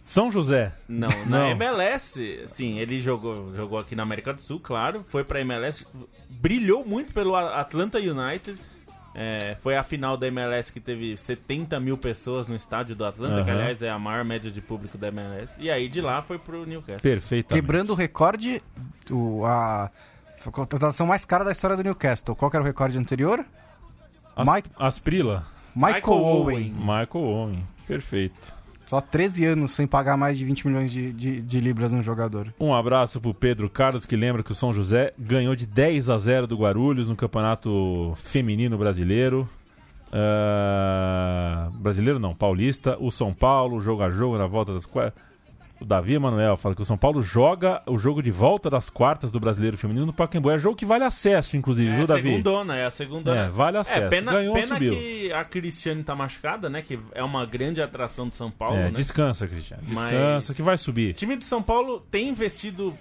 São 0.02 0.30
José. 0.30 0.72
Não, 0.88 1.08
Não. 1.26 1.26
na 1.26 1.50
MLS, 1.50 2.42
sim, 2.46 2.78
ele 2.78 2.98
jogou, 2.98 3.54
jogou 3.54 3.78
aqui 3.78 3.94
na 3.94 4.02
América 4.02 4.32
do 4.32 4.40
Sul, 4.40 4.58
claro, 4.58 5.04
foi 5.08 5.22
pra 5.22 5.40
MLS, 5.40 5.86
brilhou 6.28 6.84
muito 6.84 7.12
pelo 7.12 7.36
Atlanta 7.36 7.98
United. 7.98 8.58
É, 9.14 9.56
foi 9.60 9.76
a 9.76 9.82
final 9.82 10.16
da 10.16 10.26
MLS 10.28 10.72
que 10.72 10.78
teve 10.80 11.16
70 11.16 11.78
mil 11.80 11.98
pessoas 11.98 12.46
no 12.46 12.54
estádio 12.54 12.94
do 12.94 13.04
Atlanta, 13.04 13.42
que 13.44 13.50
Aham. 13.50 13.58
aliás 13.60 13.82
é 13.82 13.90
a 13.90 13.98
maior 13.98 14.24
média 14.24 14.50
de 14.50 14.60
público 14.60 14.96
da 14.96 15.08
MLS. 15.08 15.60
E 15.60 15.70
aí 15.70 15.88
de 15.88 16.00
lá 16.00 16.22
foi 16.22 16.38
pro 16.38 16.64
Newcastle. 16.64 17.00
Perfeitamente. 17.02 17.60
Quebrando 17.62 17.90
o 17.90 17.94
recorde, 17.96 18.62
o, 19.10 19.44
a, 19.44 19.90
a 20.46 20.50
contratação 20.50 21.06
mais 21.06 21.24
cara 21.24 21.44
da 21.44 21.52
história 21.52 21.76
do 21.76 21.82
Newcastle. 21.82 22.34
Qual 22.36 22.50
que 22.50 22.56
era 22.56 22.62
o 22.62 22.66
recorde 22.66 22.96
anterior? 22.98 23.44
As, 24.36 24.48
Mike- 24.52 24.70
Asprila. 24.78 25.44
Michael, 25.74 25.94
Michael 26.00 26.18
Owen. 26.18 26.56
Owen. 26.56 26.70
Michael 26.72 27.24
Owen. 27.24 27.68
Perfeito. 27.86 28.54
Só 28.90 29.00
13 29.00 29.46
anos 29.46 29.70
sem 29.70 29.86
pagar 29.86 30.16
mais 30.16 30.36
de 30.36 30.44
20 30.44 30.66
milhões 30.66 30.90
de, 30.90 31.12
de, 31.12 31.40
de 31.40 31.60
libras 31.60 31.92
num 31.92 32.02
jogador. 32.02 32.52
Um 32.58 32.74
abraço 32.74 33.20
pro 33.20 33.32
Pedro 33.32 33.70
Carlos, 33.70 34.04
que 34.04 34.16
lembra 34.16 34.42
que 34.42 34.50
o 34.50 34.54
São 34.54 34.72
José 34.72 35.12
ganhou 35.16 35.54
de 35.54 35.64
10 35.64 36.10
a 36.10 36.18
0 36.18 36.48
do 36.48 36.56
Guarulhos 36.56 37.08
no 37.08 37.14
Campeonato 37.14 38.14
Feminino 38.16 38.76
Brasileiro. 38.76 39.48
Ah, 40.12 41.68
brasileiro 41.74 42.18
não, 42.18 42.34
paulista. 42.34 42.96
O 42.98 43.12
São 43.12 43.32
Paulo 43.32 43.80
joga 43.80 44.06
a 44.06 44.10
jogo 44.10 44.36
na 44.36 44.48
volta 44.48 44.74
das 44.74 44.84
quartas. 44.84 45.22
O 45.80 45.84
Davi 45.84 46.12
Emanuel 46.14 46.58
fala 46.58 46.74
que 46.74 46.82
o 46.82 46.84
São 46.84 46.98
Paulo 46.98 47.22
joga 47.22 47.82
o 47.86 47.96
jogo 47.96 48.22
de 48.22 48.30
volta 48.30 48.68
das 48.68 48.90
quartas 48.90 49.32
do 49.32 49.40
Brasileiro 49.40 49.78
Feminino 49.78 50.04
no 50.04 50.12
Pacaembu. 50.12 50.50
É 50.50 50.58
jogo 50.58 50.76
que 50.76 50.84
vale 50.84 51.04
acesso, 51.04 51.56
inclusive, 51.56 51.90
É 51.90 51.96
viu, 51.96 52.06
Davi? 52.06 52.22
segundona, 52.22 52.76
é 52.76 52.84
a 52.84 52.90
segunda. 52.90 53.34
É, 53.34 53.48
vale 53.48 53.78
acesso. 53.78 53.98
É, 53.98 54.08
pena, 54.08 54.32
Ganhou, 54.32 54.52
pena 54.54 54.66
subiu. 54.74 54.92
que 54.94 55.32
a 55.32 55.42
Cristiane 55.42 56.02
tá 56.04 56.14
machucada, 56.14 56.68
né? 56.68 56.82
Que 56.82 56.98
é 57.12 57.24
uma 57.24 57.46
grande 57.46 57.80
atração 57.80 58.28
de 58.28 58.36
São 58.36 58.50
Paulo, 58.50 58.76
É, 58.76 58.84
né? 58.84 58.90
descansa, 58.90 59.48
Cristiano. 59.48 59.82
Descansa 59.84 60.48
Mas- 60.48 60.56
que 60.56 60.62
vai 60.62 60.74
O 60.74 60.78
subir. 60.78 61.14
time 61.14 61.34
do 61.34 61.44
São 61.44 61.62
Paulo 61.62 62.00
tem 62.10 62.28
investido 62.28 62.96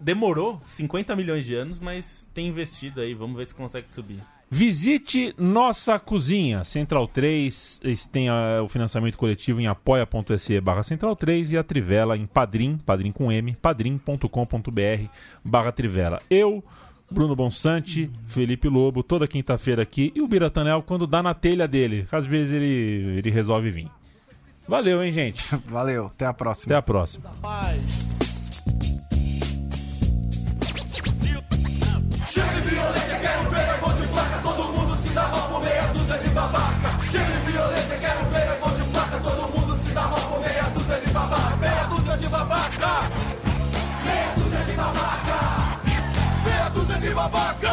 demorou 0.00 0.60
50 0.66 1.14
milhões 1.14 1.46
de 1.46 1.54
anos, 1.54 1.78
mas 1.78 2.28
tem 2.34 2.48
investido 2.48 3.00
aí. 3.00 3.14
Vamos 3.14 3.36
ver 3.36 3.46
se 3.46 3.54
consegue 3.54 3.88
subir. 3.90 4.18
Visite 4.54 5.34
nossa 5.36 5.98
cozinha, 5.98 6.62
Central 6.62 7.08
3, 7.08 7.80
eles 7.82 8.06
têm 8.06 8.28
ah, 8.28 8.60
o 8.62 8.68
financiamento 8.68 9.18
coletivo 9.18 9.60
em 9.60 9.66
apoia.se 9.66 10.60
barra 10.60 10.84
Central 10.84 11.16
3 11.16 11.50
e 11.50 11.58
a 11.58 11.64
Trivela 11.64 12.16
em 12.16 12.24
Padrim, 12.24 12.78
Padrim 12.78 13.10
com 13.10 13.32
M, 13.32 13.56
padrim.com.br 13.60 15.08
barra 15.44 15.72
Trivela. 15.72 16.20
Eu, 16.30 16.62
Bruno 17.10 17.34
Bonsante, 17.34 18.08
Felipe 18.28 18.68
Lobo, 18.68 19.02
toda 19.02 19.26
quinta-feira 19.26 19.82
aqui, 19.82 20.12
e 20.14 20.22
o 20.22 20.28
Biratanel 20.28 20.84
quando 20.84 21.04
dá 21.04 21.20
na 21.20 21.34
telha 21.34 21.66
dele, 21.66 22.06
às 22.12 22.24
vezes 22.24 22.54
ele, 22.54 23.18
ele 23.18 23.30
resolve 23.30 23.72
vir. 23.72 23.90
Valeu, 24.68 25.02
hein, 25.02 25.10
gente? 25.10 25.44
Valeu, 25.66 26.06
até 26.06 26.26
a 26.26 26.32
próxima. 26.32 26.66
Até 26.66 26.78
a 26.78 26.82
próxima. 26.82 27.28
Paz. 27.42 28.23
babaca 36.34 36.90
Cheio 37.10 37.24
de 37.24 37.52
violência, 37.52 37.96
quero 37.98 38.30
ver 38.30 38.48
a 38.48 38.54
gol 38.56 38.76
de 38.76 38.84
placa 38.90 39.18
Todo 39.18 39.42
mundo 39.54 39.78
se 39.78 39.92
dá 39.92 40.02
mal 40.02 40.20
por 40.20 40.40
meia 40.40 40.64
dúzia 40.74 41.00
de 41.00 41.12
babaca 41.12 41.56
Meia 41.56 41.84
dúzia 41.84 42.16
de 42.16 42.28
babaca. 42.28 43.08
Meia 44.04 44.32
dúzia 44.36 44.64
de 44.64 44.72
babaca. 44.72 45.78
Meia 46.44 46.68
dúzia 46.70 46.98
de 46.98 47.14
babaca. 47.14 47.63